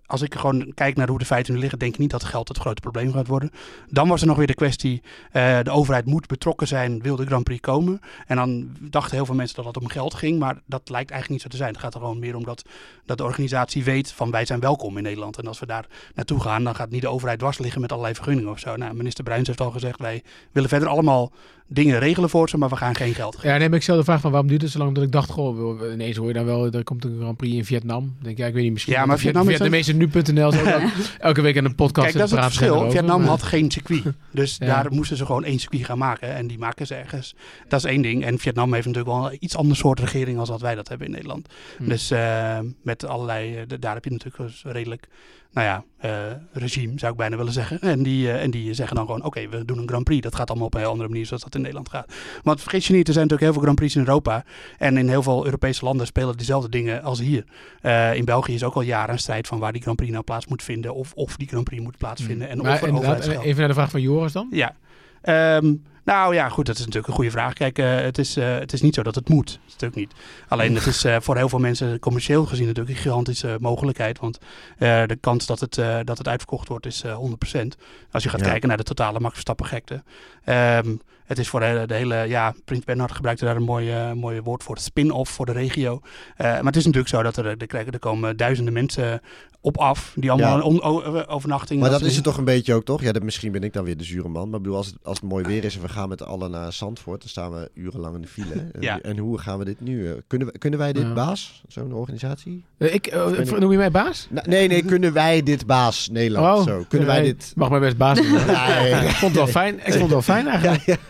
als 0.07 0.23
ik 0.23 0.35
gewoon 0.35 0.73
kijk 0.75 0.97
naar 0.97 1.09
hoe 1.09 1.19
de 1.19 1.25
feiten 1.25 1.55
nu 1.55 1.61
liggen, 1.61 1.79
denk 1.79 1.93
ik 1.93 1.99
niet 1.99 2.11
dat 2.11 2.25
geld 2.25 2.49
het 2.49 2.59
grote 2.59 2.81
probleem 2.81 3.13
gaat 3.13 3.27
worden. 3.27 3.51
Dan 3.89 4.09
was 4.09 4.21
er 4.21 4.27
nog 4.27 4.37
weer 4.37 4.47
de 4.47 4.55
kwestie, 4.55 5.03
eh, 5.33 5.59
de 5.63 5.71
overheid 5.71 6.07
moet 6.07 6.27
betrokken 6.27 6.67
zijn, 6.67 7.03
wil 7.03 7.17
de 7.17 7.27
Grand 7.27 7.45
Prix 7.45 7.61
komen. 7.61 8.01
En 8.27 8.37
dan 8.37 8.69
dachten 8.81 9.17
heel 9.17 9.27
veel 9.27 9.35
mensen 9.35 9.57
dat 9.57 9.65
het 9.65 9.77
om 9.77 9.89
geld 9.89 10.15
ging, 10.15 10.39
maar 10.39 10.61
dat 10.67 10.91
lijkt 10.91 11.11
eigenlijk 11.11 11.31
niet 11.31 11.41
zo 11.41 11.49
te 11.49 11.57
zijn. 11.57 11.73
Het 11.73 11.81
gaat 11.81 11.95
er 11.95 12.01
gewoon 12.01 12.19
meer 12.19 12.37
om 12.37 12.45
dat, 12.45 12.63
dat 13.05 13.19
de 13.19 13.25
organisatie 13.25 13.85
weet 13.85 14.13
van 14.13 14.31
wij 14.31 14.45
zijn 14.45 14.61
welkom 14.61 14.97
in 14.97 15.03
Nederland. 15.03 15.39
En 15.39 15.47
als 15.47 15.61
we 15.61 15.67
daar 15.67 15.87
naartoe 16.15 16.41
gaan, 16.41 16.65
dan 16.65 16.75
gaat 16.75 16.91
niet 16.91 17.03
de 17.03 17.09
overheid 17.09 17.39
dwars 17.39 17.59
liggen 17.59 17.81
met 17.81 17.91
allerlei 17.91 18.15
vergunningen 18.15 18.51
of 18.51 18.59
zo. 18.59 18.77
Nou, 18.77 18.95
minister 18.95 19.25
Bruins 19.25 19.47
heeft 19.47 19.61
al 19.61 19.71
gezegd, 19.71 19.99
wij 19.99 20.23
willen 20.53 20.69
verder 20.69 20.89
allemaal 20.89 21.33
dingen 21.73 21.99
regelen 21.99 22.31
voor 22.31 22.49
ze, 22.49 22.59
maar 22.59 22.69
we 22.69 22.77
gaan 22.77 22.95
geen 22.95 23.15
geld 23.15 23.35
geven. 23.37 23.61
Ja, 23.61 23.69
maar 23.69 23.77
ik 23.77 23.83
stel 23.83 23.97
de 23.97 24.05
vraag 24.05 24.21
van 24.21 24.31
waarom 24.31 24.49
duurt 24.49 24.63
het 24.63 24.71
zo 24.71 24.79
lang? 24.79 24.95
Dat 24.95 25.05
ik 25.05 25.13
dacht, 25.13 25.31
goh, 25.31 25.93
ineens 25.93 26.17
hoor 26.17 26.27
je 26.29 26.33
dan 26.35 26.45
wel, 26.45 26.71
er 26.71 26.85
komt 26.85 27.05
een 27.05 27.17
Grand 27.21 27.37
Prix 27.37 27.55
in 27.57 27.65
Vietnam. 27.65 28.01
Dan 28.03 28.15
denk 28.21 28.35
ik, 28.35 28.39
ja, 28.39 28.47
ik 28.47 28.55
weet 28.55 28.63
niet, 28.63 28.73
misschien... 28.73 28.93
Ja, 28.93 29.07
maar 29.07 29.19
Vietnam 29.19 29.49
is 29.49 29.57
Vietnam 29.57 29.75
is 29.75 29.93
nu.nl 29.93 30.53
is 30.53 30.61
ook 30.61 30.67
elke, 31.19 31.41
week 31.41 31.57
aan 31.59 31.65
een 31.65 31.75
podcast. 31.75 32.07
Kijk, 32.07 32.19
dat 32.19 32.27
is 32.27 32.35
het 32.35 32.45
verschil. 32.45 32.75
erover, 32.75 32.91
Vietnam 32.91 33.21
maar- 33.21 33.29
had 33.29 33.43
geen 33.43 33.71
circuit. 33.71 34.03
Dus 34.31 34.57
Ja. 34.59 34.67
daar 34.67 34.93
moesten 34.93 35.17
ze 35.17 35.27
gewoon 35.27 35.45
één 35.45 35.59
circuit 35.59 35.85
gaan 35.85 35.99
maken. 35.99 36.35
En 36.35 36.47
die 36.47 36.59
maken 36.59 36.87
ze 36.87 36.95
ergens. 36.95 37.35
Dat 37.69 37.85
is 37.85 37.91
één 37.91 38.03
ding. 38.03 38.25
En 38.25 38.39
Vietnam 38.39 38.73
heeft 38.75 38.87
natuurlijk 38.87 39.15
wel 39.15 39.31
een 39.31 39.37
iets 39.41 39.57
ander 39.57 39.77
soort 39.77 40.01
regering 40.01 40.39
als 40.39 40.49
dat 40.49 40.61
wij 40.61 40.75
dat 40.75 40.89
hebben 40.89 41.07
in 41.07 41.13
Nederland. 41.13 41.49
Hm. 41.79 41.89
Dus 41.89 42.11
eh, 42.11 42.59
met 42.83 43.07
allerlei, 43.07 43.57
eh, 43.57 43.63
daar 43.81 43.95
heb 43.95 44.05
je 44.05 44.11
natuurlijk 44.11 44.43
dus 44.43 44.63
redelijk, 44.67 45.09
nou 45.53 45.67
ja, 45.67 45.85
eh, 45.99 46.37
regime 46.53 46.93
zou 46.97 47.13
ik 47.13 47.19
bijna 47.19 47.37
willen 47.37 47.53
zeggen. 47.53 47.81
En 47.81 48.03
die, 48.03 48.31
eh, 48.31 48.43
en 48.43 48.51
die 48.51 48.75
zeggen 48.75 48.97
dan 48.97 49.07
gewoon, 49.07 49.25
oké, 49.25 49.49
we 49.49 49.65
doen 49.65 49.79
een 49.79 49.89
Grand 49.89 50.05
Prix. 50.05 50.23
Dat 50.23 50.35
gaat 50.35 50.49
allemaal 50.49 50.67
op 50.67 50.75
een 50.75 50.81
heel 50.81 50.91
andere 50.91 51.09
manier 51.09 51.27
zoals 51.27 51.43
dat 51.43 51.55
in 51.55 51.61
Nederland 51.61 51.89
gaat. 51.89 52.15
Want 52.43 52.61
vergeet 52.61 52.85
je 52.85 52.93
niet, 52.93 53.07
er 53.07 53.13
zijn 53.13 53.27
natuurlijk 53.29 53.43
heel 53.43 53.53
veel 53.53 53.63
Grand 53.63 53.77
Prix 53.77 53.95
in 53.95 54.01
Europa. 54.01 54.45
En 54.79 54.97
in 54.97 55.09
heel 55.09 55.23
veel 55.23 55.45
Europese 55.45 55.85
landen 55.85 56.07
spelen 56.07 56.37
diezelfde 56.37 56.69
dingen 56.69 57.03
als 57.03 57.21
hier. 57.21 57.45
Eh, 57.81 58.15
in 58.15 58.25
België 58.25 58.55
is 58.55 58.65
ook 58.65 58.75
al 58.75 58.83
jaren 58.83 59.13
een 59.13 59.19
strijd 59.19 59.47
van 59.47 59.59
waar 59.59 59.73
die 59.73 59.83
Grand 59.83 59.97
Prix 59.97 60.13
nou 60.13 60.25
plaats 60.25 60.47
moet 60.47 60.63
vinden. 60.63 60.95
Of 60.95 61.13
of 61.15 61.37
die 61.37 61.49
Grand 61.49 61.65
Prix 61.65 61.83
moet 61.83 61.99
plaatsvinden. 61.99 62.49
En 62.49 62.59
Hm. 62.59 62.65
Maar 62.65 62.93
of 62.93 63.27
er 63.27 63.41
even 63.41 63.59
naar 63.59 63.69
de 63.69 63.75
vraag 63.75 63.91
van 63.91 64.01
Joris 64.01 64.33
dan. 64.33 64.49
Ja. 64.51 64.77
Ehm, 65.23 65.75
nou 66.05 66.35
ja, 66.35 66.49
goed, 66.49 66.67
dat 66.67 66.75
is 66.75 66.81
natuurlijk 66.81 67.09
een 67.09 67.15
goede 67.15 67.31
vraag. 67.31 67.53
Kijk, 67.53 67.79
eh, 67.79 67.95
het, 67.95 68.19
is, 68.19 68.37
eh, 68.37 68.55
het 68.59 68.73
is 68.73 68.81
niet 68.83 68.95
zo 68.95 69.03
dat 69.03 69.15
het 69.15 69.29
moet. 69.29 69.47
Dat 69.47 69.61
is 69.67 69.73
natuurlijk 69.73 70.01
niet. 70.01 70.13
Alleen 70.49 70.75
het 70.75 70.87
is 70.87 71.05
eh, 71.05 71.17
voor 71.21 71.37
heel 71.37 71.49
veel 71.49 71.59
mensen 71.59 71.99
commercieel 71.99 72.45
gezien 72.47 72.67
natuurlijk 72.67 72.97
een 72.97 73.03
gigantische 73.03 73.57
mogelijkheid. 73.61 74.19
Want 74.19 74.39
de 74.79 75.19
kans 75.21 75.47
dat 75.47 75.61
het, 75.61 75.75
dat 76.05 76.19
het 76.19 76.29
uitverkocht 76.29 76.69
wordt 76.69 76.87
is 76.87 77.03
eh 77.03 77.17
100%. 77.17 77.77
Als 78.11 78.23
je 78.23 78.29
gaat 78.29 78.41
Ja. 78.41 78.47
kijken 78.47 78.69
naar 78.69 78.77
de 78.77 78.83
totale 78.83 79.21
Max 79.21 79.33
Verstappen 79.33 79.67
gekte. 79.67 80.03
Ehm, 80.45 80.95
het 81.25 81.39
is 81.39 81.49
voor 81.49 81.61
de 81.61 81.67
hele, 81.67 81.87
de 81.87 81.95
hele 81.95 82.17
ja, 82.29 82.55
Prins 82.65 82.85
Bernhard 82.85 83.13
gebruikte 83.13 83.45
daar 83.45 83.57
een 83.57 83.63
mooi, 83.63 83.93
eh, 83.93 84.13
mooi 84.13 84.41
woord 84.41 84.63
voor, 84.63 84.79
spin-off 84.79 85.31
voor 85.31 85.47
de 85.47 85.53
regio. 85.53 86.01
Maar 86.37 86.65
het 86.65 86.77
is 86.77 86.85
natuurlijk 86.85 87.15
zo 87.15 87.23
dat 87.23 87.37
er, 87.37 87.47
er 87.73 87.99
komen 87.99 88.37
duizenden 88.37 88.73
mensen 88.73 89.21
op 89.65 89.79
af 89.79 90.13
die 90.17 90.31
allemaal 90.31 90.51
Ja. 90.51 90.57
een 90.57 90.63
on- 90.63 90.83
o- 90.83 91.25
overnachting... 91.27 91.81
Maar 91.81 91.91
dat 91.91 92.01
is 92.03 92.15
het 92.15 92.25
toch 92.25 92.37
een 92.37 92.45
beetje 92.45 92.75
ook, 92.75 92.85
toch? 92.85 93.03
Ja, 93.03 93.13
dat, 93.13 93.23
misschien 93.23 93.53
ben 93.53 93.63
ik 93.63 93.73
dan 93.73 93.85
weer 93.85 93.97
de 93.97 94.05
zure 94.05 94.29
man. 94.29 94.47
Maar 94.49 94.57
ik 94.59 94.63
bedoel, 94.63 94.77
als 94.77 94.87
het, 94.87 94.97
als 95.03 95.21
het 95.21 95.29
mooi 95.29 95.45
weer 95.45 95.65
is 95.65 95.77
en 95.77 95.83
we 95.83 95.89
gaan 95.89 96.09
met 96.09 96.19
z'n 96.19 96.25
allen 96.25 96.51
naar 96.51 96.73
Zandvoort, 96.73 97.21
dan 97.21 97.29
staan 97.29 97.53
we 97.53 97.71
urenlang 97.75 98.15
in 98.15 98.21
de 98.21 98.29
file. 98.29 98.55
En, 98.73 98.81
Ja. 98.81 99.01
en 99.01 99.19
hoe 99.19 99.39
gaan 99.39 99.59
we 99.59 99.65
dit 99.65 99.81
nu? 99.81 100.07
eh, 100.09 100.13
Kunnen, 100.27 100.49
we, 100.49 100.59
kunnen 100.59 100.79
wij 100.79 100.93
dit 100.93 101.03
Ja. 101.03 101.13
baas, 101.13 101.63
zo'n 101.69 101.93
organisatie? 101.93 102.65
Eh, 102.79 102.95
Ik, 102.95 103.07
eh, 103.07 103.27
niet. 103.39 103.59
noem 103.59 103.71
je 103.73 103.77
mij 103.79 103.91
baas? 103.91 104.29
Nee, 104.47 104.69
nee, 104.69 104.85
kunnen 104.85 105.13
wij 105.13 105.43
dit 105.43 105.67
baas 105.67 106.09
Nederland? 106.09 106.59
Oh, 106.59 106.67
zo, 106.75 106.85
kunnen 106.89 107.09
wij 107.09 107.23
dit... 107.23 107.53
Mag 107.57 107.71
mij 107.71 107.81
best 107.81 107.97
baas. 107.97 108.21
Nee. 108.27 108.91
Ik 108.93 109.09
vond 109.11 109.21
het 109.21 109.45
wel 109.45 109.47
fijn. 109.47 109.75
Ik 109.75 109.83
vond 109.93 109.95
het 110.01 110.11
wel 110.11 110.23
fijn 110.23 110.47
eigenlijk. 110.49 110.85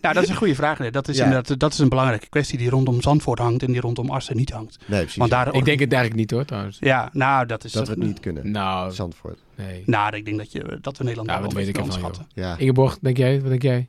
Nou, 0.00 0.14
dat 0.14 0.22
is 0.22 0.28
een 0.28 0.36
goede 0.36 0.54
vraag. 0.54 0.78
Nee. 0.78 0.90
Dat, 0.90 1.08
is 1.08 1.16
Ja. 1.16 1.24
inderdaad, 1.24 1.58
dat 1.58 1.72
is 1.72 1.78
een 1.78 1.88
belangrijke 1.88 2.28
kwestie 2.28 2.58
die 2.58 2.70
rondom 2.70 3.02
Zandvoort 3.02 3.38
hangt 3.38 3.62
en 3.62 3.72
die 3.72 3.80
rondom 3.80 4.10
Assen 4.10 4.36
niet 4.36 4.50
hangt. 4.50 4.76
Nee, 4.86 4.98
precies. 5.00 5.16
Want 5.18 5.30
daar, 5.30 5.46
Ik 5.54 5.64
denk 5.64 5.80
het 5.80 5.92
eigenlijk 5.92 6.14
niet 6.14 6.30
hoor, 6.30 6.44
trouwens. 6.44 6.76
Ja, 6.80 7.10
nou, 7.12 7.46
dat 7.46 7.64
is... 7.64 7.72
dat 7.72 7.87
we 7.94 8.00
het 8.00 8.08
niet 8.08 8.20
kunnen. 8.20 8.50
Nou, 8.50 8.92
Zandvoort. 8.92 9.38
nee. 9.54 9.82
Nou, 9.86 10.16
ik 10.16 10.24
denk 10.24 10.36
dat, 10.36 10.52
je, 10.52 10.78
dat 10.80 10.96
we 10.98 11.04
Nederland 11.04 11.28
Ja, 11.28 11.34
daar 11.34 11.42
wat 11.44 11.52
wel 11.52 11.62
weet 11.64 11.74
een 11.74 11.80
ik 11.80 11.86
onderschatten. 11.88 12.26
Ja. 12.34 12.56
Ingeborg, 12.56 12.98
denk 13.00 13.16
jij? 13.16 13.40
Wat 13.40 13.48
denk 13.50 13.62
jij? 13.62 13.88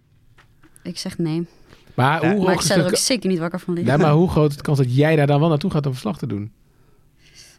Ik 0.84 0.98
zeg 0.98 1.18
nee. 1.18 1.48
Maar 1.94 2.24
Ja, 2.26 2.34
hoe 2.36 2.46
Maar 2.46 2.54
ik 2.54 2.62
zou 2.62 2.80
er 2.80 2.86
ook 2.86 2.96
zeker 2.96 3.30
niet 3.30 3.40
wakker 3.40 3.60
van 3.60 3.74
liggen. 3.74 3.94
Nee, 3.94 4.06
maar 4.08 4.16
hoe 4.16 4.30
groot 4.30 4.50
is 4.50 4.56
de 4.58 4.62
kans 4.64 4.78
dat 4.78 4.96
jij 4.96 5.16
daar 5.16 5.28
dan 5.28 5.40
wel 5.40 5.50
naartoe 5.50 5.72
gaat 5.72 5.86
om 5.86 5.92
verslag 5.92 6.18
te 6.18 6.28
doen? 6.28 6.52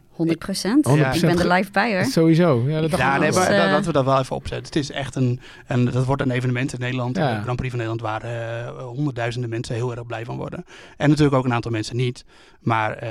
100 0.09 0.39
procent. 0.39 0.87
100% 0.87 0.91
Ik 1.15 1.21
ben 1.21 1.39
er 1.39 1.47
live 1.53 1.71
bij 1.71 1.93
hoor. 1.95 2.05
Sowieso. 2.05 2.63
Ja, 2.67 2.81
dat 2.81 2.89
dacht 2.91 3.03
Ja, 3.03 3.17
nee, 3.17 3.31
maar 3.31 3.47
eh, 3.47 3.57
dat- 3.57 3.69
laten 3.71 3.85
we 3.85 3.91
dat 3.91 4.05
wel 4.05 4.19
even 4.19 4.35
opzetten. 4.35 4.65
Het 4.65 4.75
is 4.75 4.91
echt 4.91 5.15
een, 5.15 5.39
een 5.67 5.85
dat 5.85 6.05
wordt 6.05 6.21
een 6.21 6.31
evenement 6.31 6.73
in 6.73 6.79
Nederland. 6.79 7.15
Ja. 7.17 7.35
De 7.35 7.41
Grand 7.41 7.55
Prix 7.57 7.73
van 7.75 7.83
Nederland 7.85 8.01
waar 8.01 8.23
eh, 8.23 8.77
honderdduizenden 8.83 9.49
mensen 9.49 9.75
heel 9.75 9.91
erg 9.91 10.05
blij 10.05 10.25
van 10.25 10.37
worden. 10.37 10.65
En 10.97 11.09
natuurlijk 11.09 11.35
ook 11.35 11.45
een 11.45 11.53
aantal 11.53 11.71
mensen 11.71 11.95
niet. 11.95 12.25
Maar 12.59 12.91
eh, 12.91 13.09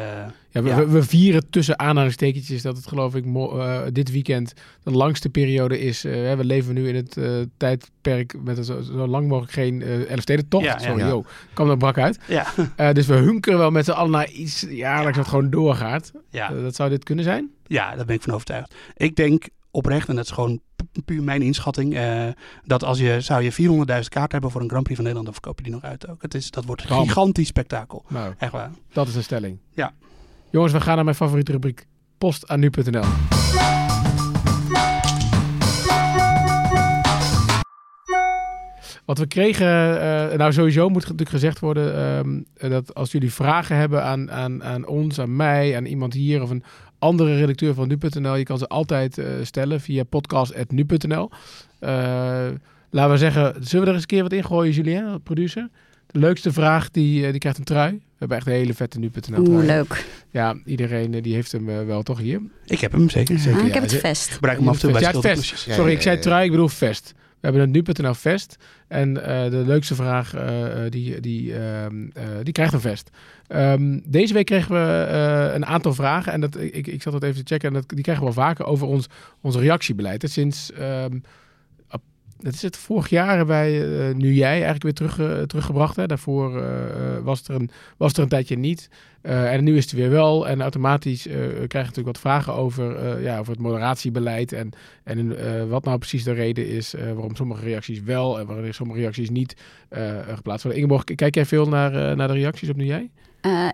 Ja, 0.52 0.62
we, 0.62 0.68
Ja. 0.68 0.76
we- 0.76 0.88
we 0.88 1.02
vieren 1.02 1.50
tussen 1.50 1.78
aanhalingstekentjes 1.78 2.62
dat 2.62 2.76
het 2.76 2.86
geloof 2.86 3.14
ik 3.14 3.24
mo- 3.24 3.58
eh, 3.58 3.80
dit 3.92 4.10
weekend 4.10 4.52
de 4.82 4.90
langste 4.90 5.28
periode 5.28 5.80
is. 5.80 6.04
Eh, 6.04 6.34
we 6.34 6.44
leven 6.44 6.74
nu 6.74 6.88
in 6.88 6.94
het 6.94 7.16
eh, 7.16 7.30
tijdperk 7.56 8.34
met 8.44 8.58
een 8.58 8.64
zo, 8.64 8.80
zo 8.80 9.06
lang 9.06 9.28
mogelijk 9.28 9.52
geen 9.52 9.82
eh 9.82 10.10
Elfstedentocht. 10.10 10.64
Ja, 10.64 10.72
ja. 10.72 10.78
Sorry, 10.78 10.98
Ja. 11.02 11.08
joh, 11.08 11.26
kwam 11.54 11.70
er 11.70 11.76
brak 11.76 11.98
uit. 11.98 12.18
ja, 12.28 12.46
Eh, 12.76 12.92
dus 12.92 13.06
we 13.06 13.14
hunkeren 13.14 13.58
wel 13.58 13.70
met 13.70 13.84
z'n 13.84 13.90
allen 13.90 14.10
naar 14.10 14.30
iets 14.30 14.66
jaarlijks 14.70 15.18
wat 15.18 15.28
gewoon 15.28 15.50
doorgaat. 15.50 16.12
ja, 16.30 16.48
dat 16.48 16.74
zou 16.74 16.90
dit 16.90 17.04
kunnen 17.04 17.24
zijn? 17.24 17.50
ja, 17.66 17.96
daar 17.96 18.04
ben 18.04 18.14
ik 18.16 18.22
van 18.22 18.34
overtuigd. 18.34 18.74
Ik 18.96 19.16
denk 19.16 19.48
oprecht, 19.70 20.08
en 20.08 20.14
dat 20.16 20.24
is 20.24 20.30
gewoon 20.30 20.60
pu- 20.76 21.00
puur 21.04 21.22
mijn 21.22 21.42
inschatting, 21.42 21.94
eh, 21.94 22.26
dat 22.64 22.84
als 22.84 22.98
je, 22.98 23.20
zou 23.20 23.42
je 23.42 23.52
400.000 23.52 24.08
kaarten 24.08 24.32
hebben 24.32 24.50
voor 24.50 24.60
een 24.60 24.68
Grand 24.68 24.82
Prix 24.84 25.00
van 25.00 25.08
Nederland, 25.08 25.24
dan 25.24 25.34
verkoop 25.34 25.56
je 25.58 25.64
die 25.64 25.72
nog 25.72 25.82
uit 25.90 26.08
ook. 26.08 26.22
Het 26.22 26.34
is, 26.34 26.50
dat 26.50 26.64
wordt 26.64 26.82
een 26.90 26.96
gigantisch 27.06 27.46
spektakel. 27.48 28.04
Nou, 28.08 28.34
Echt 28.38 28.52
waar. 28.52 28.70
dat 28.92 29.08
is 29.08 29.14
een 29.14 29.22
stelling. 29.22 29.58
Ja. 29.74 29.92
Jongens, 30.50 30.72
we 30.72 30.80
gaan 30.80 30.94
naar 30.94 31.04
mijn 31.04 31.16
favoriete 31.16 31.52
rubriek. 31.52 31.86
Post 32.18 32.48
aan 32.48 32.60
nu.nl. 32.60 33.04
Wat 39.04 39.18
we 39.18 39.26
kregen, 39.26 40.00
eh, 40.00 40.38
nou 40.38 40.52
sowieso 40.52 40.88
moet 40.88 41.02
natuurlijk 41.02 41.30
gezegd 41.30 41.58
worden 41.58 41.96
ehm, 41.96 42.70
dat 42.70 42.94
als 42.94 43.12
jullie 43.12 43.32
vragen 43.32 43.76
hebben 43.76 44.04
aan, 44.04 44.30
aan, 44.30 44.64
aan 44.64 44.86
ons, 44.86 45.20
aan 45.20 45.36
mij, 45.36 45.76
aan 45.76 45.84
iemand 45.84 46.12
hier 46.12 46.42
of 46.42 46.50
een 46.50 46.62
andere 46.98 47.36
redacteur 47.36 47.74
van 47.74 47.88
nu.nl, 47.88 48.36
je 48.36 48.44
kan 48.44 48.58
ze 48.58 48.68
altijd 48.68 49.18
eh, 49.18 49.26
stellen 49.42 49.80
via 49.80 50.04
podcast.nu.nl. 50.04 51.30
Eh, 51.78 51.90
laten 52.90 53.10
we 53.10 53.18
zeggen, 53.18 53.54
zullen 53.60 53.84
we 53.84 53.86
er 53.86 53.94
eens 53.94 54.02
een 54.02 54.08
keer 54.08 54.22
wat 54.22 54.32
ingooien, 54.32 54.72
Julien, 54.72 55.22
producer? 55.22 55.68
De 56.12 56.18
leukste 56.18 56.52
vraag, 56.52 56.90
die, 56.90 57.24
eh, 57.24 57.30
die 57.30 57.40
krijgt 57.40 57.58
een 57.58 57.64
trui. 57.64 57.90
We 57.92 58.00
hebben 58.18 58.36
echt 58.36 58.46
een 58.46 58.52
hele 58.52 58.74
vette 58.74 58.98
nu.nl 58.98 59.48
Oeh, 59.48 59.64
leuk. 59.64 60.04
Ja, 60.30 60.56
iedereen 60.64 61.14
eh, 61.14 61.22
die 61.22 61.34
heeft 61.34 61.52
hem 61.52 61.68
eh, 61.68 61.84
wel 61.84 62.02
toch 62.02 62.18
hier. 62.18 62.40
Ik 62.66 62.80
heb 62.80 62.92
hem 62.92 63.10
zeker. 63.10 63.38
Zeker, 63.38 63.60
Ah, 63.60 63.66
ik 63.66 63.74
ja. 63.74 63.80
heb 63.80 63.90
het 63.90 64.00
vest. 64.00 64.30
Gebruik 64.30 64.58
hem 64.58 64.68
af 64.68 64.74
en 64.74 64.80
toe 64.80 64.92
bij 64.92 65.00
Ja, 65.00 65.10
het 65.10 65.20
vest. 65.20 65.58
Sorry, 65.70 65.92
ik 65.92 66.02
zei 66.02 66.18
trui, 66.18 66.44
ik 66.44 66.50
bedoel 66.50 66.68
vest. 66.68 67.14
We 67.40 67.46
hebben 67.46 67.62
een 67.62 67.70
nu.nl 67.70 68.14
vest. 68.14 68.56
En 68.88 69.24
eh, 69.26 69.50
de 69.50 69.62
leukste 69.66 69.94
vraag, 69.94 70.34
die, 70.88 71.20
die, 71.20 71.54
ehm, 71.54 72.08
eh, 72.12 72.24
die 72.42 72.52
krijgt 72.52 72.72
een 72.72 72.80
vest. 72.80 73.10
Ehm, 73.46 73.98
deze 74.04 74.34
week 74.34 74.46
kregen 74.46 74.74
we 74.74 75.04
eh, 75.04 75.54
een 75.54 75.66
aantal 75.66 75.94
vragen. 75.94 76.32
En 76.32 76.40
dat, 76.40 76.56
ik, 76.60 76.86
ik 76.86 77.02
zat 77.02 77.12
dat 77.12 77.22
even 77.22 77.44
te 77.44 77.52
checken. 77.52 77.68
En 77.68 77.74
dat, 77.74 77.88
die 77.88 78.02
krijgen 78.02 78.26
we 78.26 78.32
wel 78.34 78.44
vaker 78.44 78.64
over 78.64 78.86
ons, 78.86 79.06
ons 79.40 79.56
reactiebeleid. 79.56 80.24
Sinds... 80.30 80.72
ehm, 80.72 81.18
dat 82.42 82.52
is 82.52 82.62
het 82.62 82.76
vorig 82.76 83.08
jaar 83.08 83.28
hebben 83.28 83.46
wij, 83.46 84.08
eh, 84.08 84.14
nu 84.14 84.32
jij, 84.32 84.50
eigenlijk 84.50 84.82
weer 84.82 84.92
terug, 84.92 85.18
eh, 85.18 85.42
teruggebracht. 85.42 85.96
Hè? 85.96 86.06
Daarvoor 86.06 86.62
eh, 86.62 87.18
was, 87.22 87.38
het 87.38 87.48
er 87.48 87.54
een, 87.54 87.70
was 87.96 88.08
het 88.08 88.16
er 88.16 88.22
een 88.22 88.28
tijdje 88.28 88.56
niet. 88.56 88.88
En 89.22 89.64
nu 89.64 89.76
is 89.76 89.84
het 89.84 89.92
weer 89.92 90.10
wel. 90.10 90.48
En 90.48 90.60
automatisch 90.60 91.22
krijg 91.22 91.70
je 91.70 91.78
natuurlijk 91.78 92.06
wat 92.06 92.18
vragen 92.18 92.54
over, 92.54 93.20
ja, 93.22 93.38
over 93.38 93.52
het 93.52 93.62
moderatiebeleid. 93.62 94.52
En, 94.52 94.70
en 95.04 95.68
wat 95.68 95.84
nou 95.84 95.98
precies 95.98 96.24
de 96.24 96.32
reden 96.32 96.68
is 96.68 96.94
waarom 97.14 97.36
sommige 97.36 97.64
reacties 97.64 98.02
wel 98.02 98.38
en 98.38 98.46
waarom 98.46 98.72
sommige 98.72 99.00
reacties 99.00 99.30
niet 99.30 99.56
geplaatst 100.28 100.62
worden. 100.62 100.82
Ingeborg, 100.82 101.04
kijk 101.04 101.34
jij 101.34 101.46
veel 101.46 101.68
naar, 101.68 102.16
naar 102.16 102.28
de 102.28 102.34
reacties 102.34 102.68
op 102.68 102.76
nu 102.76 102.84
jij? 102.84 103.10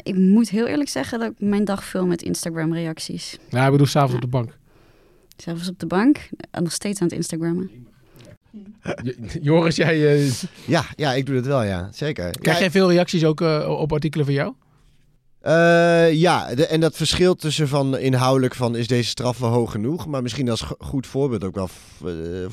Ik 0.03 0.17
moet 0.17 0.51
heel 0.51 0.67
eerlijk 0.67 0.89
zeggen 0.89 1.19
dat 1.19 1.31
ik 1.31 1.41
mijn 1.41 1.65
dag 1.65 1.85
vul 1.85 2.07
met 2.07 2.23
Instagram-reacties. 2.23 3.39
Nou, 3.51 3.73
we 3.73 3.79
doen 3.79 3.87
s'avonds 3.87 4.15
op 4.15 4.21
de 4.21 4.27
bank. 4.27 4.59
Zelfs 5.37 5.69
op 5.69 5.79
de 5.79 5.87
bank, 5.87 6.29
en 6.51 6.63
nog 6.63 6.73
steeds 6.73 7.01
aan 7.01 7.07
het 7.07 7.17
Instagrammen. 7.17 7.71
Joris, 9.41 9.77
jij, 9.77 10.15
eh, 10.17 10.31
Ja, 10.67 10.85
ja, 10.97 11.13
ik 11.15 11.27
doe 11.27 11.35
dat 11.35 11.47
wel, 11.47 11.63
ja. 11.63 11.89
Zeker. 11.93 12.31
krijg 12.31 12.59
jij 12.59 12.71
veel 12.71 12.91
reacties 12.91 13.25
ook 13.25 13.41
eh, 13.41 13.69
op 13.81 13.93
artikelen 13.93 14.27
van 14.27 14.35
jou? 14.35 14.53
Eh, 15.41 16.13
ja, 16.13 16.55
de- 16.55 16.67
en 16.67 16.81
dat 16.81 16.97
verschilt 16.97 17.41
tussen 17.41 17.69
van 17.69 17.99
inhoudelijk 17.99 18.55
van 18.55 18.77
is 18.77 18.87
deze 18.87 19.09
straf 19.09 19.39
wel 19.39 19.51
hoog 19.51 19.71
genoeg. 19.71 20.07
Maar 20.07 20.23
misschien 20.23 20.51
als 20.51 20.61
go- 20.61 20.75
goed 20.79 21.07
voorbeeld 21.07 21.45
ook 21.45 21.55
wel. 21.55 21.69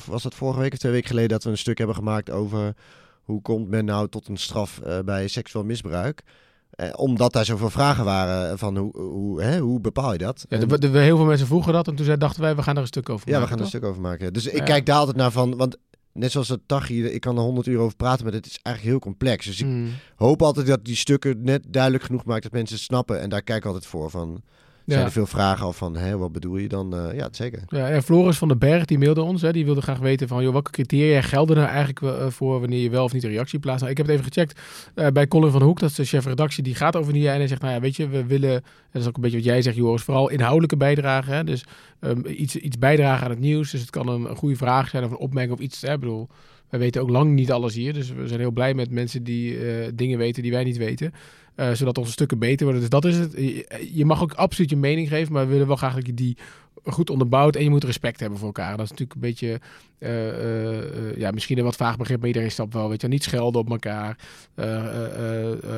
was 0.06 0.22
dat 0.22 0.34
vorige 0.34 0.60
week 0.60 0.72
of 0.72 0.78
twee 0.78 0.92
weken 0.92 1.08
geleden 1.08 1.28
dat 1.30 1.44
we 1.44 1.50
een 1.50 1.58
stuk 1.58 1.78
hebben 1.78 1.96
gemaakt 1.96 2.30
over 2.30 2.74
hoe 3.22 3.42
komt 3.42 3.68
men 3.68 3.84
nou 3.84 4.08
tot 4.08 4.28
een 4.28 4.36
straf 4.36 4.80
bij 5.04 5.28
seksueel 5.28 5.64
misbruik. 5.64 6.22
Eh, 6.70 6.88
omdat 6.96 7.32
daar 7.32 7.44
zoveel 7.44 7.70
vragen 7.70 8.04
waren 8.04 8.58
van 8.58 8.76
hoe, 8.76 8.96
hoe, 8.98 9.42
hè, 9.42 9.58
hoe 9.58 9.80
bepaal 9.80 10.12
je 10.12 10.18
dat? 10.18 10.44
Ja, 10.48 10.58
er- 10.60 10.90
heel 11.00 11.16
veel 11.16 11.24
mensen 11.26 11.46
vroegen 11.46 11.72
dat 11.72 11.88
en 11.88 11.94
toen 11.94 12.18
dachten 12.18 12.42
wij, 12.42 12.56
we 12.56 12.62
gaan 12.62 12.74
er 12.76 12.80
een 12.80 12.86
stuk 12.86 13.08
over 13.08 13.28
ja, 13.28 13.32
we 13.34 13.38
maken, 13.40 13.48
gaan 13.48 13.58
er 13.58 13.64
een 13.64 13.78
stuk 13.80 13.84
over 13.90 14.00
maken. 14.02 14.32
Dus 14.32 14.46
ik 14.46 14.56
Ja. 14.58 14.64
kijk 14.64 14.86
daar 14.86 14.96
altijd 14.98 15.16
naar 15.16 15.30
van, 15.30 15.56
want 15.56 15.76
net 16.14 16.30
zoals 16.32 16.48
dat 16.48 16.60
Tachi, 16.66 17.04
ik 17.04 17.20
kan 17.20 17.36
er 17.36 17.42
honderd 17.42 17.66
uur 17.66 17.78
over 17.78 17.96
praten, 17.96 18.24
maar 18.24 18.34
het 18.34 18.46
is 18.46 18.58
eigenlijk 18.62 18.94
heel 18.94 19.04
complex. 19.10 19.46
Dus 19.46 19.60
ik 19.60 19.66
Hmm. 19.66 19.88
hoop 20.16 20.42
altijd 20.42 20.66
dat 20.66 20.84
die 20.84 20.96
stukken 20.96 21.42
net 21.42 21.64
duidelijk 21.68 22.04
genoeg 22.04 22.24
maakt 22.24 22.42
dat 22.42 22.52
mensen 22.52 22.76
het 22.76 22.84
snappen. 22.84 23.20
En 23.20 23.28
daar 23.28 23.42
kijk 23.42 23.58
ik 23.58 23.64
altijd 23.64 23.86
voor 23.86 24.10
van, 24.10 24.42
zijn 24.84 25.00
Ja. 25.00 25.04
er 25.06 25.12
veel 25.12 25.26
vragen 25.26 25.66
of 25.66 25.76
van, 25.76 25.96
hè, 25.96 26.16
wat 26.18 26.32
bedoel 26.32 26.56
je 26.56 26.68
dan? 26.68 26.96
Eh, 26.96 27.16
ja, 27.16 27.28
zeker. 27.30 27.62
Ja, 27.68 27.88
en 27.88 28.02
Floris 28.02 28.38
van 28.38 28.48
den 28.48 28.58
Berg 28.58 28.84
die 28.84 28.98
mailde 28.98 29.22
ons. 29.22 29.42
Hè, 29.42 29.52
die 29.52 29.64
wilde 29.64 29.80
graag 29.80 29.98
weten 29.98 30.28
van, 30.28 30.42
joh, 30.42 30.52
welke 30.52 30.70
criteria 30.70 31.20
gelden 31.20 31.56
er 31.56 31.64
eigenlijk 31.64 32.00
eh, 32.00 32.26
voor 32.28 32.60
wanneer 32.60 32.80
je 32.80 32.90
wel 32.90 33.04
of 33.04 33.12
niet 33.12 33.24
een 33.24 33.30
reactie 33.30 33.58
plaatst. 33.58 33.80
Nou, 33.80 33.90
ik 33.90 33.96
heb 33.96 34.06
het 34.06 34.16
even 34.16 34.32
gecheckt 34.32 34.60
eh, 34.94 35.06
bij 35.06 35.28
Colin 35.28 35.50
van 35.50 35.62
Hoek, 35.62 35.80
dat 35.80 35.90
is 35.90 35.96
de 35.96 36.04
chef 36.04 36.26
redactie, 36.26 36.62
die 36.62 36.74
gaat 36.74 36.96
over 36.96 37.12
die 37.12 37.28
en 37.28 37.36
hij 37.36 37.46
zegt, 37.46 37.60
nou 37.60 37.74
ja, 37.74 37.80
weet 37.80 37.96
je, 37.96 38.08
we 38.08 38.24
willen, 38.26 38.54
en 38.54 38.62
dat 38.92 39.02
is 39.02 39.08
ook 39.08 39.16
een 39.16 39.22
beetje 39.22 39.36
wat 39.36 39.46
jij 39.46 39.62
zegt, 39.62 39.76
Joris, 39.76 40.02
vooral 40.02 40.30
inhoudelijke 40.30 40.76
bijdrage. 40.76 41.30
Hè, 41.30 41.44
dus 41.44 41.64
ehm, 42.00 42.20
iets, 42.26 42.56
iets 42.56 42.78
bijdragen 42.78 43.24
aan 43.24 43.30
het 43.30 43.40
nieuws. 43.40 43.70
Dus 43.70 43.80
het 43.80 43.90
kan 43.90 44.08
een, 44.08 44.30
een 44.30 44.36
goede 44.36 44.56
vraag 44.56 44.88
zijn 44.88 45.04
of 45.04 45.10
een 45.10 45.16
opmerking 45.16 45.54
of 45.54 45.60
iets. 45.64 45.80
Hè, 45.82 45.92
ik 45.92 46.00
bedoel, 46.00 46.28
wij 46.70 46.80
weten 46.80 47.02
ook 47.02 47.10
lang 47.10 47.32
niet 47.32 47.52
alles 47.52 47.74
hier, 47.74 47.92
dus 47.92 48.12
we 48.12 48.28
zijn 48.28 48.40
heel 48.40 48.50
blij 48.50 48.74
met 48.74 48.90
mensen 48.90 49.22
die 49.22 49.58
dingen 49.94 50.18
weten 50.18 50.42
die 50.42 50.52
wij 50.52 50.64
niet 50.64 50.76
weten. 50.76 51.12
Eh, 51.54 51.72
zodat 51.72 51.98
onze 51.98 52.12
stukken 52.12 52.38
beter 52.38 52.64
worden. 52.64 52.80
Dus 52.80 52.90
dat 52.90 53.04
is 53.04 53.16
het. 53.16 53.32
Je, 53.32 53.90
je 53.92 54.04
mag 54.04 54.22
ook 54.22 54.32
absoluut 54.32 54.70
je 54.70 54.76
mening 54.76 55.08
geven, 55.08 55.32
maar 55.32 55.44
we 55.46 55.52
willen 55.52 55.66
wel 55.66 55.76
graag 55.76 55.94
dat 55.94 56.06
je 56.06 56.14
die 56.14 56.36
goed 56.84 57.10
onderbouwd 57.10 57.56
en 57.56 57.62
je 57.62 57.70
moet 57.70 57.84
respect 57.84 58.20
hebben 58.20 58.38
voor 58.38 58.46
elkaar. 58.46 58.76
Dat 58.76 58.84
is 58.84 58.90
natuurlijk 58.90 59.14
een 59.14 59.28
beetje, 59.28 59.60
eh, 59.98 60.28
eh, 60.28 60.78
eh, 60.78 61.16
ja, 61.16 61.30
misschien 61.30 61.58
een 61.58 61.64
wat 61.64 61.76
vaag 61.76 61.96
begrip, 61.96 62.18
maar 62.18 62.26
iedereen 62.26 62.50
snapt 62.50 62.74
wel, 62.74 62.88
weet 62.88 63.00
je, 63.00 63.08
niet 63.08 63.22
schelden 63.22 63.60
op 63.60 63.70
elkaar. 63.70 64.18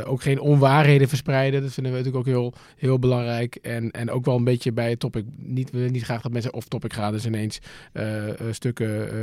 Ook 0.05 0.23
geen 0.23 0.41
onwaarheden 0.41 1.09
verspreiden, 1.09 1.63
dat 1.63 1.73
vinden 1.73 1.93
we 1.93 1.99
natuurlijk 1.99 2.29
ook 2.29 2.35
heel, 2.35 2.55
heel 2.77 2.99
belangrijk. 2.99 3.55
En, 3.55 3.91
en 3.91 4.11
ook 4.11 4.25
wel 4.25 4.37
een 4.37 4.45
beetje 4.45 4.73
bij 4.73 4.91
het 4.91 5.01
topic, 5.01 5.25
niet, 5.37 5.71
we 5.71 5.79
niet 5.79 6.05
graag 6.05 6.23
dat 6.23 6.33
mensen 6.33 6.55
off 6.55 6.69
topic 6.69 6.93
gaan, 6.93 7.13
dus 7.13 7.27
ineens 7.27 7.59
stukken 8.51 9.17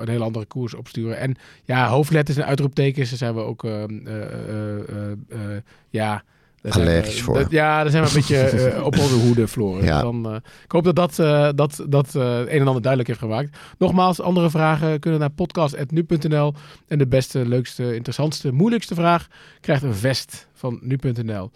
een 0.00 0.08
hele 0.08 0.24
andere 0.24 0.44
koers 0.44 0.74
opsturen. 0.74 1.18
En 1.18 1.34
ja, 1.64 1.88
hoofdletters 1.88 2.36
en 2.36 2.46
uitroeptekens, 2.46 3.08
daar 3.08 3.18
zijn 3.18 3.34
we 3.34 3.40
ook, 3.40 3.64
eh, 3.64 3.82
eh, 3.82 3.88
eh, 4.06 4.88
eh, 4.88 5.12
eh, 5.28 5.62
ja... 5.90 6.24
we- 6.74 6.80
Allergisch 6.80 7.22
voor. 7.22 7.34
dat- 7.38 7.50
ja, 7.50 7.82
daar 7.82 7.90
zijn 7.90 8.02
we 8.04 8.08
een 8.08 8.14
beetje 8.20 8.38
eh, 8.70 8.84
op 8.84 8.98
onze 8.98 9.14
hoede, 9.14 9.48
Floris. 9.48 9.84
Ja. 9.84 10.00
Dan, 10.00 10.26
eh, 10.30 10.34
ik 10.64 10.70
hoop 10.72 10.84
dat 10.84 10.96
dat, 10.96 11.18
eh, 11.18 11.48
dat, 11.54 11.84
dat 11.88 12.14
eh, 12.14 12.38
een 12.38 12.48
en 12.48 12.66
ander 12.66 12.82
duidelijk 12.82 13.06
heeft 13.06 13.18
gemaakt. 13.20 13.56
Nogmaals, 13.78 14.20
andere 14.20 14.50
vragen 14.50 15.00
kunnen 15.00 15.20
naar 15.20 15.30
podcast.nu.nl. 15.30 16.54
En 16.88 16.98
de 16.98 17.06
beste, 17.06 17.46
leukste, 17.48 17.94
interessantste, 17.94 18.52
moeilijkste 18.52 18.94
vraag 18.94 19.26
krijgt 19.60 19.82
een 19.82 19.94
vest 19.94 20.48
van 20.54 20.78
nu.nl. 20.82 21.50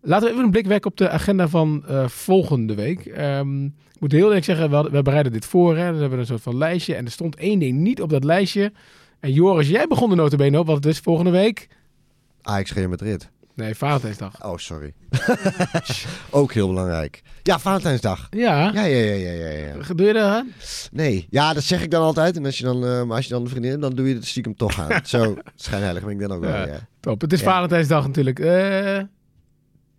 Laten 0.00 0.26
we 0.26 0.32
even 0.32 0.44
een 0.44 0.50
blik 0.50 0.66
werken 0.66 0.90
op 0.90 0.96
de 0.96 1.08
agenda 1.10 1.48
van 1.48 1.84
volgende 2.06 2.74
week. 2.74 3.06
Ehm, 3.06 3.64
ik 3.64 4.00
moet 4.00 4.12
heel 4.12 4.26
eerlijk 4.26 4.44
zeggen, 4.44 4.68
we, 4.68 4.74
hadden- 4.74 4.92
we 4.92 5.02
bereiden 5.02 5.32
dit 5.32 5.44
voor. 5.44 5.76
Hè. 5.76 5.82
Hebben 5.82 6.10
we 6.10 6.16
een 6.16 6.26
soort 6.26 6.42
van 6.42 6.56
lijstje. 6.56 6.94
En 6.94 7.04
er 7.04 7.10
stond 7.10 7.36
één 7.36 7.58
ding 7.58 7.78
niet 7.78 8.02
op 8.02 8.10
dat 8.10 8.24
lijstje. 8.24 8.72
En 9.20 9.32
Joris, 9.32 9.68
jij 9.68 9.86
begon 9.86 10.08
de 10.10 10.14
notabene 10.16 10.58
op, 10.58 10.66
want 10.66 10.84
het 10.84 10.92
is 10.94 11.00
volgende 11.00 11.30
week... 11.30 11.68
Ajax 12.42 12.72
Real 12.72 12.88
Madrid. 12.88 13.30
Nee, 13.54 13.74
Valentijnsdag. 13.74 14.44
Oh, 14.44 14.56
sorry. 14.56 14.92
Ook 16.30 16.52
heel 16.52 16.68
belangrijk. 16.68 17.22
Ja, 17.42 17.58
Valentijnsdag. 17.58 18.26
Ja, 18.30 18.70
Ja, 18.74 18.84
ja, 18.84 18.96
ja, 18.96 19.14
ja, 19.14 19.50
ja. 19.50 19.50
ja. 19.66 19.94
doe 19.94 20.06
je 20.06 20.12
dat 20.12 20.24
aan? 20.24 20.52
Nee, 20.92 21.26
ja, 21.30 21.52
dat 21.52 21.62
zeg 21.62 21.82
ik 21.82 21.90
dan 21.90 22.02
altijd. 22.02 22.36
En 22.36 22.44
als 22.44 22.58
je 22.58 22.64
dan, 22.64 22.86
eh, 22.86 23.02
maar 23.02 23.16
als 23.16 23.24
je 23.26 23.32
dan 23.32 23.42
een 23.42 23.48
vriendin 23.48 23.70
hebt, 23.70 23.82
dan 23.82 23.94
doe 23.94 24.08
je 24.08 24.14
het 24.14 24.26
stiekem 24.26 24.56
toch 24.56 24.80
aan. 24.80 25.00
Zo 25.06 25.36
schijnheilig 25.56 26.02
ben 26.02 26.12
ik 26.12 26.20
dan 26.20 26.32
ook 26.32 26.40
wel. 26.40 26.66
Ja. 26.66 26.86
Top. 27.00 27.20
Het 27.20 27.32
is. 27.32 27.42
Valentijnsdag 27.42 28.06
natuurlijk. 28.06 28.38
Eh, 28.38 28.98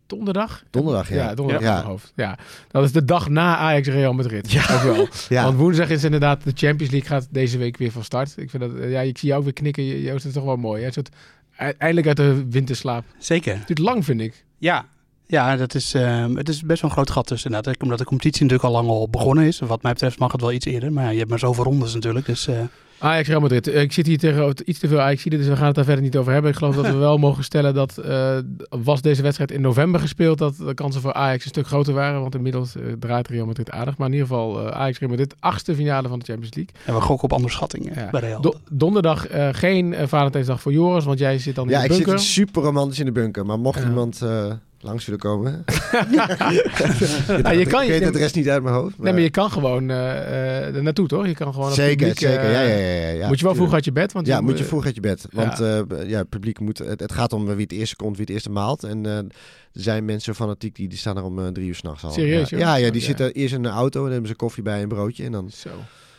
donderdag? 0.07 0.63
Donderdag, 0.69 1.09
ja. 1.09 1.15
Ja, 1.15 1.33
donderdag 1.33 1.63
Ja. 1.63 1.83
hoofd. 1.83 2.11
Ja, 2.15 2.37
dat 2.67 2.83
is 2.83 2.91
de 2.91 3.05
dag 3.05 3.29
na 3.29 3.57
Ajax 3.57 3.87
Real 3.87 4.13
Madrid. 4.13 4.51
Ja. 4.51 4.61
Ook 4.75 4.81
wel. 4.81 5.07
Ja. 5.29 5.43
Want 5.43 5.57
woensdag 5.57 5.89
is 5.89 6.03
inderdaad 6.03 6.43
de 6.43 6.51
Champions 6.55 6.91
League 6.93 7.09
gaat 7.09 7.27
deze 7.31 7.57
week 7.57 7.77
weer 7.77 7.91
van 7.91 8.03
start. 8.03 8.33
Ik 8.37 8.49
vind 8.49 8.63
dat, 8.63 8.75
eh, 8.75 8.91
ja, 8.91 9.01
ik 9.01 9.17
zie 9.17 9.27
jou 9.27 9.39
ook 9.39 9.45
weer 9.45 9.55
knikken. 9.55 9.83
Joost, 9.83 10.17
dat 10.17 10.25
is 10.25 10.33
toch 10.33 10.43
wel 10.43 10.55
mooi. 10.57 10.81
Hè? 10.81 10.87
Een 10.87 10.93
soort 10.93 11.09
eindelijk 11.57 12.07
uit 12.07 12.17
de 12.17 12.45
winterslaap. 12.49 13.03
Zeker. 13.17 13.57
Het 13.57 13.67
duurt 13.67 13.79
lang, 13.79 14.05
vind 14.05 14.21
ik. 14.21 14.45
Ja, 14.57 14.85
ja 15.27 15.55
dat 15.55 15.75
is, 15.75 15.93
ehm, 15.93 16.35
het 16.35 16.49
is 16.49 16.61
best 16.61 16.81
wel 16.81 16.89
een 16.89 16.95
groot 16.95 17.09
gat 17.11 17.27
tussen. 17.27 17.49
inderdaad. 17.49 17.81
Omdat 17.81 17.97
de 17.97 18.05
competitie 18.05 18.43
natuurlijk 18.43 18.69
al 18.69 18.75
lang 18.81 18.89
al 18.89 19.09
begonnen 19.09 19.45
is. 19.45 19.59
Wat 19.59 19.81
mij 19.81 19.91
betreft 19.93 20.19
mag 20.19 20.31
het 20.31 20.41
wel 20.41 20.51
iets 20.51 20.65
eerder. 20.65 20.93
Maar 20.93 21.03
ja, 21.03 21.09
je 21.09 21.17
hebt 21.17 21.29
maar 21.29 21.39
zoveel 21.39 21.63
rondes 21.63 21.93
natuurlijk. 21.93 22.25
Dus 22.25 22.47
eh, 22.47 22.59
Ajax 22.99 23.27
Real 23.27 23.39
Madrid. 23.39 23.67
Eh, 23.67 23.81
Ik 23.81 23.91
zit 23.91 24.05
hier 24.07 24.17
tegen 24.17 24.53
iets 24.65 24.79
te 24.79 24.87
veel 24.87 24.99
Ajax, 24.99 25.23
dus 25.23 25.47
we 25.47 25.55
gaan 25.55 25.65
het 25.65 25.75
daar 25.75 25.83
verder 25.85 26.03
niet 26.03 26.17
over 26.17 26.33
hebben. 26.33 26.51
Ik 26.51 26.57
geloof 26.57 26.75
dat 26.75 26.85
we 26.85 26.95
wel 27.09 27.17
mogen 27.17 27.43
stellen 27.43 27.73
dat 27.73 27.97
eh, 27.97 28.37
was 28.69 29.01
deze 29.01 29.21
wedstrijd 29.21 29.51
in 29.51 29.61
november 29.61 29.99
gespeeld, 29.99 30.37
dat 30.37 30.55
de 30.57 30.73
kansen 30.73 31.01
voor 31.01 31.13
Ajax 31.13 31.43
een 31.43 31.49
stuk 31.49 31.67
groter 31.67 31.93
waren. 31.93 32.21
Want 32.21 32.35
inmiddels 32.35 32.75
eh, 32.75 32.81
draait 32.99 33.27
Real 33.27 33.45
Madrid 33.45 33.71
aardig. 33.71 33.97
Maar 33.97 34.07
in 34.07 34.13
ieder 34.13 34.27
geval 34.27 34.67
eh, 34.67 34.71
Ajax 34.81 34.99
Real 34.99 35.09
Madrid, 35.11 35.35
achtste 35.39 35.75
finale 35.75 36.07
van 36.07 36.19
de 36.19 36.25
Champions 36.25 36.55
League. 36.55 36.73
en 36.85 36.93
we 36.93 37.01
gokken 37.01 37.23
op 37.29 37.31
onderschattingen 37.35 37.93
Ja. 37.95 38.09
bij 38.09 38.21
Real. 38.21 38.41
Do- 38.41 38.55
donderdag 38.69 39.27
eh, 39.27 39.47
geen 39.51 39.95
Valentijnsdag 40.05 40.61
voor 40.61 40.71
Joris, 40.73 41.03
want 41.05 41.19
jij 41.19 41.37
zit 41.39 41.55
dan 41.55 41.67
Ja, 41.69 41.77
in 41.77 41.83
ik 41.83 41.89
de 41.89 41.95
zit 41.95 42.05
bunker. 42.05 42.23
super 42.23 42.61
romantisch 42.63 42.99
in 42.99 43.05
de 43.05 43.11
bunker. 43.11 43.45
Maar 43.45 43.59
mocht 43.59 43.79
Ja. 43.81 43.87
iemand 43.87 44.21
eh, 44.21 44.51
langs 44.79 45.05
willen 45.05 45.19
komen... 45.19 45.63
Ja, 47.43 47.51
je 47.51 47.65
kan 47.65 47.81
ik 47.81 47.87
je, 47.87 47.91
weet 47.91 48.03
het 48.03 48.15
rest 48.15 48.35
niet 48.35 48.49
uit 48.49 48.63
mijn 48.63 48.75
hoofd. 48.75 48.99
nee, 48.99 49.13
maar 49.13 49.21
je 49.21 49.29
kan 49.29 49.51
gewoon 49.51 49.89
eh, 49.89 49.97
eh, 50.17 50.75
er 50.75 50.83
naartoe, 50.83 51.07
toch? 51.07 51.27
Je 51.27 51.33
kan 51.33 51.53
gewoon 51.53 51.71
zeker, 51.71 51.95
publiek, 51.95 52.19
zeker. 52.19 52.51
Ja, 52.51 52.61
ja, 52.61 52.75
ja, 52.77 52.94
ja, 52.95 53.09
ja, 53.09 53.27
moet 53.27 53.39
je 53.39 53.45
wel 53.45 53.55
vroeg 53.55 53.73
uit 53.73 53.85
je 53.85 53.91
bed, 53.91 54.11
want 54.11 54.27
Ja, 54.27 54.35
je, 54.37 54.41
moet 54.41 54.57
je 54.57 54.63
eh, 54.63 54.69
vroeg 54.69 54.85
uit 54.85 54.95
je 54.95 55.01
bed. 55.01 55.27
Want 55.31 55.57
ja. 55.57 55.85
ja, 56.05 56.17
het 56.17 56.29
publiek 56.29 56.59
moet... 56.59 56.77
Het, 56.77 56.99
het 56.99 57.11
gaat 57.11 57.33
om 57.33 57.45
wie 57.45 57.55
het 57.55 57.71
eerste 57.71 57.95
komt, 57.95 58.17
wie 58.17 58.25
het 58.25 58.33
eerste 58.33 58.49
maalt. 58.49 58.83
En 58.83 59.05
eh, 59.05 59.17
er 59.17 59.25
zijn 59.71 60.05
mensen 60.05 60.35
fanatiek 60.35 60.75
die, 60.75 60.87
die 60.87 60.97
staan 60.97 61.17
er 61.17 61.23
om 61.23 61.39
eh, 61.39 61.47
drie 61.47 61.67
uur 61.67 61.75
s'nachts 61.75 62.03
al. 62.03 62.11
Serieus, 62.11 62.49
ja. 62.49 62.75
ja, 62.75 62.91
die 62.91 63.01
zitten 63.01 63.33
eerst 63.33 63.53
in 63.53 63.63
een 63.65 63.71
auto 63.71 64.05
en 64.05 64.11
hebben 64.11 64.29
ze 64.29 64.35
koffie 64.35 64.63
bij 64.63 64.81
een 64.81 64.87
broodje. 64.87 65.23
En 65.23 65.31
dan 65.31 65.49
Zo. 65.53 65.69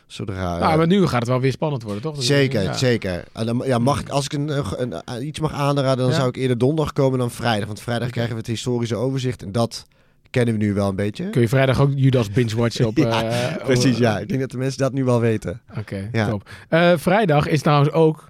zodra... 0.06 0.58
Nou, 0.58 0.70
eh, 0.72 0.76
maar 0.76 0.86
nu 0.86 1.06
gaat 1.06 1.20
het 1.20 1.28
wel 1.28 1.40
weer 1.40 1.52
spannend 1.52 1.82
worden, 1.82 2.02
toch? 2.02 2.16
Dus, 2.16 2.26
Zeker, 2.26 2.62
ja. 2.62 2.72
zeker. 2.72 3.24
Dan, 3.32 3.62
ja, 3.64 3.78
mag 3.78 4.00
ik, 4.00 4.08
als 4.08 4.24
ik 4.24 4.32
een, 4.32 4.50
eh, 4.50 4.72
een, 4.76 4.94
een- 5.04 5.26
iets 5.26 5.40
mag 5.40 5.52
aanraden, 5.52 5.96
dan 5.96 6.08
Ja. 6.08 6.14
zou 6.16 6.28
ik 6.28 6.36
eerder 6.36 6.58
donderdag 6.58 6.92
komen 6.92 7.18
dan 7.18 7.30
vrijdag. 7.30 7.66
Want 7.66 7.80
vrijdag 7.80 8.10
krijgen 8.10 8.32
we 8.32 8.38
het 8.38 8.46
historische 8.50 8.96
overzicht. 8.96 9.42
En 9.42 9.52
dat 9.52 9.86
kennen 10.36 10.58
we 10.58 10.64
nu 10.64 10.74
wel 10.74 10.88
een 10.88 10.96
beetje. 10.96 11.30
Kun 11.30 11.40
je 11.40 11.48
vrijdag 11.48 11.80
ook 11.80 11.90
Judas 11.94 12.30
binge-watchen 12.30 12.86
op... 12.86 12.96
Ja, 13.06 13.22
eh, 13.22 13.64
Precies, 13.64 13.94
op- 13.94 14.00
ja. 14.00 14.18
Ik 14.18 14.28
denk 14.28 14.40
dat 14.40 14.50
de 14.50 14.56
mensen 14.58 14.78
dat 14.78 14.92
nu 14.92 15.04
wel 15.04 15.20
weten. 15.20 15.60
Oké, 15.78 16.08
Ja. 16.12 16.28
top. 16.28 16.48
Eh, 16.68 16.92
vrijdag 16.96 17.48
is 17.48 17.62
trouwens 17.62 17.92
ook 17.92 18.28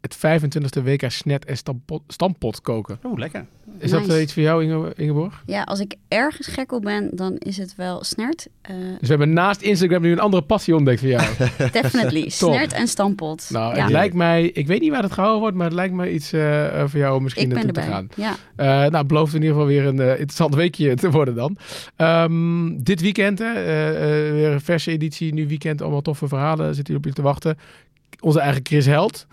het 0.00 0.16
25e 0.16 0.82
WK 0.84 1.04
snet 1.10 1.44
en 1.44 1.56
stampot, 1.56 2.02
stampot 2.08 2.60
koken. 2.60 2.98
Oeh, 3.04 3.18
lekker. 3.18 3.46
Is 3.78 3.90
dat 3.90 4.00
Nice. 4.00 4.12
eh, 4.14 4.22
iets 4.22 4.32
voor 4.32 4.42
jou, 4.42 4.64
Inge, 4.64 4.92
Ingeborg? 4.96 5.42
Ja, 5.46 5.62
als 5.62 5.80
ik 5.80 5.94
ergens 6.08 6.46
gek 6.46 6.72
op 6.72 6.82
ben, 6.82 7.10
dan 7.16 7.36
is 7.38 7.56
het 7.56 7.74
wel 7.76 8.04
snert. 8.04 8.46
Eh, 8.62 8.74
Dus 8.76 9.00
we 9.00 9.06
hebben 9.06 9.32
naast 9.32 9.60
Instagram 9.60 10.02
nu 10.02 10.12
een 10.12 10.18
andere 10.20 10.42
passie 10.42 10.74
ontdekt 10.76 11.00
voor 11.00 11.08
jou. 11.08 11.26
definitely. 11.72 12.28
snert 12.42 12.72
en 12.72 12.88
stampot. 12.88 13.46
nou, 13.50 13.76
ja. 13.76 13.82
het 13.82 13.90
lijkt 13.92 14.14
mij... 14.14 14.44
Ik 14.46 14.66
weet 14.66 14.80
niet 14.80 14.90
waar 14.90 15.02
het 15.02 15.12
gehouden 15.12 15.40
wordt, 15.40 15.56
maar 15.56 15.66
het 15.66 15.74
lijkt 15.74 15.94
mij 15.94 16.10
iets 16.12 16.32
eh, 16.32 16.84
voor 16.86 17.00
jou 17.00 17.16
om 17.16 17.22
misschien 17.22 17.42
ik 17.42 17.54
ben 17.54 17.56
naartoe 17.66 17.72
te 17.74 17.80
erbij. 17.80 17.94
gaan. 17.94 18.08
Ja. 18.16 18.36
Eh, 18.56 18.66
nou, 18.66 18.96
het 18.96 19.06
belooft 19.06 19.34
in 19.34 19.40
ieder 19.42 19.54
geval 19.54 19.68
weer 19.70 19.86
een 19.86 19.98
interessant 20.18 20.54
weekje 20.54 20.94
te 20.94 21.10
worden 21.10 21.34
dan. 21.34 21.56
Ehm, 21.96 22.76
dit 22.78 23.00
weekend, 23.00 23.38
hè, 23.38 23.52
eh, 23.52 23.88
eh, 24.28 24.32
weer 24.32 24.50
een 24.50 24.60
verse 24.60 24.90
editie, 24.90 25.34
nu 25.34 25.48
weekend, 25.48 25.82
allemaal 25.82 26.02
toffe 26.02 26.28
verhalen 26.28 26.74
zitten 26.74 26.94
hier 26.94 27.02
op 27.02 27.08
je 27.08 27.14
te 27.14 27.22
wachten. 27.22 27.58
onze 28.20 28.40
eigen 28.40 28.60
Chris 28.64 28.86
Held 28.86 29.26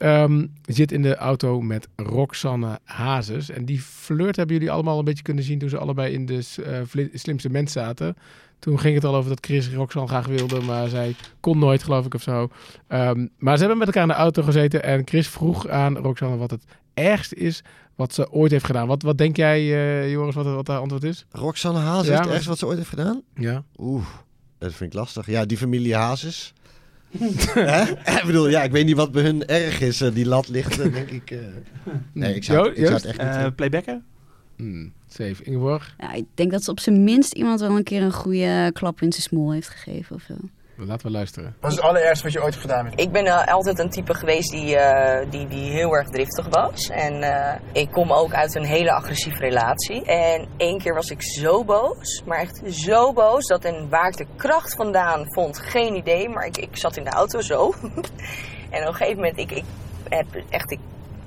ehm, 0.00 0.46
zit 0.64 0.92
in 0.92 1.02
de 1.02 1.16
auto 1.16 1.60
met 1.60 1.88
Roxanne 1.96 2.78
Hazes. 2.84 3.50
En 3.50 3.64
die 3.64 3.80
flirt 3.80 4.36
hebben 4.36 4.56
jullie 4.56 4.70
allemaal 4.70 4.98
een 4.98 5.04
beetje 5.04 5.22
kunnen 5.22 5.44
zien 5.44 5.58
toen 5.58 5.68
ze 5.68 5.78
allebei 5.78 6.12
in 6.12 6.26
de 6.26 6.46
eh, 6.64 7.04
slimste 7.12 7.50
mens 7.50 7.72
zaten. 7.72 8.16
Toen 8.58 8.80
ging 8.80 8.94
het 8.94 9.04
al 9.04 9.14
over 9.16 9.28
dat 9.28 9.44
Chris 9.44 9.72
Roxanne 9.72 10.08
graag 10.08 10.26
wilde, 10.26 10.60
maar 10.60 10.88
zij 10.88 11.14
kon 11.40 11.58
nooit, 11.58 11.82
geloof 11.82 12.06
ik, 12.06 12.14
of 12.14 12.22
zo. 12.22 12.48
Ehm, 12.86 13.26
maar 13.38 13.54
ze 13.54 13.60
hebben 13.60 13.78
met 13.78 13.86
elkaar 13.86 14.02
in 14.02 14.08
de 14.08 14.14
auto 14.14 14.42
gezeten 14.42 14.82
en 14.82 15.02
Chris 15.04 15.28
vroeg 15.28 15.68
aan 15.68 15.96
Roxanne 15.96 16.36
wat 16.36 16.50
het 16.50 16.64
ergste 16.94 17.34
is 17.34 17.62
wat 17.94 18.14
ze 18.14 18.32
ooit 18.32 18.50
heeft 18.50 18.64
gedaan. 18.64 18.86
Wat, 18.86 19.02
wat 19.02 19.18
denk 19.18 19.36
jij, 19.36 19.58
eh, 19.58 20.10
Joris, 20.10 20.34
wat, 20.34 20.44
wat 20.44 20.66
haar 20.66 20.78
antwoord 20.78 21.04
is? 21.04 21.26
Roxanne 21.30 21.78
Hazes, 21.78 22.08
Ja, 22.08 22.20
het 22.20 22.30
ergste 22.30 22.48
wat 22.48 22.58
ze 22.58 22.66
ooit 22.66 22.76
heeft 22.76 22.88
gedaan? 22.88 23.22
Ja. 23.34 23.64
Oeh, 23.78 24.06
dat 24.58 24.74
vind 24.74 24.92
ik 24.92 24.98
lastig. 24.98 25.26
Ja, 25.26 25.44
die 25.44 25.56
familie 25.56 25.94
Hazes. 25.94 26.52
Hè? 27.18 27.82
Ik 28.18 28.22
bedoel, 28.26 28.48
ja, 28.48 28.62
ik 28.62 28.70
weet 28.70 28.84
niet 28.86 28.96
wat 28.96 29.12
bij 29.12 29.22
hun 29.22 29.46
erg 29.46 29.80
is. 29.80 30.00
Eh, 30.00 30.14
Die 30.14 30.26
lat 30.26 30.48
ligt, 30.48 30.80
eh, 30.80 30.92
denk 30.92 31.10
ik... 31.10 31.30
eh, 31.30 31.38
Nee, 32.12 32.34
ik 32.34 32.44
zou, 32.44 32.68
ik 32.70 32.76
zou 32.86 32.92
het 32.92 33.04
echt 33.04 33.42
niet... 33.44 33.56
Playbacken? 33.56 34.04
Hmm, 34.56 34.92
safe. 35.08 35.42
Ingeborg, 35.44 35.94
Ja, 35.98 36.12
ik 36.12 36.24
denk 36.34 36.50
dat 36.50 36.64
ze 36.64 36.70
op 36.70 36.80
zijn 36.80 37.04
minst 37.04 37.32
iemand 37.32 37.60
wel 37.60 37.76
een 37.76 37.82
keer 37.82 38.02
een 38.02 38.12
goede 38.12 38.70
klap 38.72 39.02
in 39.02 39.12
zijn 39.12 39.22
smol 39.22 39.52
heeft 39.52 39.68
gegeven 39.68 40.16
of 40.16 40.22
zo. 40.22 40.34
Laten 40.86 41.06
we 41.06 41.12
luisteren. 41.12 41.56
Wat 41.60 41.70
is 41.70 41.76
het 41.76 41.86
allerergste 41.86 42.24
wat 42.24 42.32
je 42.32 42.38
ooit 42.42 42.54
hebt 42.54 42.66
gedaan 42.66 42.84
met 42.84 43.00
Ik 43.00 43.12
ben 43.12 43.26
eh, 43.26 43.46
altijd 43.46 43.78
een 43.78 43.90
type 43.90 44.14
geweest 44.14 44.50
die, 44.50 44.76
eh, 44.76 45.30
die, 45.30 45.46
die 45.46 45.70
heel 45.70 45.92
erg 45.96 46.08
driftig 46.08 46.48
was. 46.48 46.88
En 46.88 47.22
eh, 47.22 47.60
ik 47.72 47.90
kom 47.90 48.12
ook 48.12 48.32
uit 48.32 48.54
een 48.54 48.64
hele 48.64 48.92
agressieve 48.92 49.38
relatie. 49.38 50.04
En 50.04 50.48
één 50.56 50.78
keer 50.78 50.94
was 50.94 51.10
ik 51.10 51.22
zo 51.22 51.64
boos, 51.64 52.22
maar 52.26 52.38
echt 52.38 52.62
zo 52.66 53.12
boos, 53.12 53.46
dat 53.46 53.64
en 53.64 53.88
waar 53.88 54.08
ik 54.08 54.16
de 54.16 54.26
kracht 54.36 54.74
vandaan 54.74 55.32
vond, 55.32 55.58
geen 55.58 55.94
idee. 55.94 56.28
Maar 56.28 56.46
ik, 56.46 56.56
ik 56.56 56.76
zat 56.76 56.96
in 56.96 57.04
de 57.04 57.10
auto 57.10 57.40
zo. 57.40 57.72
en 58.70 58.82
op 58.82 58.88
een 58.88 58.94
gegeven 58.94 59.16
moment, 59.16 59.38
ik, 59.38 59.50
ik 59.50 59.64
heb 60.08 60.26
echt, 60.48 60.70
ik 60.70 60.80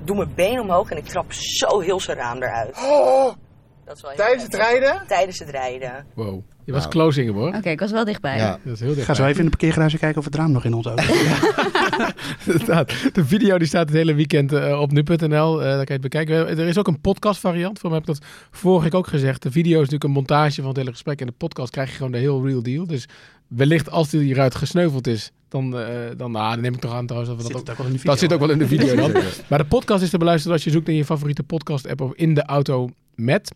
doe 0.04 0.16
mijn 0.16 0.34
been 0.34 0.60
omhoog 0.60 0.90
en 0.90 0.96
ik 0.96 1.06
trap 1.06 1.32
zo 1.32 1.80
heel 1.80 2.00
zijn 2.00 2.16
raam 2.16 2.42
eruit. 2.42 2.76
Dat 3.84 3.96
is 3.96 4.02
wel 4.02 4.10
heel 4.10 4.24
Tijdens 4.24 4.42
het 4.42 4.54
rijden? 4.54 5.06
Tijdens 5.06 5.38
het 5.38 5.48
rijden. 5.48 6.06
Wow. 6.14 6.42
Je 6.64 6.72
was 6.72 6.80
Nou. 6.80 6.92
close, 6.94 7.20
Ingeborg. 7.20 7.56
Oké, 7.56 7.68
ik 7.70 7.80
was 7.80 7.90
wel 7.90 8.04
dichtbij. 8.04 8.36
ja. 8.36 8.58
Dat 8.64 8.74
is 8.74 8.80
heel 8.80 8.88
Ik 8.88 8.94
dicht. 8.94 9.06
ga 9.06 9.14
zo 9.14 9.24
even 9.24 9.38
in 9.38 9.44
de 9.44 9.50
parkeergarage 9.50 9.98
kijken 9.98 10.18
of 10.18 10.24
het 10.24 10.34
raam 10.34 10.52
nog 10.52 10.64
in 10.64 10.74
ons 10.74 10.86
auto 10.86 11.02
is. 11.02 11.10
de 13.12 13.24
video 13.24 13.58
die 13.58 13.66
staat 13.66 13.88
het 13.88 13.96
hele 13.96 14.14
weekend 14.14 14.52
eh, 14.52 14.80
op 14.80 14.92
nu.nl. 14.92 15.58
Eh, 15.62 15.64
daar 15.66 15.74
kan 15.74 15.84
je 15.86 15.92
het 15.92 16.00
bekijken. 16.00 16.48
Er 16.48 16.58
is 16.58 16.78
ook 16.78 16.86
een 16.88 17.00
podcast 17.00 17.40
variant. 17.40 17.78
Voor 17.78 17.90
mij 17.90 17.98
heb 17.98 18.08
ik 18.08 18.14
dat 18.14 18.24
vorige 18.50 18.84
week 18.84 18.94
ook 18.94 19.06
gezegd. 19.06 19.42
De 19.42 19.50
video 19.50 19.72
is 19.74 19.78
natuurlijk 19.78 20.04
een 20.04 20.10
montage 20.10 20.56
van 20.60 20.68
het 20.68 20.76
hele 20.76 20.90
gesprek. 20.90 21.20
En 21.20 21.26
de 21.26 21.32
podcast 21.32 21.70
krijg 21.70 21.90
je 21.90 21.96
gewoon 21.96 22.12
de 22.12 22.18
heel 22.18 22.46
real 22.46 22.62
deal. 22.62 22.86
Dus 22.86 23.06
wellicht 23.48 23.90
als 23.90 24.08
die 24.10 24.20
hieruit 24.20 24.54
gesneuveld 24.54 25.06
is, 25.06 25.30
dan, 25.48 25.78
eh, 25.78 25.86
dan, 26.16 26.30
nou, 26.32 26.50
dan 26.52 26.60
neem 26.60 26.74
ik 26.74 26.80
toch 26.80 26.92
aan 26.94 27.06
trouwens 27.06 27.34
dat 27.36 27.46
we 27.46 27.52
dat 27.52 27.60
ook 27.60 27.66
Zit 27.68 27.70
ook 27.70 27.78
wel 27.78 27.86
in 27.86 27.92
de 27.92 27.98
video. 27.98 28.10
Dat 28.10 28.18
zit 28.18 28.32
ook 28.32 28.40
wel 28.40 28.50
in 28.50 28.58
de 28.58 28.66
video 28.66 28.94
dan. 28.96 29.12
Maar 29.48 29.58
de 29.58 29.64
podcast 29.64 30.02
is 30.02 30.10
te 30.10 30.18
beluisteren 30.18 30.52
als 30.56 30.64
je 30.64 30.70
zoekt 30.70 30.88
in 30.88 30.94
je 30.94 31.04
favoriete 31.04 31.42
podcast 31.42 31.88
app 31.88 32.00
of 32.00 32.14
in 32.14 32.34
de 32.34 32.44
auto 32.44 32.88
met. 33.14 33.52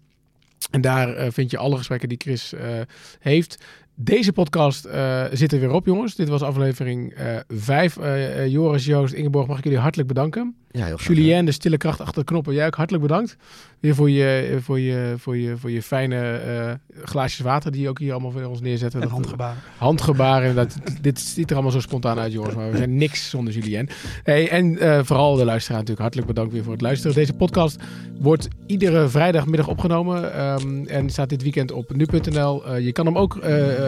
En 0.71 0.81
daar 0.81 1.15
eh, 1.15 1.31
vind 1.31 1.51
je 1.51 1.59
alle 1.59 1.77
gesprekken 1.77 2.09
die 2.09 2.19
Chris 2.21 2.53
eh, 2.53 2.81
heeft. 3.19 3.59
Deze 4.01 4.33
podcast 4.33 4.85
eh, 4.85 5.25
zit 5.33 5.53
er 5.53 5.61
weer 5.61 5.71
op, 5.71 5.87
jongens. 5.87 6.15
Dit 6.15 6.29
was 6.29 6.43
aflevering 6.43 7.15
5. 7.49 7.99
Joris, 8.47 8.85
Joost, 8.85 9.15
Ingeborg, 9.15 9.47
mag 9.47 9.59
ik 9.59 9.65
jullie 9.65 9.79
hartelijk 9.79 10.09
bedanken. 10.09 10.55
ja, 10.71 10.85
heel 10.85 10.97
graag. 10.97 11.17
Julien, 11.17 11.45
de 11.45 11.53
stille 11.53 11.77
kracht 11.77 12.01
achter 12.01 12.19
de 12.19 12.25
knoppen. 12.25 12.55
Jij 12.55 12.67
ook 12.67 12.75
hartelijk 12.75 13.03
bedankt. 13.03 13.37
Weer 13.81 13.95
voor 13.95 14.11
je, 14.11 14.59
voor 14.61 14.81
je, 14.81 15.15
voor 15.17 15.37
je, 15.37 15.57
voor 15.57 15.71
je 15.71 15.83
fijne 15.83 16.17
eh, 16.37 16.73
glaasjes 17.05 17.41
water 17.41 17.73
die 17.73 17.81
je 17.83 17.89
ook 17.89 17.99
hier 17.99 18.13
allemaal 18.13 18.31
voor 18.31 18.45
ons 18.45 18.61
neerzetten. 18.61 19.03
En 19.03 19.09
handgebaren. 19.09 19.59
handgebaren. 19.77 20.55
Dat, 20.55 20.77
dit 21.01 21.21
ziet 21.21 21.49
er 21.49 21.55
allemaal 21.55 21.73
zo 21.73 21.81
spontaan 21.81 22.19
uit, 22.19 22.33
jongens. 22.33 22.55
Maar 22.55 22.71
we 22.71 22.77
zijn 22.77 22.97
niks 22.97 23.31
zonder 23.31 23.55
Julien. 23.55 23.89
Hey, 24.23 24.49
en 24.51 24.79
eh, 24.79 25.01
vooral 25.03 25.35
de 25.35 25.45
luisteraar 25.45 25.79
natuurlijk. 25.79 26.01
Hartelijk 26.01 26.29
bedankt 26.29 26.53
weer 26.53 26.63
voor 26.63 26.73
het 26.73 26.83
luisteren. 26.83 27.15
Deze 27.17 27.33
podcast 27.33 27.77
wordt 28.21 28.49
iedere 28.67 29.09
vrijdagmiddag 29.09 29.69
opgenomen. 29.69 30.35
ehm, 30.35 30.85
en 30.85 31.11
staat 31.11 31.29
dit 31.29 31.43
weekend 31.43 31.73
op 31.73 31.95
nu.nl. 31.95 32.67
Eh, 32.67 32.85
je 32.85 32.93
kan 32.93 33.07
hem 33.07 33.19
ook, 33.19 33.37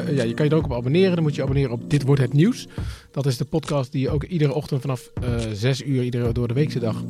eh, 0.06 0.16
ja, 0.16 0.22
je 0.22 0.34
kan 0.34 0.44
je 0.44 0.50
er 0.50 0.56
ook 0.56 0.64
op 0.64 0.72
abonneren. 0.72 1.14
Dan 1.14 1.22
moet 1.22 1.34
je 1.34 1.42
abonneren 1.42 1.70
op 1.70 1.90
Dit 1.90 2.02
Wordt 2.02 2.20
Het 2.20 2.32
Nieuws. 2.32 2.68
Dat 3.10 3.26
is 3.26 3.36
de 3.36 3.44
podcast 3.44 3.92
die 3.92 4.00
je 4.00 4.10
ook 4.10 4.24
iedere 4.24 4.54
ochtend 4.54 4.80
vanaf 4.80 5.10
eh 5.22 5.34
6 5.52 5.82
uur, 5.82 6.02
iedere 6.02 6.32
door 6.32 6.48
de 6.48 6.54
weekse 6.54 6.78
dag. 6.78 7.04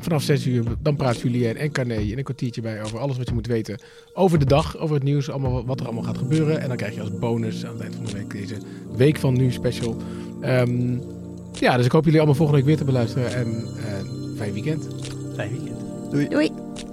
Vanaf 0.00 0.22
6 0.22 0.46
uur, 0.46 0.64
dan 0.82 0.96
praat 0.96 1.20
Julien 1.20 1.56
en 1.56 1.72
Carné 1.72 1.96
in 1.96 2.18
een 2.18 2.24
kwartiertje 2.24 2.60
bij 2.60 2.82
over 2.82 2.98
alles 2.98 3.16
wat 3.16 3.28
je 3.28 3.34
moet 3.34 3.46
weten 3.46 3.80
over 4.12 4.38
de 4.38 4.44
dag, 4.44 4.78
over 4.78 4.94
het 4.94 5.04
nieuws, 5.04 5.30
allemaal 5.30 5.66
wat 5.66 5.80
er 5.80 5.86
allemaal 5.86 6.04
gaat 6.04 6.18
gebeuren. 6.18 6.60
En 6.60 6.68
dan 6.68 6.76
krijg 6.76 6.94
je 6.94 7.00
als 7.00 7.18
bonus 7.18 7.64
aan 7.64 7.72
het 7.72 7.82
eind 7.82 7.94
van 7.94 8.04
de 8.04 8.12
week 8.12 8.30
deze 8.30 8.56
Week 8.96 9.16
van 9.16 9.34
Nu 9.34 9.50
special. 9.50 9.96
Ehm, 10.40 10.98
ja, 11.52 11.76
dus 11.76 11.86
ik 11.86 11.92
hoop 11.92 12.04
jullie 12.04 12.18
allemaal 12.18 12.36
volgende 12.36 12.60
week 12.60 12.68
weer 12.68 12.78
te 12.78 12.84
beluisteren 12.84 13.34
en 13.34 13.46
eh, 13.76 14.36
fijn 14.36 14.52
weekend. 14.52 14.88
Fijn 15.34 15.50
weekend. 15.50 16.30
Doei. 16.30 16.83